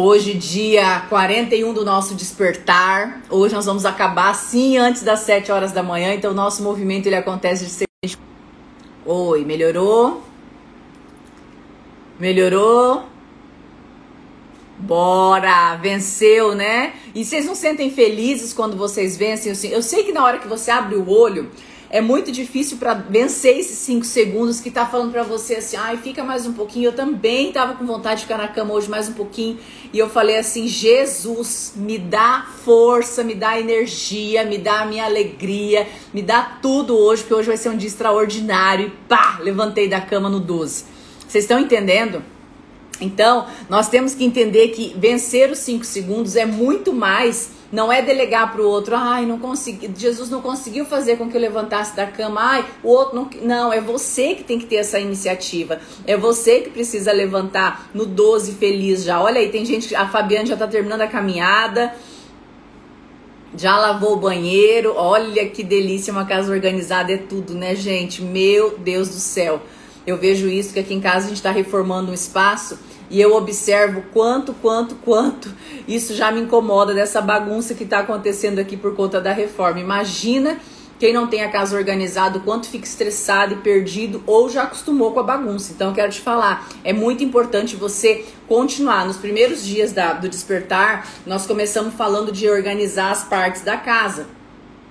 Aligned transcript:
Hoje, 0.00 0.34
dia 0.34 1.00
41 1.08 1.74
do 1.74 1.84
nosso 1.84 2.14
despertar. 2.14 3.20
Hoje 3.28 3.52
nós 3.52 3.66
vamos 3.66 3.84
acabar 3.84 4.32
sim 4.32 4.78
antes 4.78 5.02
das 5.02 5.18
7 5.22 5.50
horas 5.50 5.72
da 5.72 5.82
manhã. 5.82 6.14
Então, 6.14 6.30
o 6.30 6.34
nosso 6.34 6.62
movimento 6.62 7.06
ele 7.06 7.16
acontece 7.16 7.64
de 7.64 7.70
6. 8.04 8.16
Oi, 9.04 9.44
melhorou? 9.44 10.22
Melhorou? 12.16 13.06
Bora, 14.78 15.74
venceu, 15.74 16.54
né? 16.54 16.92
E 17.12 17.24
vocês 17.24 17.44
não 17.44 17.56
sentem 17.56 17.90
felizes 17.90 18.52
quando 18.52 18.76
vocês 18.76 19.16
vencem? 19.16 19.52
Eu 19.72 19.82
sei 19.82 20.04
que 20.04 20.12
na 20.12 20.24
hora 20.24 20.38
que 20.38 20.46
você 20.46 20.70
abre 20.70 20.94
o 20.94 21.10
olho, 21.10 21.50
é 21.90 22.00
muito 22.00 22.30
difícil 22.30 22.76
para 22.76 22.92
vencer 22.92 23.56
esses 23.58 23.78
5 23.78 24.04
segundos 24.04 24.60
que 24.60 24.70
tá 24.70 24.84
falando 24.84 25.10
para 25.10 25.22
você 25.22 25.54
assim, 25.54 25.76
ai, 25.76 25.96
fica 25.96 26.22
mais 26.22 26.44
um 26.44 26.52
pouquinho. 26.52 26.86
Eu 26.86 26.92
também 26.92 27.50
tava 27.50 27.74
com 27.74 27.86
vontade 27.86 28.16
de 28.16 28.22
ficar 28.26 28.36
na 28.36 28.48
cama 28.48 28.74
hoje 28.74 28.90
mais 28.90 29.08
um 29.08 29.14
pouquinho. 29.14 29.58
E 29.92 29.98
eu 29.98 30.08
falei 30.10 30.36
assim: 30.36 30.68
Jesus, 30.68 31.72
me 31.76 31.96
dá 31.96 32.46
força, 32.64 33.24
me 33.24 33.34
dá 33.34 33.58
energia, 33.58 34.44
me 34.44 34.58
dá 34.58 34.82
a 34.82 34.86
minha 34.86 35.04
alegria, 35.04 35.88
me 36.12 36.20
dá 36.20 36.58
tudo 36.60 36.96
hoje, 36.96 37.22
porque 37.22 37.34
hoje 37.34 37.48
vai 37.48 37.56
ser 37.56 37.70
um 37.70 37.76
dia 37.76 37.88
extraordinário. 37.88 38.88
E 38.88 38.90
pá, 39.08 39.38
levantei 39.40 39.88
da 39.88 40.00
cama 40.00 40.28
no 40.28 40.40
12. 40.40 40.84
Vocês 41.26 41.44
estão 41.44 41.58
entendendo? 41.58 42.22
Então, 43.00 43.46
nós 43.68 43.88
temos 43.88 44.14
que 44.14 44.24
entender 44.24 44.68
que 44.68 44.94
vencer 44.98 45.50
os 45.50 45.58
cinco 45.58 45.84
segundos 45.84 46.36
é 46.36 46.44
muito 46.44 46.92
mais, 46.92 47.50
não 47.70 47.92
é 47.92 48.00
delegar 48.00 48.50
para 48.50 48.62
o 48.62 48.66
outro, 48.66 48.94
ai, 48.96 49.26
não 49.26 49.38
consegui, 49.38 49.90
Jesus 49.96 50.30
não 50.30 50.40
conseguiu 50.40 50.86
fazer 50.86 51.16
com 51.16 51.28
que 51.28 51.36
eu 51.36 51.40
levantasse 51.40 51.94
da 51.94 52.06
cama, 52.06 52.40
ai, 52.40 52.64
o 52.82 52.88
outro 52.88 53.14
não, 53.14 53.30
não, 53.42 53.72
é 53.72 53.80
você 53.80 54.34
que 54.34 54.42
tem 54.42 54.58
que 54.58 54.66
ter 54.66 54.76
essa 54.76 54.98
iniciativa, 54.98 55.78
é 56.06 56.16
você 56.16 56.60
que 56.60 56.70
precisa 56.70 57.12
levantar 57.12 57.90
no 57.92 58.06
12 58.06 58.54
feliz 58.54 59.04
já. 59.04 59.20
Olha 59.20 59.40
aí, 59.40 59.50
tem 59.50 59.64
gente, 59.64 59.94
a 59.94 60.08
Fabiana 60.08 60.46
já 60.46 60.54
está 60.54 60.66
terminando 60.66 61.02
a 61.02 61.06
caminhada, 61.06 61.94
já 63.56 63.76
lavou 63.76 64.14
o 64.14 64.16
banheiro, 64.16 64.94
olha 64.96 65.46
que 65.48 65.62
delícia, 65.62 66.12
uma 66.12 66.24
casa 66.24 66.52
organizada 66.52 67.12
é 67.12 67.16
tudo, 67.16 67.54
né, 67.54 67.74
gente? 67.74 68.22
Meu 68.22 68.78
Deus 68.78 69.08
do 69.08 69.20
céu. 69.20 69.60
Eu 70.06 70.16
vejo 70.16 70.48
isso 70.48 70.72
que 70.72 70.80
aqui 70.80 70.94
em 70.94 71.00
casa 71.00 71.26
a 71.26 71.28
gente 71.28 71.36
está 71.36 71.50
reformando 71.50 72.10
um 72.10 72.14
espaço 72.14 72.78
e 73.10 73.20
eu 73.20 73.34
observo 73.34 74.02
quanto, 74.12 74.52
quanto, 74.54 74.94
quanto 74.96 75.50
isso 75.86 76.14
já 76.14 76.30
me 76.30 76.40
incomoda 76.40 76.92
dessa 76.92 77.20
bagunça 77.20 77.74
que 77.74 77.84
está 77.84 78.00
acontecendo 78.00 78.58
aqui 78.58 78.76
por 78.76 78.94
conta 78.94 79.20
da 79.20 79.32
reforma. 79.32 79.80
Imagina 79.80 80.58
quem 80.98 81.12
não 81.12 81.28
tem 81.28 81.42
a 81.42 81.50
casa 81.50 81.76
organizada, 81.76 82.40
quanto 82.40 82.68
fica 82.68 82.84
estressado 82.84 83.54
e 83.54 83.56
perdido 83.58 84.22
ou 84.26 84.50
já 84.50 84.64
acostumou 84.64 85.12
com 85.12 85.20
a 85.20 85.22
bagunça. 85.22 85.72
Então, 85.72 85.92
quero 85.94 86.10
te 86.10 86.20
falar, 86.20 86.68
é 86.82 86.92
muito 86.92 87.22
importante 87.22 87.76
você 87.76 88.24
continuar. 88.48 89.06
Nos 89.06 89.16
primeiros 89.16 89.64
dias 89.64 89.92
da, 89.92 90.12
do 90.12 90.28
despertar, 90.28 91.08
nós 91.24 91.46
começamos 91.46 91.94
falando 91.94 92.32
de 92.32 92.48
organizar 92.50 93.12
as 93.12 93.24
partes 93.24 93.62
da 93.62 93.76
casa. 93.76 94.37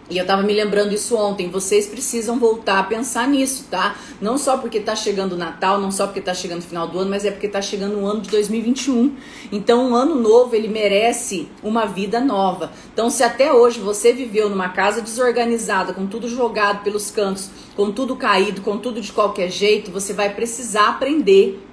E 0.10 0.18
eu 0.18 0.26
tava 0.26 0.42
me 0.42 0.54
lembrando 0.54 0.94
isso 0.94 1.18
ontem. 1.18 1.50
Vocês 1.50 1.86
precisam 1.86 2.40
voltar 2.40 2.80
a 2.80 2.84
pensar 2.84 3.28
nisso, 3.28 3.66
tá? 3.70 3.98
Não 4.22 4.38
só 4.38 4.58
porque 4.58 4.80
tá 4.80 4.96
chegando 4.96 5.34
o 5.34 5.38
Natal, 5.38 5.82
não 5.82 5.92
só 5.92 6.06
porque 6.06 6.22
tá 6.22 6.34
chegando 6.34 6.60
o 6.60 6.66
final 6.66 6.88
do 6.88 7.00
ano, 7.00 7.10
mas 7.10 7.26
é 7.26 7.32
porque 7.32 7.48
tá 7.48 7.62
chegando 7.62 8.00
o 8.00 8.06
ano 8.06 8.22
de 8.22 8.30
2021. 8.30 9.14
Então, 9.52 9.90
um 9.90 9.96
ano 9.96 10.16
novo, 10.16 10.56
ele 10.56 10.70
merece 10.70 11.50
uma 11.62 11.86
vida 11.86 12.22
nova. 12.22 12.72
Então, 12.94 13.10
se 13.10 13.22
até 13.22 13.52
hoje 13.52 13.82
você 13.82 14.14
viveu 14.14 14.50
numa 14.50 14.70
casa 14.70 15.02
desorganizada, 15.02 15.94
com 15.94 16.08
tudo 16.08 16.30
jogado 16.30 16.84
pelos 16.84 17.12
cantos, 17.12 17.50
com 17.76 17.92
tudo 17.92 18.16
caído, 18.16 18.62
com 18.62 18.78
tudo 18.78 19.02
de 19.02 19.12
qualquer 19.12 19.52
jeito, 19.52 19.92
você 19.92 20.14
vai 20.14 20.34
precisar 20.34 20.88
aprender 20.88 21.67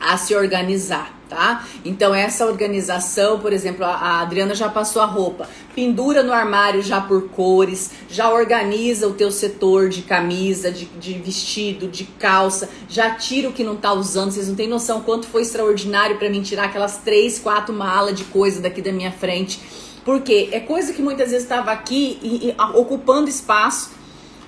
a 0.00 0.16
se 0.16 0.34
organizar 0.34 1.14
tá? 1.28 1.66
Então 1.84 2.14
essa 2.14 2.46
organização, 2.46 3.38
por 3.40 3.52
exemplo, 3.52 3.84
a 3.84 4.20
Adriana 4.20 4.54
já 4.54 4.68
passou 4.68 5.02
a 5.02 5.06
roupa, 5.06 5.48
pendura 5.74 6.22
no 6.22 6.32
armário 6.32 6.82
já 6.82 7.00
por 7.00 7.28
cores, 7.30 7.90
já 8.08 8.30
organiza 8.30 9.08
o 9.08 9.14
teu 9.14 9.30
setor 9.30 9.88
de 9.88 10.02
camisa, 10.02 10.70
de, 10.70 10.84
de 10.84 11.14
vestido, 11.14 11.88
de 11.88 12.04
calça, 12.04 12.68
já 12.88 13.10
tira 13.10 13.48
o 13.48 13.52
que 13.52 13.64
não 13.64 13.76
tá 13.76 13.92
usando. 13.92 14.30
Vocês 14.30 14.48
não 14.48 14.54
têm 14.54 14.68
noção 14.68 15.00
quanto 15.00 15.26
foi 15.26 15.42
extraordinário 15.42 16.16
para 16.16 16.30
mim 16.30 16.42
tirar 16.42 16.66
aquelas 16.66 16.98
três, 16.98 17.38
quatro 17.38 17.74
malas 17.74 18.14
de 18.14 18.24
coisa 18.24 18.60
daqui 18.60 18.80
da 18.80 18.92
minha 18.92 19.12
frente. 19.12 19.60
Porque 20.04 20.50
é 20.52 20.60
coisa 20.60 20.92
que 20.92 21.00
muitas 21.00 21.30
vezes 21.30 21.44
estava 21.44 21.72
aqui 21.72 22.18
e, 22.22 22.48
e, 22.48 22.54
ocupando 22.74 23.28
espaço 23.28 24.03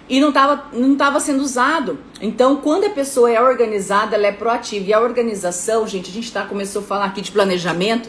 e 0.09 0.21
não 0.21 0.28
estava 0.28 0.65
não 0.72 0.97
tava 0.97 1.21
sendo 1.21 1.43
usado. 1.43 1.99
Então, 2.21 2.56
quando 2.56 2.84
a 2.84 2.91
pessoa 2.91 3.31
é 3.31 3.41
organizada, 3.41 4.17
ela 4.17 4.27
é 4.27 4.33
proativa. 4.33 4.91
E 4.91 4.93
a 4.93 5.00
organização, 5.00 5.87
gente, 5.87 6.11
a 6.11 6.12
gente 6.12 6.33
tá, 6.33 6.44
começou 6.44 6.83
a 6.83 6.84
falar 6.84 7.05
aqui 7.06 7.21
de 7.21 7.33
planejamento, 7.33 8.09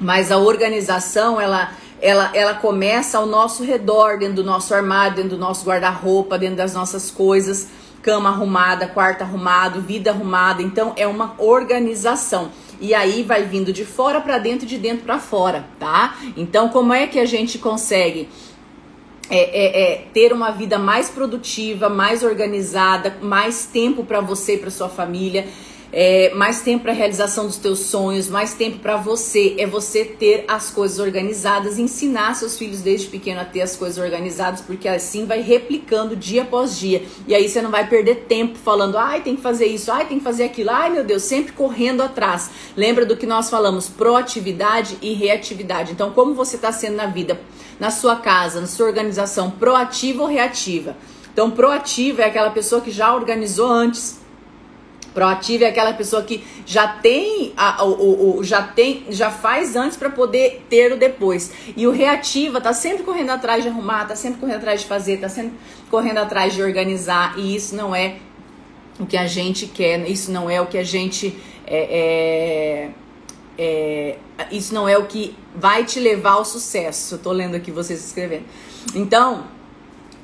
mas 0.00 0.30
a 0.30 0.38
organização, 0.38 1.40
ela, 1.40 1.72
ela, 2.00 2.30
ela 2.34 2.54
começa 2.54 3.18
ao 3.18 3.26
nosso 3.26 3.64
redor, 3.64 4.18
dentro 4.18 4.36
do 4.36 4.44
nosso 4.44 4.72
armário, 4.74 5.16
dentro 5.16 5.30
do 5.30 5.38
nosso 5.38 5.66
guarda-roupa, 5.66 6.38
dentro 6.38 6.56
das 6.56 6.74
nossas 6.74 7.10
coisas, 7.10 7.68
cama 8.02 8.28
arrumada, 8.28 8.86
quarto 8.86 9.22
arrumado, 9.22 9.80
vida 9.80 10.10
arrumada. 10.10 10.62
Então, 10.62 10.92
é 10.96 11.06
uma 11.06 11.34
organização. 11.38 12.50
E 12.80 12.92
aí 12.92 13.22
vai 13.22 13.44
vindo 13.44 13.72
de 13.72 13.84
fora 13.84 14.20
para 14.20 14.38
dentro 14.38 14.66
e 14.66 14.68
de 14.68 14.78
dentro 14.78 15.04
para 15.04 15.18
fora, 15.18 15.64
tá? 15.78 16.16
Então, 16.36 16.68
como 16.68 16.92
é 16.92 17.06
que 17.06 17.18
a 17.18 17.24
gente 17.24 17.58
consegue 17.58 18.28
é, 19.30 19.38
é, 19.38 19.82
é, 19.82 20.04
ter 20.12 20.32
uma 20.32 20.50
vida 20.50 20.78
mais 20.78 21.08
produtiva, 21.08 21.88
mais 21.88 22.22
organizada, 22.22 23.16
mais 23.22 23.66
tempo 23.66 24.04
para 24.04 24.20
você 24.20 24.54
e 24.54 24.58
para 24.58 24.70
sua 24.70 24.88
família, 24.88 25.46
é, 25.96 26.34
mais 26.34 26.60
tempo 26.60 26.82
para 26.82 26.92
realização 26.92 27.46
dos 27.46 27.56
teus 27.56 27.78
sonhos, 27.78 28.28
mais 28.28 28.52
tempo 28.52 28.80
para 28.80 28.96
você. 28.96 29.54
É 29.58 29.66
você 29.66 30.04
ter 30.04 30.44
as 30.48 30.70
coisas 30.70 30.98
organizadas, 30.98 31.78
ensinar 31.78 32.34
seus 32.34 32.58
filhos 32.58 32.80
desde 32.80 33.06
pequeno 33.06 33.40
a 33.40 33.44
ter 33.44 33.60
as 33.60 33.76
coisas 33.76 34.02
organizadas, 34.02 34.60
porque 34.60 34.88
assim 34.88 35.24
vai 35.24 35.40
replicando 35.40 36.16
dia 36.16 36.42
após 36.42 36.76
dia. 36.76 37.04
E 37.28 37.34
aí 37.34 37.48
você 37.48 37.62
não 37.62 37.70
vai 37.70 37.88
perder 37.88 38.24
tempo 38.28 38.58
falando, 38.58 38.98
ai, 38.98 39.22
tem 39.22 39.36
que 39.36 39.42
fazer 39.42 39.66
isso, 39.66 39.92
ai, 39.92 40.06
tem 40.06 40.18
que 40.18 40.24
fazer 40.24 40.44
aquilo, 40.44 40.70
ai, 40.70 40.90
meu 40.90 41.04
Deus, 41.04 41.22
sempre 41.22 41.52
correndo 41.52 42.02
atrás. 42.02 42.50
Lembra 42.76 43.06
do 43.06 43.16
que 43.16 43.26
nós 43.26 43.48
falamos, 43.48 43.88
proatividade 43.88 44.98
e 45.00 45.14
reatividade. 45.14 45.92
Então, 45.92 46.10
como 46.10 46.34
você 46.34 46.56
está 46.56 46.72
sendo 46.72 46.96
na 46.96 47.06
vida? 47.06 47.40
na 47.78 47.90
sua 47.90 48.16
casa, 48.16 48.60
na 48.60 48.66
sua 48.66 48.86
organização, 48.86 49.50
proativa 49.50 50.22
ou 50.22 50.28
reativa. 50.28 50.96
Então, 51.32 51.50
proativa 51.50 52.22
é 52.22 52.26
aquela 52.26 52.50
pessoa 52.50 52.80
que 52.80 52.90
já 52.90 53.14
organizou 53.14 53.68
antes. 53.68 54.23
Proativa 55.14 55.64
é 55.64 55.68
aquela 55.68 55.92
pessoa 55.94 56.22
que 56.22 56.44
já 56.66 56.88
tem, 56.88 57.52
a, 57.56 57.84
o, 57.84 58.38
o, 58.38 58.44
já 58.44 58.62
tem, 58.62 59.04
já 59.10 59.30
faz 59.30 59.76
antes 59.76 59.96
para 59.96 60.10
poder 60.10 60.66
ter 60.68 60.92
o 60.92 60.98
depois. 60.98 61.52
E 61.76 61.86
o 61.86 61.92
reativa 61.92 62.60
tá 62.60 62.72
sempre 62.72 63.04
correndo 63.04 63.30
atrás 63.30 63.62
de 63.62 63.68
arrumar, 63.68 64.06
tá 64.06 64.16
sempre 64.16 64.40
correndo 64.40 64.56
atrás 64.56 64.80
de 64.80 64.86
fazer, 64.86 65.18
tá 65.18 65.28
sempre 65.28 65.52
correndo 65.88 66.18
atrás 66.18 66.52
de 66.52 66.62
organizar. 66.62 67.38
E 67.38 67.54
isso 67.54 67.76
não 67.76 67.94
é 67.94 68.16
o 68.98 69.06
que 69.06 69.16
a 69.16 69.26
gente 69.26 69.66
quer, 69.66 70.08
isso 70.10 70.32
não 70.32 70.50
é 70.50 70.60
o 70.60 70.66
que 70.66 70.78
a 70.78 70.84
gente 70.84 71.34
é, 71.66 72.90
é 72.90 73.04
é, 73.56 74.16
isso 74.50 74.74
não 74.74 74.88
é 74.88 74.98
o 74.98 75.06
que 75.06 75.34
vai 75.54 75.84
te 75.84 76.00
levar 76.00 76.32
ao 76.32 76.44
sucesso. 76.44 77.14
Eu 77.14 77.18
tô 77.18 77.32
lendo 77.32 77.54
aqui 77.54 77.70
vocês 77.70 78.04
escrevendo. 78.04 78.44
Então, 78.94 79.44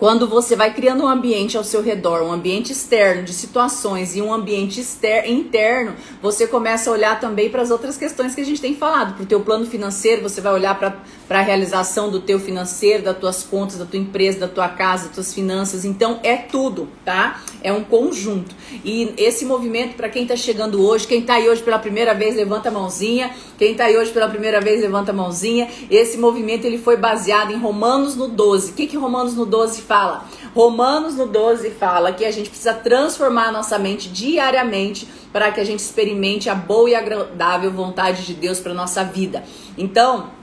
quando 0.01 0.27
você 0.27 0.57
vai 0.57 0.73
criando 0.73 1.05
um 1.05 1.09
ambiente 1.09 1.59
ao 1.59 1.63
seu 1.63 1.83
redor, 1.83 2.23
um 2.23 2.33
ambiente 2.33 2.73
externo 2.73 3.23
de 3.23 3.35
situações 3.35 4.17
e 4.17 4.23
um 4.23 4.33
ambiente 4.33 4.83
interno, 5.27 5.95
você 6.23 6.47
começa 6.47 6.89
a 6.89 6.93
olhar 6.95 7.21
também 7.21 7.51
para 7.51 7.61
as 7.61 7.71
outras 7.71 7.99
questões 7.99 8.35
que 8.35 8.41
a 8.41 8.45
gente 8.45 8.63
tem 8.63 8.75
falado. 8.75 9.13
Para 9.13 9.25
o 9.25 9.27
teu 9.27 9.41
plano 9.43 9.67
financeiro, 9.67 10.23
você 10.23 10.41
vai 10.41 10.55
olhar 10.55 10.79
para 10.79 10.97
a 11.39 11.43
realização 11.43 12.11
do 12.11 12.19
teu 12.19 12.41
financeiro, 12.41 13.05
das 13.05 13.17
tuas 13.17 13.45
contas, 13.45 13.79
da 13.79 13.85
tua 13.85 14.01
empresa, 14.01 14.41
da 14.41 14.49
tua 14.49 14.69
casa, 14.69 15.05
das 15.05 15.15
tuas 15.15 15.33
finanças. 15.33 15.85
Então, 15.85 16.19
é 16.25 16.37
tudo, 16.37 16.89
tá? 17.05 17.41
É 17.63 17.73
um 17.73 17.85
conjunto. 17.85 18.53
E 18.85 19.15
esse 19.17 19.45
movimento, 19.45 19.95
para 19.95 20.09
quem 20.09 20.25
está 20.25 20.35
chegando 20.35 20.85
hoje, 20.85 21.07
quem 21.07 21.21
está 21.21 21.35
aí 21.35 21.49
hoje 21.49 21.63
pela 21.63 21.79
primeira 21.79 22.15
vez, 22.15 22.35
levanta 22.35 22.69
a 22.69 22.73
mãozinha. 22.73 23.31
Quem 23.57 23.73
está 23.73 23.85
aí 23.85 23.97
hoje 23.97 24.11
pela 24.11 24.29
primeira 24.29 24.61
vez, 24.61 24.81
levanta 24.81 25.13
a 25.13 25.15
mãozinha. 25.15 25.69
Esse 25.89 26.19
movimento, 26.19 26.65
ele 26.65 26.79
foi 26.79 26.97
baseado 26.97 27.53
em 27.53 27.59
Romanos 27.59 28.17
no 28.17 28.27
12. 28.27 28.73
O 28.73 28.75
que, 28.75 28.89
que 28.89 28.97
Romanos 28.97 29.35
no 29.35 29.47
12 29.47 29.83
fala? 29.83 30.27
Romanos 30.53 31.15
no 31.15 31.27
12 31.27 31.71
fala 31.71 32.13
que 32.13 32.25
a 32.25 32.31
gente 32.33 32.51
precisa 32.51 32.75
transformar 32.75 33.49
a 33.49 33.53
nossa 33.53 33.79
mente 33.79 34.09
diariamente 34.09 35.07
para 35.33 35.53
que 35.53 35.61
a 35.61 35.65
gente 35.65 35.79
experimente 35.79 36.51
a 36.51 36.57
boa 36.57 36.91
e 36.91 36.95
agradável 36.95 37.71
vontade 37.71 38.27
de 38.27 38.35
Deus 38.35 38.59
para 38.59 38.75
nossa 38.75 39.05
vida. 39.05 39.45
Então, 39.79 40.40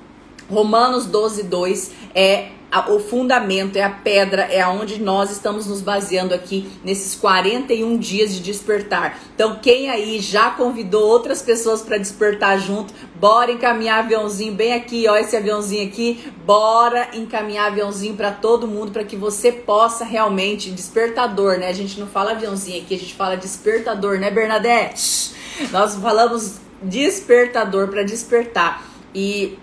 Romanos 0.50 1.06
12, 1.06 1.44
2 1.44 1.92
é 2.16 2.50
o 2.90 3.00
fundamento, 3.00 3.78
é 3.78 3.84
a 3.84 3.90
pedra, 3.90 4.44
é 4.44 4.60
aonde 4.62 5.02
nós 5.02 5.32
estamos 5.32 5.68
nos 5.68 5.82
baseando 5.82 6.34
aqui 6.34 6.70
nesses 6.84 7.16
41 7.16 7.98
dias 7.98 8.34
de 8.34 8.42
despertar. 8.42 9.20
Então, 9.34 9.60
quem 9.62 9.90
aí 9.90 10.20
já 10.20 10.52
convidou 10.52 11.08
outras 11.08 11.42
pessoas 11.42 11.82
para 11.82 11.98
despertar 11.98 12.60
junto, 12.60 12.94
bora 13.16 13.52
encaminhar 13.52 14.00
aviãozinho 14.00 14.54
bem 14.54 14.74
aqui, 14.74 15.08
ó, 15.08 15.16
esse 15.16 15.36
aviãozinho 15.36 15.88
aqui, 15.88 16.32
bora 16.46 17.10
encaminhar 17.14 17.68
aviãozinho 17.68 18.16
para 18.16 18.32
todo 18.32 18.68
mundo 18.68 18.92
para 18.92 19.06
que 19.06 19.16
você 19.16 19.52
possa 19.52 20.04
realmente 20.04 20.70
despertador, 20.70 21.58
né? 21.58 21.70
A 21.70 21.74
gente 21.74 21.98
não 22.00 22.08
fala 22.08 22.32
aviãozinho 22.32 22.82
aqui, 22.82 22.96
a 22.96 23.00
gente 23.00 23.16
fala 23.16 23.38
despertador, 23.38 24.20
né, 24.20 24.30
Bernadette? 24.30 25.34
Nós 25.72 25.96
falamos 25.96 26.60
despertador 26.82 27.88
para 27.88 28.04
despertar. 28.04 28.86
E 29.16 29.58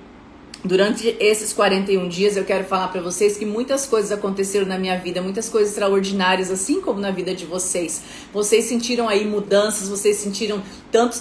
Durante 0.65 1.15
esses 1.21 1.53
41 1.53 2.09
dias 2.09 2.39
eu 2.39 2.45
quero 2.45 2.65
falar 2.65 2.89
para 2.89 3.03
vocês 3.03 3.37
que 3.37 3.45
muitas 3.45 3.85
coisas 3.85 4.11
aconteceram 4.11 4.65
na 4.65 4.79
minha 4.79 4.99
vida, 4.99 5.21
muitas 5.21 5.47
coisas 5.47 5.73
extraordinárias, 5.73 6.51
assim 6.51 6.81
como 6.81 6.99
na 6.99 7.11
vida 7.11 7.35
de 7.35 7.45
vocês. 7.45 8.03
Vocês 8.33 8.65
sentiram 8.65 9.07
aí 9.07 9.27
mudanças, 9.27 9.91
vocês 9.91 10.17
sentiram 10.17 10.63
tantos 10.91 11.21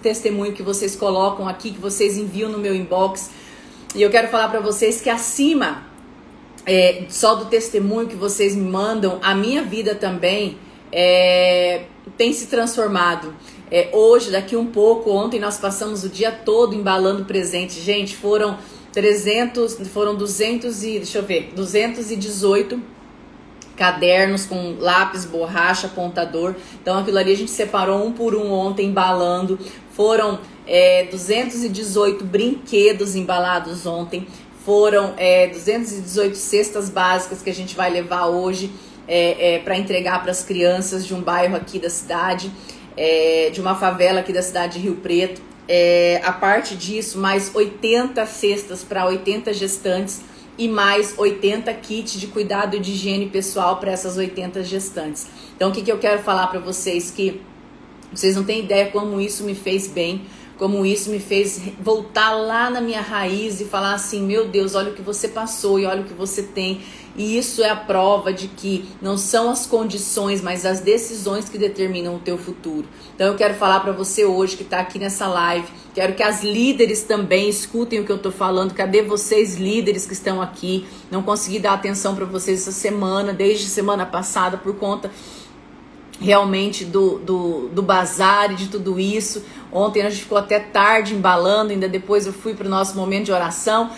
testemunhos 0.00 0.54
que 0.54 0.62
vocês 0.62 0.94
colocam 0.94 1.48
aqui, 1.48 1.72
que 1.72 1.80
vocês 1.80 2.16
enviam 2.16 2.48
no 2.48 2.58
meu 2.58 2.72
inbox. 2.72 3.30
E 3.96 4.00
eu 4.02 4.10
quero 4.10 4.28
falar 4.28 4.48
para 4.48 4.60
vocês 4.60 5.00
que 5.00 5.10
acima 5.10 5.82
é, 6.64 7.06
só 7.08 7.34
do 7.34 7.46
testemunho 7.46 8.06
que 8.06 8.14
vocês 8.14 8.54
me 8.54 8.70
mandam, 8.70 9.18
a 9.22 9.34
minha 9.34 9.64
vida 9.64 9.96
também 9.96 10.56
é, 10.92 11.86
tem 12.16 12.32
se 12.32 12.46
transformado. 12.46 13.34
É, 13.72 13.90
hoje, 13.92 14.30
daqui 14.30 14.54
um 14.54 14.66
pouco, 14.66 15.10
ontem 15.10 15.40
nós 15.40 15.58
passamos 15.58 16.04
o 16.04 16.08
dia 16.08 16.30
todo 16.30 16.76
embalando 16.76 17.24
presente. 17.24 17.80
Gente, 17.80 18.14
foram 18.14 18.56
300, 18.94 19.76
foram 19.88 20.14
200 20.14 20.84
e, 20.84 20.98
deixa 20.98 21.18
eu 21.18 21.24
ver, 21.24 21.52
218 21.56 22.80
cadernos 23.76 24.46
com 24.46 24.76
lápis, 24.78 25.24
borracha, 25.24 25.88
apontador. 25.88 26.54
Então 26.80 26.98
aquilo 26.98 27.18
ali 27.18 27.32
a 27.32 27.36
gente 27.36 27.50
separou 27.50 28.06
um 28.06 28.12
por 28.12 28.36
um 28.36 28.52
ontem 28.52 28.86
embalando. 28.86 29.58
Foram 29.90 30.38
é, 30.64 31.06
218 31.10 32.24
brinquedos 32.24 33.16
embalados 33.16 33.84
ontem. 33.84 34.28
Foram 34.64 35.12
é, 35.16 35.48
218 35.48 36.36
cestas 36.36 36.88
básicas 36.88 37.42
que 37.42 37.50
a 37.50 37.54
gente 37.54 37.74
vai 37.74 37.90
levar 37.90 38.26
hoje 38.26 38.70
é, 39.08 39.56
é 39.56 39.58
para 39.58 39.76
entregar 39.76 40.22
para 40.22 40.30
as 40.30 40.44
crianças 40.44 41.04
de 41.04 41.12
um 41.12 41.20
bairro 41.20 41.56
aqui 41.56 41.80
da 41.80 41.90
cidade, 41.90 42.50
é, 42.96 43.50
de 43.52 43.60
uma 43.60 43.74
favela 43.74 44.20
aqui 44.20 44.32
da 44.32 44.40
cidade 44.40 44.74
de 44.74 44.78
Rio 44.78 44.96
Preto 44.96 45.53
é, 45.68 46.20
a 46.24 46.32
parte 46.32 46.76
disso, 46.76 47.18
mais 47.18 47.54
80 47.54 48.24
cestas 48.26 48.82
para 48.82 49.06
80 49.06 49.52
gestantes 49.52 50.22
e 50.56 50.68
mais 50.68 51.18
80 51.18 51.72
kits 51.74 52.18
de 52.18 52.26
cuidado 52.28 52.78
de 52.78 52.92
higiene 52.92 53.26
pessoal 53.26 53.78
para 53.78 53.90
essas 53.90 54.16
80 54.16 54.62
gestantes. 54.62 55.26
Então, 55.56 55.70
o 55.70 55.72
que, 55.72 55.82
que 55.82 55.90
eu 55.90 55.98
quero 55.98 56.22
falar 56.22 56.46
para 56.46 56.60
vocês? 56.60 57.10
Que 57.10 57.40
vocês 58.12 58.36
não 58.36 58.44
têm 58.44 58.60
ideia 58.60 58.86
como 58.90 59.20
isso 59.20 59.42
me 59.42 59.54
fez 59.54 59.88
bem, 59.88 60.22
como 60.64 60.86
isso 60.86 61.10
me 61.10 61.20
fez 61.20 61.60
voltar 61.78 62.30
lá 62.30 62.70
na 62.70 62.80
minha 62.80 63.02
raiz 63.02 63.60
e 63.60 63.66
falar 63.66 63.92
assim: 63.92 64.22
meu 64.22 64.48
Deus, 64.48 64.74
olha 64.74 64.92
o 64.92 64.94
que 64.94 65.02
você 65.02 65.28
passou 65.28 65.78
e 65.78 65.84
olha 65.84 66.00
o 66.00 66.04
que 66.04 66.14
você 66.14 66.42
tem. 66.42 66.80
E 67.14 67.36
isso 67.36 67.62
é 67.62 67.68
a 67.68 67.76
prova 67.76 68.32
de 68.32 68.48
que 68.48 68.88
não 68.98 69.18
são 69.18 69.50
as 69.50 69.66
condições, 69.66 70.40
mas 70.40 70.64
as 70.64 70.80
decisões 70.80 71.50
que 71.50 71.58
determinam 71.58 72.16
o 72.16 72.18
teu 72.18 72.38
futuro. 72.38 72.88
Então 73.14 73.26
eu 73.26 73.34
quero 73.34 73.52
falar 73.52 73.80
para 73.80 73.92
você 73.92 74.24
hoje 74.24 74.56
que 74.56 74.62
está 74.62 74.80
aqui 74.80 74.98
nessa 74.98 75.26
live, 75.26 75.68
quero 75.94 76.14
que 76.14 76.22
as 76.22 76.42
líderes 76.42 77.02
também 77.02 77.46
escutem 77.46 78.00
o 78.00 78.04
que 78.06 78.10
eu 78.10 78.16
estou 78.16 78.32
falando. 78.32 78.72
Cadê 78.72 79.02
vocês 79.02 79.56
líderes 79.56 80.06
que 80.06 80.14
estão 80.14 80.40
aqui? 80.40 80.86
Não 81.10 81.22
consegui 81.22 81.58
dar 81.58 81.74
atenção 81.74 82.16
para 82.16 82.24
vocês 82.24 82.62
essa 82.62 82.72
semana, 82.72 83.34
desde 83.34 83.66
semana 83.66 84.06
passada 84.06 84.56
por 84.56 84.74
conta 84.76 85.10
realmente 86.20 86.84
do, 86.84 87.18
do, 87.18 87.68
do 87.68 87.82
bazar 87.82 88.52
e 88.52 88.54
de 88.54 88.68
tudo 88.68 88.98
isso. 88.98 89.44
Ontem 89.72 90.02
a 90.02 90.10
gente 90.10 90.22
ficou 90.22 90.38
até 90.38 90.60
tarde 90.60 91.14
embalando, 91.14 91.72
ainda 91.72 91.88
depois 91.88 92.26
eu 92.26 92.32
fui 92.32 92.54
para 92.54 92.66
o 92.66 92.70
nosso 92.70 92.96
momento 92.96 93.26
de 93.26 93.32
oração. 93.32 93.90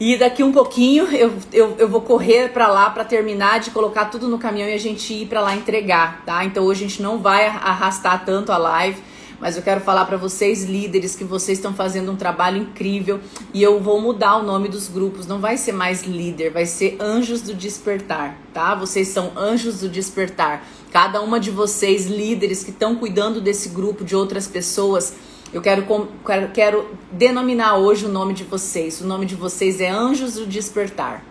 E 0.00 0.16
daqui 0.16 0.42
um 0.42 0.50
pouquinho 0.50 1.04
eu, 1.14 1.32
eu, 1.52 1.76
eu 1.78 1.88
vou 1.88 2.00
correr 2.00 2.48
para 2.48 2.68
lá 2.68 2.88
para 2.88 3.04
terminar 3.04 3.60
de 3.60 3.70
colocar 3.70 4.06
tudo 4.06 4.28
no 4.28 4.38
caminhão 4.38 4.68
e 4.68 4.72
a 4.72 4.78
gente 4.78 5.12
ir 5.12 5.26
para 5.26 5.42
lá 5.42 5.54
entregar, 5.54 6.22
tá? 6.24 6.42
Então 6.42 6.64
hoje 6.64 6.84
a 6.84 6.88
gente 6.88 7.02
não 7.02 7.18
vai 7.18 7.46
arrastar 7.46 8.24
tanto 8.24 8.50
a 8.50 8.56
live, 8.56 8.98
mas 9.38 9.58
eu 9.58 9.62
quero 9.62 9.82
falar 9.82 10.06
para 10.06 10.16
vocês 10.16 10.64
líderes 10.64 11.14
que 11.14 11.22
vocês 11.22 11.58
estão 11.58 11.74
fazendo 11.74 12.10
um 12.10 12.16
trabalho 12.16 12.56
incrível 12.56 13.20
e 13.52 13.62
eu 13.62 13.78
vou 13.78 14.00
mudar 14.00 14.36
o 14.36 14.42
nome 14.42 14.68
dos 14.68 14.88
grupos, 14.88 15.26
não 15.26 15.38
vai 15.38 15.58
ser 15.58 15.72
mais 15.72 16.02
líder, 16.02 16.50
vai 16.50 16.64
ser 16.64 16.96
Anjos 16.98 17.42
do 17.42 17.54
Despertar, 17.54 18.38
tá? 18.54 18.74
Vocês 18.74 19.08
são 19.08 19.32
Anjos 19.36 19.80
do 19.80 19.88
Despertar. 19.88 20.64
Cada 20.90 21.20
uma 21.20 21.38
de 21.38 21.50
vocês 21.50 22.06
líderes 22.06 22.64
que 22.64 22.70
estão 22.70 22.96
cuidando 22.96 23.40
desse 23.40 23.68
grupo 23.68 24.04
de 24.04 24.16
outras 24.16 24.48
pessoas, 24.48 25.14
eu 25.52 25.62
quero, 25.62 25.86
quero, 26.26 26.48
quero 26.52 26.88
denominar 27.12 27.76
hoje 27.76 28.06
o 28.06 28.08
nome 28.08 28.34
de 28.34 28.44
vocês. 28.44 29.00
O 29.00 29.06
nome 29.06 29.24
de 29.24 29.36
vocês 29.36 29.80
é 29.80 29.88
Anjos 29.88 30.34
do 30.34 30.46
Despertar, 30.46 31.24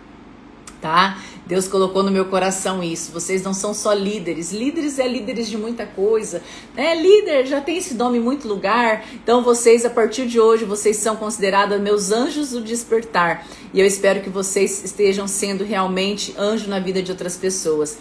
tá? 0.80 1.18
Deus 1.50 1.66
colocou 1.66 2.02
no 2.04 2.12
meu 2.12 2.26
coração 2.26 2.80
isso. 2.82 3.10
Vocês 3.10 3.42
não 3.42 3.52
são 3.52 3.74
só 3.74 3.92
líderes. 3.92 4.52
Líderes 4.52 5.00
é 5.00 5.08
líderes 5.08 5.48
de 5.48 5.58
muita 5.58 5.84
coisa. 5.84 6.40
É 6.76 6.94
líder, 6.94 7.44
já 7.44 7.60
tem 7.60 7.76
esse 7.76 7.94
nome 7.94 8.18
em 8.18 8.20
muito 8.20 8.46
lugar. 8.46 9.04
Então 9.14 9.42
vocês, 9.42 9.84
a 9.84 9.90
partir 9.90 10.26
de 10.26 10.38
hoje, 10.38 10.64
vocês 10.64 10.98
são 10.98 11.16
considerados 11.16 11.80
meus 11.80 12.12
anjos 12.12 12.50
do 12.50 12.60
despertar. 12.60 13.44
E 13.74 13.80
eu 13.80 13.84
espero 13.84 14.20
que 14.20 14.30
vocês 14.30 14.84
estejam 14.84 15.26
sendo 15.26 15.64
realmente 15.64 16.32
anjo 16.38 16.68
na 16.68 16.78
vida 16.78 17.02
de 17.02 17.10
outras 17.10 17.36
pessoas. 17.36 17.98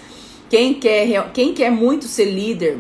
Quem 0.50 0.74
quer, 0.74 1.32
quem 1.32 1.54
quer 1.54 1.70
muito 1.70 2.06
ser 2.06 2.26
líder, 2.26 2.80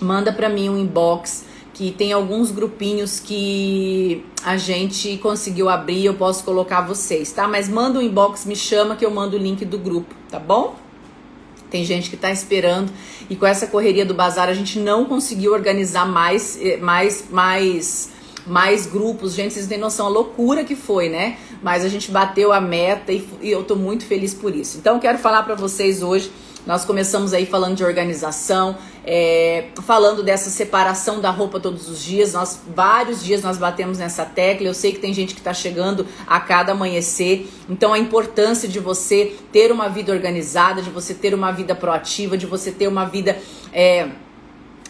manda 0.00 0.32
para 0.32 0.48
mim 0.48 0.68
um 0.68 0.78
inbox 0.78 1.44
que 1.72 1.90
tem 1.90 2.12
alguns 2.12 2.52
grupinhos 2.52 3.18
que 3.18 4.24
a 4.44 4.56
gente 4.56 5.18
conseguiu 5.18 5.68
abrir, 5.68 6.04
eu 6.04 6.14
posso 6.14 6.44
colocar 6.44 6.82
vocês, 6.82 7.32
tá? 7.32 7.48
Mas 7.48 7.68
manda 7.68 7.98
um 7.98 8.02
inbox, 8.02 8.46
me 8.46 8.54
chama 8.54 8.94
que 8.94 9.04
eu 9.04 9.10
mando 9.10 9.36
o 9.36 9.40
link 9.40 9.64
do 9.64 9.76
grupo, 9.76 10.14
tá 10.30 10.38
bom? 10.38 10.76
Tem 11.68 11.84
gente 11.84 12.08
que 12.08 12.16
tá 12.16 12.30
esperando 12.30 12.92
e 13.28 13.34
com 13.34 13.44
essa 13.44 13.66
correria 13.66 14.06
do 14.06 14.14
bazar 14.14 14.48
a 14.48 14.54
gente 14.54 14.78
não 14.78 15.04
conseguiu 15.04 15.52
organizar 15.52 16.06
mais 16.06 16.56
eh, 16.62 16.76
mais 16.76 17.24
mais 17.28 18.10
mais 18.46 18.86
grupos. 18.86 19.34
Gente, 19.34 19.54
vocês 19.54 19.66
têm 19.66 19.78
noção 19.78 20.06
a 20.06 20.08
loucura 20.08 20.62
que 20.62 20.76
foi, 20.76 21.08
né? 21.08 21.38
Mas 21.60 21.84
a 21.84 21.88
gente 21.88 22.12
bateu 22.12 22.52
a 22.52 22.60
meta 22.60 23.10
e, 23.10 23.26
e 23.42 23.50
eu 23.50 23.64
tô 23.64 23.74
muito 23.74 24.04
feliz 24.04 24.32
por 24.32 24.54
isso. 24.54 24.78
Então 24.78 25.00
quero 25.00 25.18
falar 25.18 25.42
para 25.42 25.56
vocês 25.56 26.00
hoje 26.00 26.30
nós 26.66 26.84
começamos 26.84 27.34
aí 27.34 27.44
falando 27.44 27.76
de 27.76 27.84
organização, 27.84 28.76
é, 29.06 29.66
falando 29.82 30.22
dessa 30.22 30.48
separação 30.48 31.20
da 31.20 31.30
roupa 31.30 31.60
todos 31.60 31.90
os 31.90 32.02
dias. 32.02 32.32
Nós 32.32 32.62
vários 32.74 33.22
dias 33.22 33.42
nós 33.42 33.58
batemos 33.58 33.98
nessa 33.98 34.24
tecla. 34.24 34.66
Eu 34.66 34.74
sei 34.74 34.92
que 34.92 34.98
tem 34.98 35.12
gente 35.12 35.34
que 35.34 35.40
está 35.40 35.52
chegando 35.52 36.06
a 36.26 36.40
cada 36.40 36.72
amanhecer. 36.72 37.48
Então 37.68 37.92
a 37.92 37.98
importância 37.98 38.66
de 38.66 38.80
você 38.80 39.36
ter 39.52 39.70
uma 39.70 39.88
vida 39.88 40.10
organizada, 40.10 40.80
de 40.80 40.88
você 40.88 41.12
ter 41.12 41.34
uma 41.34 41.52
vida 41.52 41.74
proativa, 41.74 42.36
de 42.36 42.46
você 42.46 42.72
ter 42.72 42.88
uma 42.88 43.04
vida 43.04 43.36
é, 43.70 44.08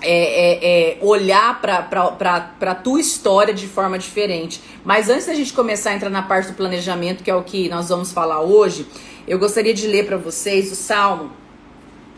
é, 0.01 0.13
é, 0.13 0.93
é, 0.93 0.99
olhar 1.01 1.61
para 1.61 2.71
a 2.71 2.75
tua 2.75 3.01
história 3.01 3.53
de 3.53 3.67
forma 3.67 3.99
diferente. 3.99 4.63
Mas 4.85 5.09
antes 5.09 5.27
da 5.27 5.35
gente 5.35 5.53
começar 5.53 5.91
a 5.91 5.95
entrar 5.95 6.11
na 6.11 6.23
parte 6.23 6.53
do 6.53 6.55
planejamento, 6.55 7.25
que 7.25 7.31
é 7.31 7.35
o 7.35 7.43
que 7.43 7.69
nós 7.69 7.89
vamos 7.89 8.13
falar 8.13 8.43
hoje, 8.43 8.87
eu 9.27 9.41
gostaria 9.41 9.75
de 9.75 9.89
ler 9.89 10.07
para 10.07 10.17
vocês 10.17 10.71
o 10.71 10.77
Salmo 10.77 11.44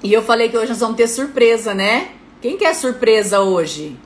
e 0.07 0.13
eu 0.13 0.23
falei 0.23 0.49
que 0.49 0.57
hoje 0.57 0.69
nós 0.69 0.79
vamos 0.79 0.97
ter 0.97 1.09
surpresa, 1.09 1.75
né? 1.75 2.13
Quem 2.41 2.57
quer 2.57 2.77
surpresa 2.77 3.41
hoje? 3.41 3.99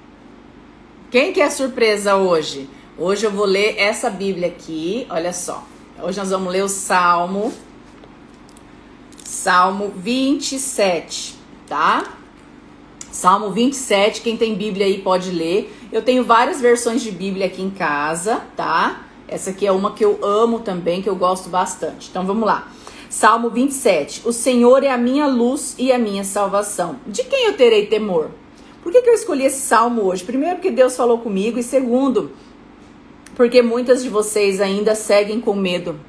Quem 1.11 1.31
quer 1.31 1.51
surpresa 1.51 2.17
hoje? 2.17 2.71
Hoje 2.97 3.27
eu 3.27 3.31
vou 3.31 3.45
ler 3.45 3.75
essa 3.77 4.09
Bíblia 4.09 4.49
aqui, 4.49 5.07
olha 5.11 5.31
só. 5.31 5.63
Hoje 6.03 6.19
nós 6.19 6.31
vamos 6.31 6.51
ler 6.51 6.65
o 6.65 6.71
Salmo, 6.71 7.53
Salmo 9.23 9.93
27, 9.95 11.35
tá? 11.69 12.15
Salmo 13.13 13.51
27, 13.51 14.23
quem 14.23 14.39
tem 14.39 14.55
Bíblia 14.55 14.87
aí 14.87 15.03
pode 15.03 15.31
ler. 15.31 15.71
Eu 15.93 16.01
tenho 16.01 16.25
várias 16.25 16.63
versões 16.63 17.03
de 17.03 17.11
Bíblia 17.11 17.45
aqui 17.45 17.61
em 17.61 17.69
casa, 17.69 18.41
tá? 18.57 19.03
Essa 19.29 19.51
aqui 19.51 19.67
é 19.67 19.73
uma 19.73 19.93
que 19.93 20.03
eu 20.03 20.19
amo 20.25 20.61
também, 20.61 21.03
que 21.03 21.11
eu 21.11 21.17
gosto 21.17 21.51
bastante. 21.51 22.09
Então 22.09 22.25
vamos 22.25 22.47
lá. 22.47 22.69
Salmo 23.11 23.51
27. 23.51 24.23
O 24.25 24.33
Senhor 24.33 24.83
é 24.83 24.91
a 24.91 24.97
minha 24.97 25.27
luz 25.27 25.75
e 25.77 25.93
a 25.93 25.99
minha 25.99 26.25
salvação. 26.25 26.97
De 27.07 27.23
quem 27.25 27.49
eu 27.49 27.57
terei 27.59 27.85
temor? 27.85 28.31
Por 28.83 28.91
que, 28.91 29.03
que 29.03 29.11
eu 29.11 29.15
escolhi 29.15 29.45
esse 29.45 29.61
salmo 29.61 30.03
hoje? 30.03 30.25
Primeiro, 30.25 30.57
porque 30.57 30.71
Deus 30.71 30.97
falou 30.97 31.19
comigo, 31.19 31.59
e 31.59 31.63
segundo, 31.63 32.31
porque 33.35 33.61
muitas 33.61 34.03
de 34.03 34.09
vocês 34.09 34.63
ainda 34.63 34.95
seguem 34.95 35.39
com 35.39 35.55
medo 35.55 36.01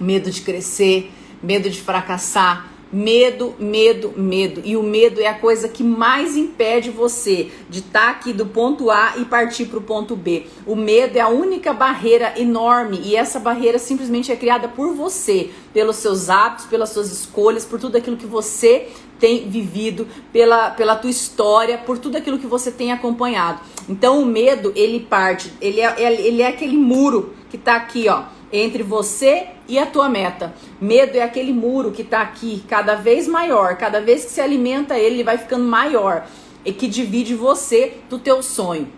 medo 0.00 0.30
de 0.30 0.40
crescer, 0.42 1.10
medo 1.42 1.68
de 1.68 1.80
fracassar, 1.80 2.67
Medo, 2.90 3.54
medo, 3.58 4.14
medo. 4.16 4.62
E 4.64 4.74
o 4.74 4.82
medo 4.82 5.20
é 5.20 5.26
a 5.26 5.34
coisa 5.34 5.68
que 5.68 5.84
mais 5.84 6.36
impede 6.36 6.90
você 6.90 7.50
de 7.68 7.80
estar 7.80 8.00
tá 8.00 8.10
aqui 8.10 8.32
do 8.32 8.46
ponto 8.46 8.90
A 8.90 9.14
e 9.18 9.26
partir 9.26 9.66
para 9.66 9.78
o 9.78 9.82
ponto 9.82 10.16
B. 10.16 10.46
O 10.66 10.74
medo 10.74 11.16
é 11.18 11.20
a 11.20 11.28
única 11.28 11.74
barreira 11.74 12.32
enorme 12.38 12.98
e 13.04 13.14
essa 13.14 13.38
barreira 13.38 13.78
simplesmente 13.78 14.32
é 14.32 14.36
criada 14.36 14.68
por 14.68 14.94
você, 14.94 15.50
pelos 15.74 15.96
seus 15.96 16.30
hábitos, 16.30 16.64
pelas 16.64 16.88
suas 16.88 17.12
escolhas, 17.12 17.66
por 17.66 17.78
tudo 17.78 17.96
aquilo 17.96 18.16
que 18.16 18.26
você 18.26 18.88
tem 19.20 19.50
vivido, 19.50 20.06
pela, 20.32 20.70
pela 20.70 20.96
tua 20.96 21.10
história, 21.10 21.76
por 21.76 21.98
tudo 21.98 22.16
aquilo 22.16 22.38
que 22.38 22.46
você 22.46 22.70
tem 22.70 22.90
acompanhado. 22.90 23.60
Então 23.86 24.22
o 24.22 24.24
medo, 24.24 24.72
ele 24.74 25.00
parte, 25.00 25.52
ele 25.60 25.80
é, 25.80 25.94
ele 26.00 26.40
é 26.40 26.46
aquele 26.46 26.76
muro 26.76 27.34
que 27.50 27.56
está 27.56 27.76
aqui, 27.76 28.08
ó 28.08 28.37
entre 28.52 28.82
você 28.82 29.48
e 29.68 29.78
a 29.78 29.86
tua 29.86 30.08
meta. 30.08 30.54
Medo 30.80 31.16
é 31.16 31.22
aquele 31.22 31.52
muro 31.52 31.90
que 31.92 32.02
está 32.02 32.20
aqui, 32.20 32.64
cada 32.68 32.94
vez 32.94 33.28
maior, 33.28 33.76
cada 33.76 34.00
vez 34.00 34.24
que 34.24 34.30
se 34.30 34.40
alimenta 34.40 34.98
ele, 34.98 35.16
ele 35.16 35.24
vai 35.24 35.38
ficando 35.38 35.64
maior 35.64 36.26
e 36.64 36.72
que 36.72 36.86
divide 36.86 37.34
você 37.34 37.94
do 38.08 38.18
teu 38.18 38.42
sonho. 38.42 38.88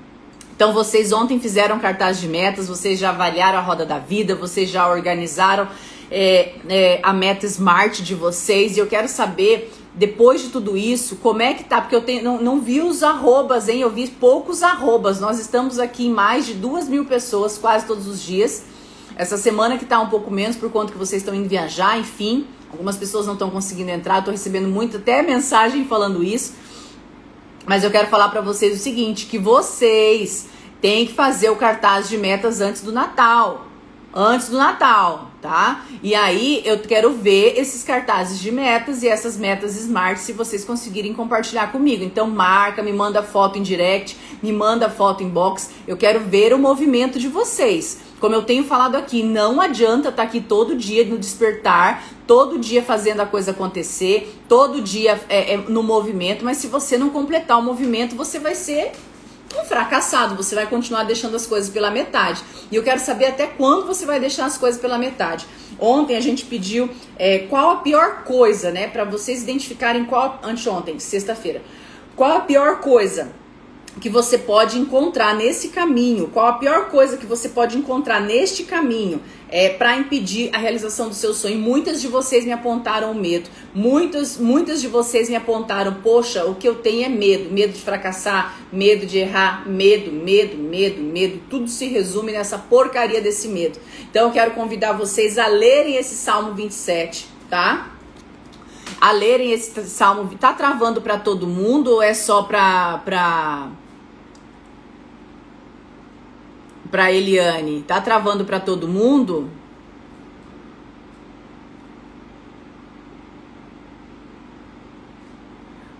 Então 0.54 0.72
vocês 0.74 1.10
ontem 1.12 1.40
fizeram 1.40 1.78
cartaz 1.78 2.20
de 2.20 2.28
metas, 2.28 2.68
vocês 2.68 2.98
já 2.98 3.08
avaliaram 3.10 3.58
a 3.58 3.62
roda 3.62 3.86
da 3.86 3.98
vida, 3.98 4.34
vocês 4.34 4.68
já 4.68 4.88
organizaram 4.88 5.66
é, 6.10 6.52
é, 6.68 7.00
a 7.02 7.12
meta 7.14 7.46
smart 7.46 8.02
de 8.02 8.14
vocês. 8.14 8.76
E 8.76 8.80
eu 8.80 8.86
quero 8.86 9.08
saber, 9.08 9.72
depois 9.94 10.42
de 10.42 10.48
tudo 10.50 10.76
isso, 10.76 11.16
como 11.16 11.40
é 11.40 11.54
que 11.54 11.64
tá? 11.64 11.80
Porque 11.80 11.96
eu 11.96 12.02
tenho, 12.02 12.22
não, 12.22 12.42
não 12.42 12.60
vi 12.60 12.82
os 12.82 13.02
arrobas, 13.02 13.68
hein? 13.68 13.80
Eu 13.80 13.88
vi 13.88 14.06
poucos 14.08 14.62
arrobas. 14.62 15.18
Nós 15.18 15.38
estamos 15.38 15.78
aqui 15.78 16.08
em 16.08 16.10
mais 16.10 16.44
de 16.44 16.52
duas 16.52 16.86
mil 16.88 17.06
pessoas 17.06 17.56
quase 17.56 17.86
todos 17.86 18.06
os 18.06 18.20
dias. 18.22 18.64
Essa 19.20 19.36
semana 19.36 19.76
que 19.76 19.84
tá 19.84 20.00
um 20.00 20.06
pouco 20.06 20.30
menos 20.30 20.56
por 20.56 20.70
conta 20.70 20.92
que 20.92 20.98
vocês 20.98 21.20
estão 21.20 21.34
indo 21.34 21.46
viajar, 21.46 21.98
enfim. 21.98 22.46
Algumas 22.72 22.96
pessoas 22.96 23.26
não 23.26 23.34
estão 23.34 23.50
conseguindo 23.50 23.90
entrar, 23.90 24.20
estou 24.20 24.32
recebendo 24.32 24.66
muito 24.66 24.96
até 24.96 25.20
mensagem 25.20 25.84
falando 25.84 26.24
isso. 26.24 26.54
Mas 27.66 27.84
eu 27.84 27.90
quero 27.90 28.08
falar 28.08 28.30
para 28.30 28.40
vocês 28.40 28.80
o 28.80 28.82
seguinte, 28.82 29.26
que 29.26 29.36
vocês 29.38 30.46
têm 30.80 31.06
que 31.06 31.12
fazer 31.12 31.50
o 31.50 31.56
cartaz 31.56 32.08
de 32.08 32.16
metas 32.16 32.62
antes 32.62 32.80
do 32.80 32.92
Natal. 32.92 33.66
Antes 34.14 34.48
do 34.48 34.56
Natal, 34.56 35.30
tá? 35.42 35.84
E 36.02 36.14
aí 36.14 36.62
eu 36.64 36.78
quero 36.78 37.12
ver 37.12 37.58
esses 37.58 37.84
cartazes 37.84 38.40
de 38.40 38.50
metas 38.50 39.02
e 39.02 39.08
essas 39.08 39.36
metas 39.36 39.76
smart 39.76 40.18
se 40.18 40.32
vocês 40.32 40.64
conseguirem 40.64 41.12
compartilhar 41.12 41.70
comigo. 41.70 42.02
Então 42.02 42.26
marca, 42.26 42.82
me 42.82 42.92
manda 42.92 43.22
foto 43.22 43.58
em 43.58 43.62
direct, 43.62 44.16
me 44.42 44.50
manda 44.50 44.88
foto 44.88 45.22
em 45.22 45.28
box. 45.28 45.70
Eu 45.86 45.98
quero 45.98 46.20
ver 46.20 46.54
o 46.54 46.58
movimento 46.58 47.18
de 47.18 47.28
vocês. 47.28 48.08
Como 48.20 48.34
eu 48.34 48.42
tenho 48.42 48.64
falado 48.64 48.96
aqui, 48.96 49.22
não 49.22 49.60
adianta 49.60 50.10
estar 50.10 50.22
tá 50.22 50.22
aqui 50.22 50.42
todo 50.42 50.76
dia 50.76 51.04
no 51.06 51.18
despertar, 51.18 52.04
todo 52.26 52.58
dia 52.58 52.82
fazendo 52.82 53.20
a 53.20 53.26
coisa 53.26 53.52
acontecer, 53.52 54.38
todo 54.46 54.82
dia 54.82 55.18
é, 55.28 55.54
é, 55.54 55.56
no 55.56 55.82
movimento, 55.82 56.44
mas 56.44 56.58
se 56.58 56.66
você 56.66 56.98
não 56.98 57.08
completar 57.08 57.58
o 57.58 57.62
movimento, 57.62 58.14
você 58.14 58.38
vai 58.38 58.54
ser 58.54 58.92
um 59.58 59.64
fracassado, 59.64 60.36
você 60.36 60.54
vai 60.54 60.66
continuar 60.66 61.04
deixando 61.04 61.34
as 61.34 61.46
coisas 61.46 61.70
pela 61.70 61.90
metade. 61.90 62.42
E 62.70 62.76
eu 62.76 62.82
quero 62.82 63.00
saber 63.00 63.26
até 63.26 63.46
quando 63.46 63.86
você 63.86 64.04
vai 64.04 64.20
deixar 64.20 64.44
as 64.44 64.58
coisas 64.58 64.78
pela 64.80 64.98
metade. 64.98 65.46
Ontem 65.78 66.14
a 66.14 66.20
gente 66.20 66.44
pediu 66.44 66.90
é, 67.18 67.38
qual 67.38 67.70
a 67.70 67.76
pior 67.76 68.22
coisa, 68.24 68.70
né? 68.70 68.86
Para 68.86 69.04
vocês 69.04 69.42
identificarem 69.42 70.04
qual. 70.04 70.38
Anteontem, 70.42 70.98
sexta-feira. 70.98 71.62
Qual 72.14 72.36
a 72.36 72.40
pior 72.40 72.80
coisa 72.80 73.32
que 73.98 74.08
você 74.08 74.38
pode 74.38 74.78
encontrar 74.78 75.34
nesse 75.34 75.68
caminho? 75.68 76.28
Qual 76.28 76.46
a 76.46 76.52
pior 76.52 76.88
coisa 76.90 77.16
que 77.16 77.26
você 77.26 77.48
pode 77.48 77.76
encontrar 77.76 78.20
neste 78.20 78.62
caminho 78.62 79.20
é, 79.48 79.70
para 79.70 79.96
impedir 79.96 80.50
a 80.54 80.58
realização 80.58 81.08
do 81.08 81.14
seu 81.14 81.34
sonho? 81.34 81.58
Muitas 81.58 82.00
de 82.00 82.06
vocês 82.06 82.44
me 82.44 82.52
apontaram 82.52 83.12
medo. 83.12 83.50
Muitas, 83.74 84.36
muitas 84.36 84.80
de 84.80 84.86
vocês 84.86 85.28
me 85.28 85.34
apontaram, 85.34 85.94
poxa, 86.02 86.44
o 86.44 86.54
que 86.54 86.68
eu 86.68 86.76
tenho 86.76 87.04
é 87.04 87.08
medo, 87.08 87.52
medo 87.52 87.72
de 87.72 87.80
fracassar, 87.80 88.56
medo 88.72 89.06
de 89.06 89.18
errar, 89.18 89.68
medo, 89.68 90.12
medo, 90.12 90.56
medo, 90.56 91.02
medo. 91.02 91.40
Tudo 91.50 91.68
se 91.68 91.86
resume 91.86 92.30
nessa 92.32 92.58
porcaria 92.58 93.20
desse 93.20 93.48
medo. 93.48 93.78
Então 94.08 94.28
eu 94.28 94.32
quero 94.32 94.52
convidar 94.52 94.92
vocês 94.92 95.36
a 95.36 95.48
lerem 95.48 95.96
esse 95.96 96.14
Salmo 96.14 96.54
27, 96.54 97.26
tá? 97.48 97.96
a 99.00 99.12
lerem 99.12 99.52
esse 99.52 99.82
salmo. 99.88 100.36
Tá 100.36 100.52
travando 100.52 101.00
para 101.00 101.18
todo 101.18 101.46
mundo 101.46 101.92
ou 101.92 102.02
é 102.02 102.12
só 102.12 102.42
para 102.42 102.98
para 102.98 103.70
para 106.90 107.12
Eliane? 107.12 107.82
Tá 107.86 108.00
travando 108.00 108.44
para 108.44 108.58
todo 108.58 108.88
mundo? 108.88 109.48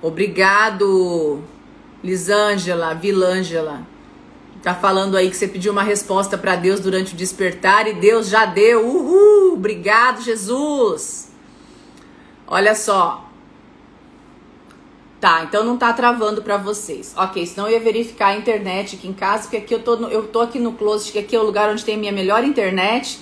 Obrigado, 0.02 1.42
Lisângela, 2.02 2.94
Vilângela. 2.94 3.86
Tá 4.62 4.74
falando 4.74 5.16
aí 5.16 5.30
que 5.30 5.36
você 5.36 5.48
pediu 5.48 5.72
uma 5.72 5.82
resposta 5.82 6.36
para 6.36 6.56
Deus 6.56 6.80
durante 6.80 7.14
o 7.14 7.16
despertar 7.16 7.86
e 7.86 7.94
Deus 7.94 8.28
já 8.28 8.44
deu. 8.44 8.86
Uhul! 8.86 9.54
Obrigado, 9.54 10.22
Jesus. 10.22 11.30
Olha 12.46 12.74
só. 12.74 13.29
Tá, 15.20 15.44
então 15.44 15.62
não 15.62 15.76
tá 15.76 15.92
travando 15.92 16.42
para 16.42 16.56
vocês. 16.56 17.12
Ok, 17.14 17.44
senão 17.44 17.66
eu 17.66 17.74
ia 17.74 17.80
verificar 17.80 18.28
a 18.28 18.36
internet 18.36 18.96
aqui 18.96 19.06
em 19.06 19.12
casa, 19.12 19.42
porque 19.42 19.58
aqui 19.58 19.74
eu 19.74 19.82
tô, 19.82 19.96
no, 19.96 20.08
eu 20.08 20.26
tô 20.28 20.40
aqui 20.40 20.58
no 20.58 20.72
closet, 20.72 21.12
que 21.12 21.18
aqui 21.18 21.36
é 21.36 21.38
o 21.38 21.44
lugar 21.44 21.68
onde 21.70 21.84
tem 21.84 21.98
minha 21.98 22.12
melhor 22.12 22.42
internet 22.42 23.20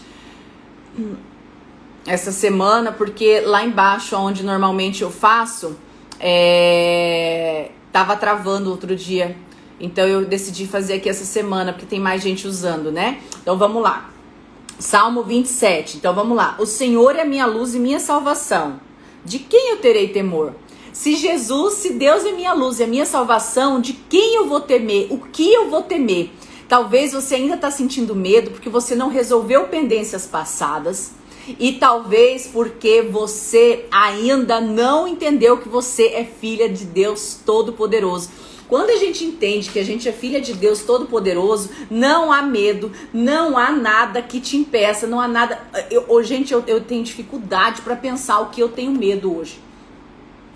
essa 2.06 2.30
semana, 2.30 2.92
porque 2.92 3.40
lá 3.40 3.64
embaixo, 3.64 4.16
onde 4.16 4.44
normalmente 4.44 5.02
eu 5.02 5.10
faço, 5.10 5.76
é, 6.20 7.70
tava 7.92 8.16
travando 8.16 8.70
outro 8.70 8.94
dia. 8.94 9.36
Então 9.80 10.06
eu 10.06 10.24
decidi 10.24 10.66
fazer 10.66 10.94
aqui 10.94 11.08
essa 11.08 11.24
semana, 11.24 11.72
porque 11.72 11.86
tem 11.86 12.00
mais 12.00 12.22
gente 12.22 12.46
usando, 12.46 12.90
né? 12.92 13.20
Então 13.42 13.58
vamos 13.58 13.82
lá. 13.82 14.10
Salmo 14.78 15.22
27. 15.22 15.96
Então 15.96 16.14
vamos 16.14 16.36
lá. 16.36 16.56
O 16.58 16.66
Senhor 16.66 17.16
é 17.16 17.24
minha 17.24 17.46
luz 17.46 17.74
e 17.74 17.78
minha 17.78 17.98
salvação. 17.98 18.80
De 19.24 19.40
quem 19.40 19.70
eu 19.72 19.78
terei 19.78 20.08
temor? 20.08 20.54
Se 20.98 21.14
Jesus, 21.14 21.74
se 21.74 21.92
Deus 21.92 22.24
é 22.24 22.32
minha 22.32 22.52
luz 22.52 22.80
e 22.80 22.82
a 22.82 22.86
minha 22.88 23.06
salvação, 23.06 23.80
de 23.80 23.92
quem 23.92 24.34
eu 24.34 24.48
vou 24.48 24.58
temer? 24.58 25.06
O 25.10 25.18
que 25.18 25.48
eu 25.48 25.70
vou 25.70 25.80
temer? 25.80 26.28
Talvez 26.68 27.12
você 27.12 27.36
ainda 27.36 27.54
está 27.54 27.70
sentindo 27.70 28.16
medo 28.16 28.50
porque 28.50 28.68
você 28.68 28.96
não 28.96 29.08
resolveu 29.08 29.68
pendências 29.68 30.26
passadas. 30.26 31.12
E 31.56 31.74
talvez 31.74 32.48
porque 32.48 33.00
você 33.00 33.86
ainda 33.92 34.60
não 34.60 35.06
entendeu 35.06 35.58
que 35.58 35.68
você 35.68 36.08
é 36.08 36.24
filha 36.24 36.68
de 36.68 36.84
Deus 36.84 37.38
Todo-Poderoso. 37.46 38.30
Quando 38.66 38.90
a 38.90 38.96
gente 38.96 39.24
entende 39.24 39.70
que 39.70 39.78
a 39.78 39.84
gente 39.84 40.08
é 40.08 40.12
filha 40.12 40.40
de 40.40 40.52
Deus 40.52 40.82
Todo-Poderoso, 40.82 41.70
não 41.88 42.32
há 42.32 42.42
medo, 42.42 42.90
não 43.14 43.56
há 43.56 43.70
nada 43.70 44.20
que 44.20 44.40
te 44.40 44.56
impeça, 44.56 45.06
não 45.06 45.20
há 45.20 45.28
nada. 45.28 45.60
Eu, 45.92 46.24
gente, 46.24 46.52
eu, 46.52 46.64
eu 46.66 46.80
tenho 46.80 47.04
dificuldade 47.04 47.82
para 47.82 47.94
pensar 47.94 48.40
o 48.40 48.50
que 48.50 48.60
eu 48.60 48.68
tenho 48.68 48.90
medo 48.90 49.38
hoje. 49.38 49.67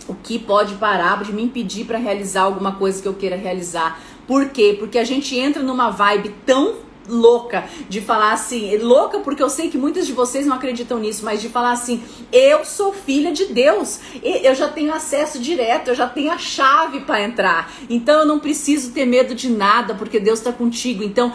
O 0.09 0.15
que 0.15 0.39
pode 0.39 0.75
parar 0.75 1.23
de 1.23 1.33
me 1.33 1.43
impedir 1.43 1.85
para 1.85 1.99
realizar 1.99 2.43
alguma 2.43 2.73
coisa 2.73 3.01
que 3.01 3.09
eu 3.09 3.15
queira 3.15 3.37
realizar. 3.37 4.01
Por 4.27 4.51
quê? 4.51 4.77
Porque 4.79 4.99
a 4.99 5.05
gente 5.05 5.37
entra 5.37 5.63
numa 5.63 5.91
vibe 5.91 6.35
tão 6.45 6.75
louca 7.09 7.65
de 7.89 8.01
falar 8.01 8.33
assim, 8.33 8.77
louca 8.79 9.19
porque 9.19 9.43
eu 9.43 9.51
sei 9.51 9.69
que 9.69 9.77
muitas 9.77 10.07
de 10.07 10.13
vocês 10.13 10.47
não 10.47 10.55
acreditam 10.55 10.99
nisso, 10.99 11.25
mas 11.25 11.41
de 11.41 11.49
falar 11.49 11.73
assim, 11.73 12.03
eu 12.31 12.65
sou 12.65 12.93
filha 12.93 13.33
de 13.33 13.47
Deus, 13.47 13.99
eu 14.23 14.55
já 14.55 14.69
tenho 14.69 14.95
acesso 14.95 15.41
direto, 15.41 15.89
eu 15.89 15.95
já 15.95 16.09
tenho 16.09 16.31
a 16.31 16.39
chave 16.39 17.01
para 17.01 17.23
entrar, 17.23 17.73
então 17.91 18.21
eu 18.21 18.27
não 18.27 18.39
preciso 18.39 18.93
ter 18.93 19.05
medo 19.05 19.35
de 19.35 19.51
nada 19.51 19.95
porque 19.95 20.21
Deus 20.21 20.39
está 20.39 20.53
contigo. 20.53 21.03
Então 21.03 21.33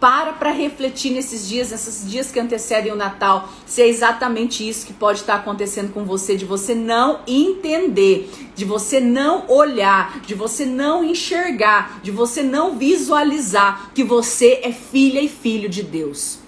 para 0.00 0.32
para 0.32 0.50
refletir 0.50 1.12
nesses 1.12 1.48
dias, 1.48 1.70
nesses 1.70 2.08
dias 2.08 2.30
que 2.30 2.40
antecedem 2.40 2.92
o 2.92 2.96
Natal, 2.96 3.48
se 3.66 3.82
é 3.82 3.88
exatamente 3.88 4.66
isso 4.68 4.86
que 4.86 4.92
pode 4.92 5.20
estar 5.20 5.36
acontecendo 5.36 5.92
com 5.92 6.04
você, 6.04 6.36
de 6.36 6.44
você 6.44 6.74
não 6.74 7.20
entender, 7.26 8.30
de 8.54 8.64
você 8.64 9.00
não 9.00 9.48
olhar, 9.48 10.20
de 10.20 10.34
você 10.34 10.64
não 10.64 11.04
enxergar, 11.04 12.00
de 12.02 12.10
você 12.10 12.42
não 12.42 12.78
visualizar 12.78 13.90
que 13.94 14.04
você 14.04 14.60
é 14.62 14.72
filha 14.72 15.20
e 15.20 15.28
filho 15.28 15.68
de 15.68 15.82
Deus. 15.82 16.47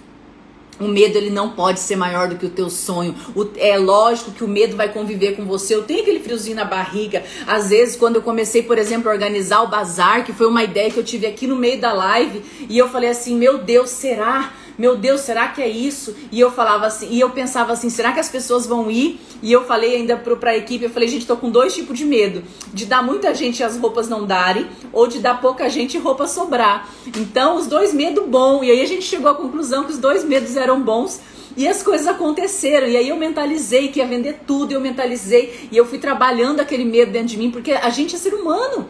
O 0.80 0.88
medo 0.88 1.16
ele 1.16 1.30
não 1.30 1.50
pode 1.50 1.80
ser 1.80 1.96
maior 1.96 2.28
do 2.28 2.36
que 2.36 2.46
o 2.46 2.50
teu 2.50 2.70
sonho. 2.70 3.14
O, 3.34 3.46
é 3.56 3.76
lógico 3.78 4.32
que 4.32 4.42
o 4.42 4.48
medo 4.48 4.76
vai 4.76 4.88
conviver 4.92 5.36
com 5.36 5.44
você. 5.44 5.74
Eu 5.74 5.82
tenho 5.82 6.00
aquele 6.00 6.20
friozinho 6.20 6.56
na 6.56 6.64
barriga. 6.64 7.22
Às 7.46 7.70
vezes, 7.70 7.96
quando 7.96 8.16
eu 8.16 8.22
comecei, 8.22 8.62
por 8.62 8.78
exemplo, 8.78 9.10
a 9.10 9.12
organizar 9.12 9.62
o 9.62 9.68
bazar, 9.68 10.24
que 10.24 10.32
foi 10.32 10.46
uma 10.46 10.64
ideia 10.64 10.90
que 10.90 10.98
eu 10.98 11.04
tive 11.04 11.26
aqui 11.26 11.46
no 11.46 11.56
meio 11.56 11.80
da 11.80 11.92
live, 11.92 12.42
e 12.68 12.78
eu 12.78 12.88
falei 12.88 13.10
assim: 13.10 13.36
meu 13.36 13.58
Deus, 13.58 13.90
será? 13.90 14.52
Meu 14.80 14.96
Deus, 14.96 15.20
será 15.20 15.48
que 15.48 15.60
é 15.60 15.68
isso? 15.68 16.16
E 16.32 16.40
eu 16.40 16.50
falava 16.50 16.86
assim, 16.86 17.06
e 17.10 17.20
eu 17.20 17.28
pensava 17.28 17.70
assim, 17.70 17.90
será 17.90 18.12
que 18.12 18.18
as 18.18 18.30
pessoas 18.30 18.66
vão 18.66 18.90
ir? 18.90 19.20
E 19.42 19.52
eu 19.52 19.66
falei 19.66 19.94
ainda 19.94 20.16
pro, 20.16 20.38
pra 20.38 20.56
equipe, 20.56 20.82
eu 20.82 20.90
falei, 20.90 21.06
gente, 21.06 21.26
tô 21.26 21.36
com 21.36 21.50
dois 21.50 21.74
tipos 21.74 21.98
de 21.98 22.06
medo. 22.06 22.42
De 22.72 22.86
dar 22.86 23.02
muita 23.02 23.34
gente 23.34 23.60
e 23.60 23.62
as 23.62 23.76
roupas 23.76 24.08
não 24.08 24.24
darem, 24.24 24.66
ou 24.90 25.06
de 25.06 25.18
dar 25.18 25.38
pouca 25.38 25.68
gente 25.68 25.98
e 25.98 26.00
roupa 26.00 26.26
sobrar. 26.26 26.88
Então, 27.14 27.56
os 27.56 27.66
dois 27.66 27.92
medos 27.92 28.24
bom. 28.26 28.64
E 28.64 28.70
aí 28.70 28.80
a 28.80 28.86
gente 28.86 29.02
chegou 29.02 29.30
à 29.30 29.34
conclusão 29.34 29.84
que 29.84 29.92
os 29.92 29.98
dois 29.98 30.24
medos 30.24 30.56
eram 30.56 30.80
bons. 30.80 31.20
E 31.58 31.68
as 31.68 31.82
coisas 31.82 32.06
aconteceram. 32.06 32.88
E 32.88 32.96
aí 32.96 33.10
eu 33.10 33.16
mentalizei 33.18 33.88
que 33.88 33.98
ia 33.98 34.06
vender 34.06 34.40
tudo, 34.46 34.72
eu 34.72 34.80
mentalizei. 34.80 35.68
E 35.70 35.76
eu 35.76 35.84
fui 35.84 35.98
trabalhando 35.98 36.60
aquele 36.60 36.86
medo 36.86 37.12
dentro 37.12 37.28
de 37.28 37.36
mim, 37.36 37.50
porque 37.50 37.72
a 37.72 37.90
gente 37.90 38.16
é 38.16 38.18
ser 38.18 38.32
humano. 38.32 38.88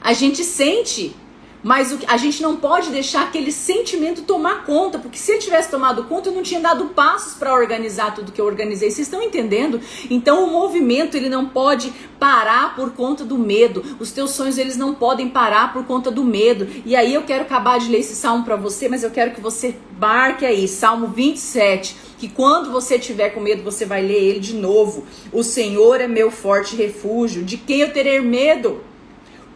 A 0.00 0.14
gente 0.14 0.42
sente. 0.42 1.14
Mas 1.62 1.96
a 2.06 2.16
gente 2.16 2.42
não 2.42 2.56
pode 2.56 2.90
deixar 2.90 3.22
aquele 3.22 3.52
sentimento 3.52 4.22
tomar 4.22 4.64
conta, 4.64 4.98
porque 4.98 5.18
se 5.18 5.32
ele 5.32 5.40
tivesse 5.40 5.70
tomado 5.70 6.04
conta, 6.04 6.30
eu 6.30 6.34
não 6.34 6.42
tinha 6.42 6.60
dado 6.60 6.86
passos 6.86 7.34
para 7.34 7.54
organizar 7.54 8.14
tudo 8.14 8.32
que 8.32 8.40
eu 8.40 8.46
organizei. 8.46 8.90
Vocês 8.90 9.06
estão 9.06 9.22
entendendo? 9.22 9.80
Então 10.08 10.44
o 10.44 10.50
movimento 10.50 11.16
ele 11.16 11.28
não 11.28 11.46
pode 11.46 11.92
parar 12.18 12.74
por 12.74 12.92
conta 12.92 13.24
do 13.24 13.36
medo. 13.36 13.84
Os 13.98 14.10
teus 14.10 14.30
sonhos 14.30 14.58
eles 14.58 14.76
não 14.76 14.94
podem 14.94 15.28
parar 15.28 15.72
por 15.72 15.84
conta 15.84 16.10
do 16.10 16.24
medo. 16.24 16.66
E 16.86 16.96
aí 16.96 17.12
eu 17.14 17.22
quero 17.22 17.42
acabar 17.42 17.78
de 17.78 17.90
ler 17.90 18.00
esse 18.00 18.14
salmo 18.14 18.44
para 18.44 18.56
você, 18.56 18.88
mas 18.88 19.02
eu 19.02 19.10
quero 19.10 19.32
que 19.32 19.40
você 19.40 19.76
marque 19.98 20.46
aí, 20.46 20.66
Salmo 20.66 21.08
27 21.08 22.10
que 22.20 22.28
quando 22.28 22.70
você 22.70 22.98
tiver 22.98 23.30
com 23.30 23.40
medo, 23.40 23.62
você 23.62 23.86
vai 23.86 24.02
ler 24.02 24.22
ele 24.22 24.40
de 24.40 24.54
novo. 24.54 25.06
O 25.32 25.42
Senhor 25.42 26.02
é 26.02 26.06
meu 26.06 26.30
forte 26.30 26.76
refúgio, 26.76 27.42
de 27.42 27.56
quem 27.56 27.80
eu 27.80 27.94
terei 27.94 28.20
medo? 28.20 28.82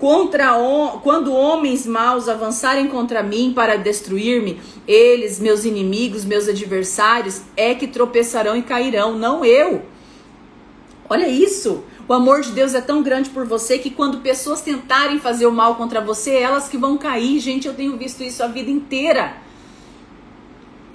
Contra 0.05 0.53
quando 1.03 1.33
homens 1.33 1.87
maus 1.87 2.29
avançarem 2.29 2.89
contra 2.89 3.23
mim 3.23 3.55
para 3.55 3.79
destruir-me, 3.79 4.61
eles, 4.87 5.41
meus 5.41 5.65
inimigos, 5.65 6.27
meus 6.27 6.47
adversários, 6.47 7.41
é 7.57 7.75
que 7.75 7.87
tropeçarão 7.87 8.55
e 8.55 8.61
cairão, 8.61 9.17
não 9.17 9.43
eu. 9.43 9.81
Olha 11.09 11.27
isso. 11.27 11.85
O 12.07 12.13
amor 12.13 12.43
de 12.43 12.53
Deus 12.53 12.75
é 12.75 12.83
tão 12.83 13.03
grande 13.03 13.31
por 13.31 13.47
você 13.47 13.79
que 13.79 13.89
quando 13.89 14.21
pessoas 14.21 14.61
tentarem 14.61 15.19
fazer 15.19 15.47
o 15.47 15.53
mal 15.53 15.77
contra 15.77 16.03
você, 16.03 16.35
elas 16.35 16.69
que 16.69 16.77
vão 16.77 16.99
cair. 16.99 17.41
Gente, 17.41 17.67
eu 17.67 17.73
tenho 17.73 17.97
visto 17.97 18.23
isso 18.23 18.43
a 18.43 18.47
vida 18.47 18.71
inteira. 18.71 19.39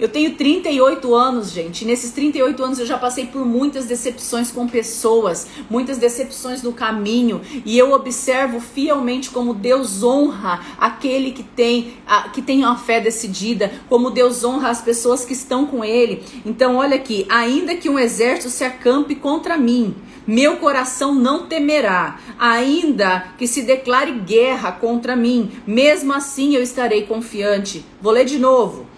Eu 0.00 0.08
tenho 0.08 0.34
38 0.34 1.14
anos, 1.14 1.50
gente. 1.50 1.84
Nesses 1.84 2.10
38 2.12 2.64
anos 2.64 2.78
eu 2.78 2.86
já 2.86 2.96
passei 2.96 3.26
por 3.26 3.44
muitas 3.44 3.84
decepções 3.84 4.50
com 4.50 4.66
pessoas, 4.66 5.46
muitas 5.68 5.98
decepções 5.98 6.62
no 6.62 6.72
caminho, 6.72 7.42
e 7.66 7.78
eu 7.78 7.92
observo 7.92 8.60
fielmente 8.60 9.28
como 9.28 9.52
Deus 9.52 10.02
honra 10.02 10.58
aquele 10.78 11.32
que 11.32 11.42
tem 11.42 11.98
a, 12.06 12.30
que 12.30 12.40
tem 12.40 12.60
uma 12.60 12.78
fé 12.78 12.98
decidida, 12.98 13.70
como 13.90 14.10
Deus 14.10 14.42
honra 14.42 14.70
as 14.70 14.80
pessoas 14.80 15.22
que 15.22 15.34
estão 15.34 15.66
com 15.66 15.84
ele. 15.84 16.24
Então, 16.46 16.76
olha 16.76 16.96
aqui, 16.96 17.26
ainda 17.28 17.76
que 17.76 17.90
um 17.90 17.98
exército 17.98 18.48
se 18.48 18.64
acampe 18.64 19.14
contra 19.14 19.58
mim, 19.58 19.94
meu 20.26 20.56
coração 20.56 21.14
não 21.14 21.46
temerá, 21.46 22.18
ainda 22.38 23.34
que 23.36 23.46
se 23.46 23.62
declare 23.62 24.12
guerra 24.12 24.72
contra 24.72 25.14
mim, 25.14 25.50
mesmo 25.66 26.14
assim 26.14 26.54
eu 26.54 26.62
estarei 26.62 27.02
confiante. 27.02 27.84
Vou 28.00 28.12
ler 28.12 28.24
de 28.24 28.38
novo. 28.38 28.89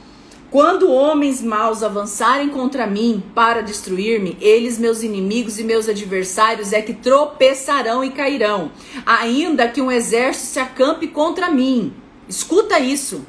Quando 0.52 0.92
homens 0.92 1.40
maus 1.40 1.82
avançarem 1.82 2.50
contra 2.50 2.87
mim 2.87 3.23
para 3.35 3.62
destruir-me, 3.62 4.37
eles, 4.38 4.78
meus 4.78 5.02
inimigos 5.02 5.59
e 5.59 5.64
meus 5.64 5.88
adversários, 5.88 6.75
é 6.75 6.82
que 6.82 6.92
tropeçarão 6.92 8.04
e 8.04 8.11
cairão, 8.11 8.71
ainda 9.06 9.66
que 9.66 9.80
um 9.80 9.90
exército 9.90 10.49
se 10.49 10.61
acampe 10.61 11.09
contra 11.09 11.50
mim. 11.50 11.94
Escuta 12.28 12.78
isso. 12.78 13.26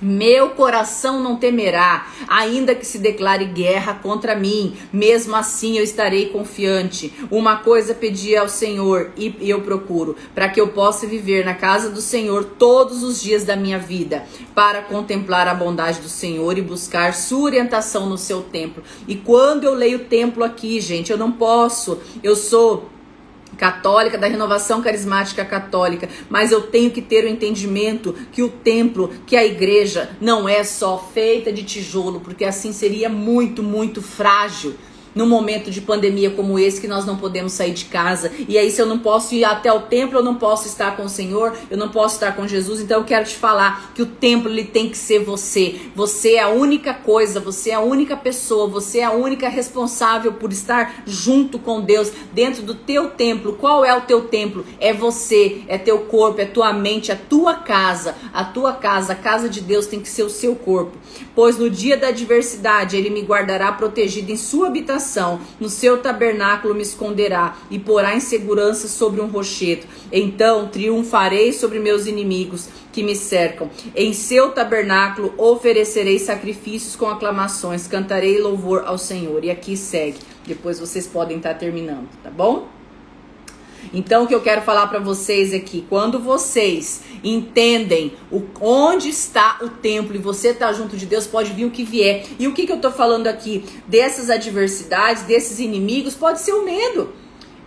Meu 0.00 0.50
coração 0.50 1.20
não 1.20 1.36
temerá, 1.36 2.06
ainda 2.28 2.74
que 2.74 2.86
se 2.86 2.98
declare 2.98 3.44
guerra 3.46 3.94
contra 3.94 4.36
mim, 4.36 4.76
mesmo 4.92 5.34
assim 5.34 5.76
eu 5.76 5.82
estarei 5.82 6.26
confiante. 6.26 7.12
Uma 7.30 7.56
coisa 7.56 7.94
pedi 7.94 8.36
ao 8.36 8.48
Senhor 8.48 9.10
e 9.16 9.34
eu 9.40 9.62
procuro, 9.62 10.16
para 10.34 10.48
que 10.48 10.60
eu 10.60 10.68
possa 10.68 11.06
viver 11.06 11.44
na 11.44 11.54
casa 11.54 11.90
do 11.90 12.00
Senhor 12.00 12.44
todos 12.44 13.02
os 13.02 13.20
dias 13.20 13.44
da 13.44 13.56
minha 13.56 13.78
vida, 13.78 14.24
para 14.54 14.82
contemplar 14.82 15.48
a 15.48 15.54
bondade 15.54 16.00
do 16.00 16.08
Senhor 16.08 16.56
e 16.56 16.62
buscar 16.62 17.14
sua 17.14 17.40
orientação 17.40 18.06
no 18.06 18.16
seu 18.16 18.42
templo. 18.42 18.82
E 19.06 19.16
quando 19.16 19.64
eu 19.64 19.74
leio 19.74 19.98
o 19.98 20.04
templo 20.04 20.44
aqui, 20.44 20.80
gente, 20.80 21.10
eu 21.10 21.18
não 21.18 21.32
posso, 21.32 21.98
eu 22.22 22.36
sou 22.36 22.88
católica, 23.58 24.16
da 24.16 24.28
renovação 24.28 24.80
carismática 24.80 25.44
católica, 25.44 26.08
mas 26.30 26.50
eu 26.50 26.62
tenho 26.62 26.90
que 26.90 27.02
ter 27.02 27.24
o 27.24 27.28
entendimento 27.28 28.14
que 28.32 28.42
o 28.42 28.48
templo, 28.48 29.12
que 29.26 29.36
a 29.36 29.44
igreja 29.44 30.10
não 30.20 30.48
é 30.48 30.64
só 30.64 30.96
feita 31.12 31.52
de 31.52 31.64
tijolo, 31.64 32.20
porque 32.20 32.44
assim 32.44 32.72
seria 32.72 33.08
muito, 33.08 33.62
muito 33.62 34.00
frágil 34.00 34.74
num 35.18 35.26
momento 35.26 35.68
de 35.68 35.80
pandemia 35.80 36.30
como 36.30 36.60
esse 36.60 36.80
que 36.80 36.86
nós 36.86 37.04
não 37.04 37.16
podemos 37.16 37.52
sair 37.52 37.72
de 37.72 37.86
casa. 37.86 38.30
E 38.48 38.56
aí, 38.56 38.70
se 38.70 38.80
eu 38.80 38.86
não 38.86 39.00
posso 39.00 39.34
ir 39.34 39.42
até 39.42 39.72
o 39.72 39.80
templo, 39.80 40.20
eu 40.20 40.22
não 40.22 40.36
posso 40.36 40.68
estar 40.68 40.96
com 40.96 41.06
o 41.06 41.08
Senhor, 41.08 41.56
eu 41.68 41.76
não 41.76 41.88
posso 41.88 42.14
estar 42.14 42.36
com 42.36 42.46
Jesus. 42.46 42.80
Então, 42.80 43.00
eu 43.00 43.04
quero 43.04 43.24
te 43.24 43.34
falar 43.34 43.90
que 43.96 44.00
o 44.00 44.06
templo 44.06 44.48
ele 44.48 44.62
tem 44.62 44.88
que 44.88 44.96
ser 44.96 45.18
você. 45.18 45.74
Você 45.96 46.34
é 46.34 46.42
a 46.42 46.48
única 46.48 46.94
coisa, 46.94 47.40
você 47.40 47.70
é 47.70 47.74
a 47.74 47.80
única 47.80 48.16
pessoa, 48.16 48.68
você 48.68 49.00
é 49.00 49.06
a 49.06 49.10
única 49.10 49.48
responsável 49.48 50.34
por 50.34 50.52
estar 50.52 51.02
junto 51.04 51.58
com 51.58 51.80
Deus 51.80 52.12
dentro 52.32 52.62
do 52.62 52.76
teu 52.76 53.10
templo. 53.10 53.54
Qual 53.54 53.84
é 53.84 53.92
o 53.92 54.02
teu 54.02 54.20
templo? 54.28 54.64
É 54.78 54.92
você, 54.92 55.62
é 55.66 55.76
teu 55.76 55.98
corpo, 56.02 56.40
é 56.40 56.44
tua 56.44 56.72
mente, 56.72 57.10
a 57.10 57.16
tua 57.16 57.54
casa. 57.54 58.14
A 58.32 58.44
tua 58.44 58.72
casa, 58.72 59.14
a 59.14 59.16
casa 59.16 59.48
de 59.48 59.60
Deus 59.60 59.88
tem 59.88 59.98
que 59.98 60.08
ser 60.08 60.22
o 60.22 60.30
seu 60.30 60.54
corpo. 60.54 60.96
Pois 61.38 61.56
no 61.56 61.70
dia 61.70 61.96
da 61.96 62.08
adversidade 62.08 62.96
ele 62.96 63.10
me 63.10 63.22
guardará 63.22 63.70
protegido 63.70 64.32
em 64.32 64.36
sua 64.36 64.66
habitação 64.66 65.40
no 65.60 65.68
seu 65.68 65.98
tabernáculo 65.98 66.74
me 66.74 66.82
esconderá 66.82 67.56
e 67.70 67.78
porá 67.78 68.16
em 68.16 68.18
segurança 68.18 68.88
sobre 68.88 69.20
um 69.20 69.28
rochedo. 69.28 69.86
Então 70.10 70.66
triunfarei 70.66 71.52
sobre 71.52 71.78
meus 71.78 72.08
inimigos 72.08 72.68
que 72.92 73.04
me 73.04 73.14
cercam. 73.14 73.70
Em 73.94 74.12
seu 74.12 74.50
tabernáculo 74.50 75.32
oferecerei 75.38 76.18
sacrifícios 76.18 76.96
com 76.96 77.08
aclamações, 77.08 77.86
cantarei 77.86 78.40
louvor 78.40 78.82
ao 78.84 78.98
Senhor. 78.98 79.44
E 79.44 79.50
aqui 79.52 79.76
segue. 79.76 80.18
Depois 80.44 80.80
vocês 80.80 81.06
podem 81.06 81.36
estar 81.36 81.54
terminando, 81.54 82.08
tá 82.20 82.30
bom? 82.30 82.77
Então, 83.92 84.24
o 84.24 84.26
que 84.26 84.34
eu 84.34 84.40
quero 84.40 84.62
falar 84.62 84.86
para 84.88 84.98
vocês 84.98 85.52
é 85.52 85.58
que 85.58 85.84
quando 85.88 86.18
vocês 86.18 87.02
entendem 87.24 88.12
o, 88.30 88.42
onde 88.60 89.08
está 89.08 89.58
o 89.62 89.68
templo 89.68 90.14
e 90.14 90.18
você 90.18 90.48
está 90.48 90.72
junto 90.72 90.96
de 90.96 91.06
Deus, 91.06 91.26
pode 91.26 91.52
vir 91.52 91.64
o 91.64 91.70
que 91.70 91.84
vier. 91.84 92.26
E 92.38 92.46
o 92.46 92.52
que, 92.52 92.66
que 92.66 92.72
eu 92.72 92.76
estou 92.76 92.92
falando 92.92 93.26
aqui? 93.26 93.64
Dessas 93.86 94.30
adversidades, 94.30 95.22
desses 95.22 95.58
inimigos, 95.58 96.14
pode 96.14 96.40
ser 96.40 96.52
o 96.52 96.64
medo. 96.64 97.12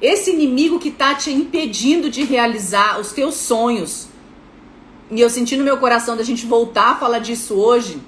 Esse 0.02 0.32
inimigo 0.32 0.80
que 0.80 0.89
está 0.89 1.13
te 1.15 1.32
impedindo 1.32 2.10
de 2.10 2.24
realizar 2.24 3.00
os 3.00 3.12
teus 3.12 3.36
sonhos. 3.36 4.08
E 5.12 5.19
eu 5.19 5.30
senti 5.30 5.58
no 5.58 5.63
meu 5.63 5.78
coração 5.78 6.15
da 6.15 6.24
gente 6.24 6.45
voltar 6.45 6.91
a 6.91 6.95
falar 6.95 7.19
disso 7.19 7.56
hoje, 7.56 8.00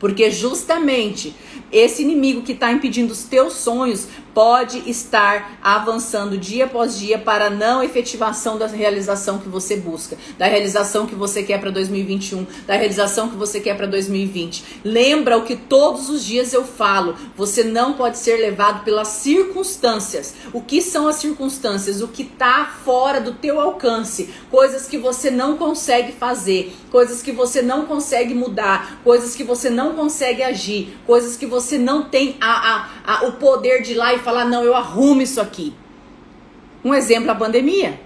porque 0.00 0.30
justamente 0.30 1.34
esse 1.70 2.02
inimigo 2.02 2.42
que 2.42 2.52
está 2.52 2.72
impedindo 2.72 3.12
os 3.12 3.24
teus 3.24 3.54
sonhos 3.54 4.08
pode 4.34 4.90
estar 4.90 5.58
avançando 5.62 6.36
dia 6.36 6.64
após 6.64 6.98
dia 6.98 7.18
para 7.18 7.46
a 7.46 7.50
não 7.50 7.82
efetivação 7.82 8.58
da 8.58 8.66
realização 8.66 9.38
que 9.38 9.48
você 9.48 9.76
busca, 9.76 10.18
da 10.36 10.46
realização 10.46 11.06
que 11.06 11.14
você 11.14 11.42
quer 11.42 11.60
para 11.60 11.70
2021, 11.70 12.44
da 12.66 12.74
realização 12.74 13.30
que 13.30 13.36
você 13.36 13.60
quer 13.60 13.76
para 13.76 13.86
2020. 13.86 14.80
Lembra 14.84 15.38
o 15.38 15.44
que 15.44 15.54
todos 15.54 16.08
os 16.08 16.24
dias 16.24 16.52
eu 16.52 16.64
falo: 16.64 17.14
você 17.36 17.62
não 17.62 17.92
pode 17.92 18.18
ser 18.18 18.36
levado 18.36 18.84
pelas 18.84 19.08
circunstâncias. 19.08 20.34
O 20.52 20.60
que 20.60 20.82
são 20.82 21.06
as 21.06 21.16
circunstâncias? 21.16 22.02
O 22.02 22.08
que 22.08 22.22
está 22.22 22.66
fora 22.84 23.20
do 23.20 23.32
teu 23.32 23.60
alcance, 23.60 24.30
coisas 24.50 24.88
que 24.88 24.98
você 24.98 25.30
não 25.30 25.56
consegue 25.56 26.12
fazer, 26.12 26.74
coisas 26.90 27.22
que 27.22 27.30
você 27.30 27.62
não 27.62 27.86
consegue 27.86 28.34
mudar, 28.34 29.00
coisas 29.04 29.36
que 29.36 29.44
você 29.44 29.70
não 29.70 29.94
consegue 29.94 30.42
agir, 30.42 30.96
coisas 31.06 31.36
que 31.36 31.46
você 31.46 31.78
não 31.78 32.02
tem 32.02 32.36
a, 32.40 32.88
a, 33.04 33.14
a 33.14 33.24
o 33.26 33.32
poder 33.32 33.82
de 33.82 33.94
lá 33.94 34.12
e 34.14 34.18
falar, 34.24 34.44
não, 34.44 34.62
eu 34.64 34.74
arrumo 34.74 35.22
isso 35.22 35.40
aqui. 35.40 35.74
Um 36.84 36.94
exemplo, 36.94 37.30
a 37.30 37.34
pandemia. 37.34 38.00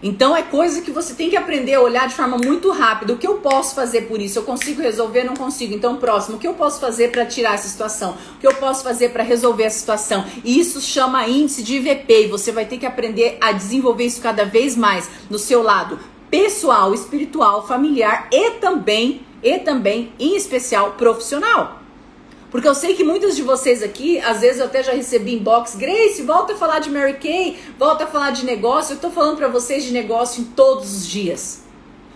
Então 0.00 0.36
é 0.36 0.42
coisa 0.42 0.80
que 0.80 0.92
você 0.92 1.12
tem 1.12 1.28
que 1.28 1.36
aprender 1.36 1.74
a 1.74 1.80
olhar 1.80 2.06
de 2.06 2.14
forma 2.14 2.36
muito 2.36 2.70
rápida. 2.70 3.12
O 3.12 3.18
que 3.18 3.26
eu 3.26 3.38
posso 3.38 3.74
fazer 3.74 4.02
por 4.02 4.20
isso? 4.20 4.38
Eu 4.38 4.44
consigo 4.44 4.80
resolver? 4.80 5.24
Não 5.24 5.34
consigo. 5.34 5.74
Então, 5.74 5.96
próximo, 5.96 6.36
o 6.36 6.38
que 6.38 6.46
eu 6.46 6.54
posso 6.54 6.80
fazer 6.80 7.10
para 7.10 7.26
tirar 7.26 7.54
essa 7.54 7.68
situação? 7.68 8.16
O 8.36 8.38
que 8.38 8.46
eu 8.46 8.54
posso 8.54 8.84
fazer 8.84 9.08
para 9.08 9.24
resolver 9.24 9.64
essa 9.64 9.80
situação? 9.80 10.24
E 10.44 10.58
isso 10.58 10.80
chama 10.80 11.26
índice 11.26 11.64
de 11.64 11.76
IVP 11.76 12.24
e 12.24 12.28
você 12.28 12.52
vai 12.52 12.64
ter 12.64 12.78
que 12.78 12.86
aprender 12.86 13.38
a 13.40 13.50
desenvolver 13.50 14.04
isso 14.04 14.20
cada 14.20 14.44
vez 14.44 14.76
mais 14.76 15.10
no 15.28 15.38
seu 15.38 15.62
lado 15.62 15.98
pessoal, 16.30 16.94
espiritual, 16.94 17.66
familiar 17.66 18.28
e 18.30 18.52
também 18.52 19.22
e 19.42 19.58
também 19.58 20.12
em 20.18 20.36
especial 20.36 20.92
profissional. 20.92 21.82
Porque 22.50 22.66
eu 22.66 22.74
sei 22.74 22.94
que 22.94 23.04
muitos 23.04 23.36
de 23.36 23.42
vocês 23.42 23.82
aqui, 23.82 24.18
às 24.20 24.40
vezes 24.40 24.60
eu 24.60 24.66
até 24.66 24.82
já 24.82 24.92
recebi 24.92 25.34
inbox, 25.34 25.74
Grace, 25.74 26.22
volta 26.22 26.54
a 26.54 26.56
falar 26.56 26.78
de 26.78 26.90
Mary 26.90 27.14
Kay, 27.14 27.58
volta 27.78 28.04
a 28.04 28.06
falar 28.06 28.30
de 28.30 28.44
negócio. 28.44 28.94
Eu 28.94 29.00
tô 29.00 29.10
falando 29.10 29.36
para 29.36 29.48
vocês 29.48 29.84
de 29.84 29.92
negócio 29.92 30.40
em 30.40 30.44
todos 30.44 30.96
os 30.96 31.06
dias. 31.06 31.62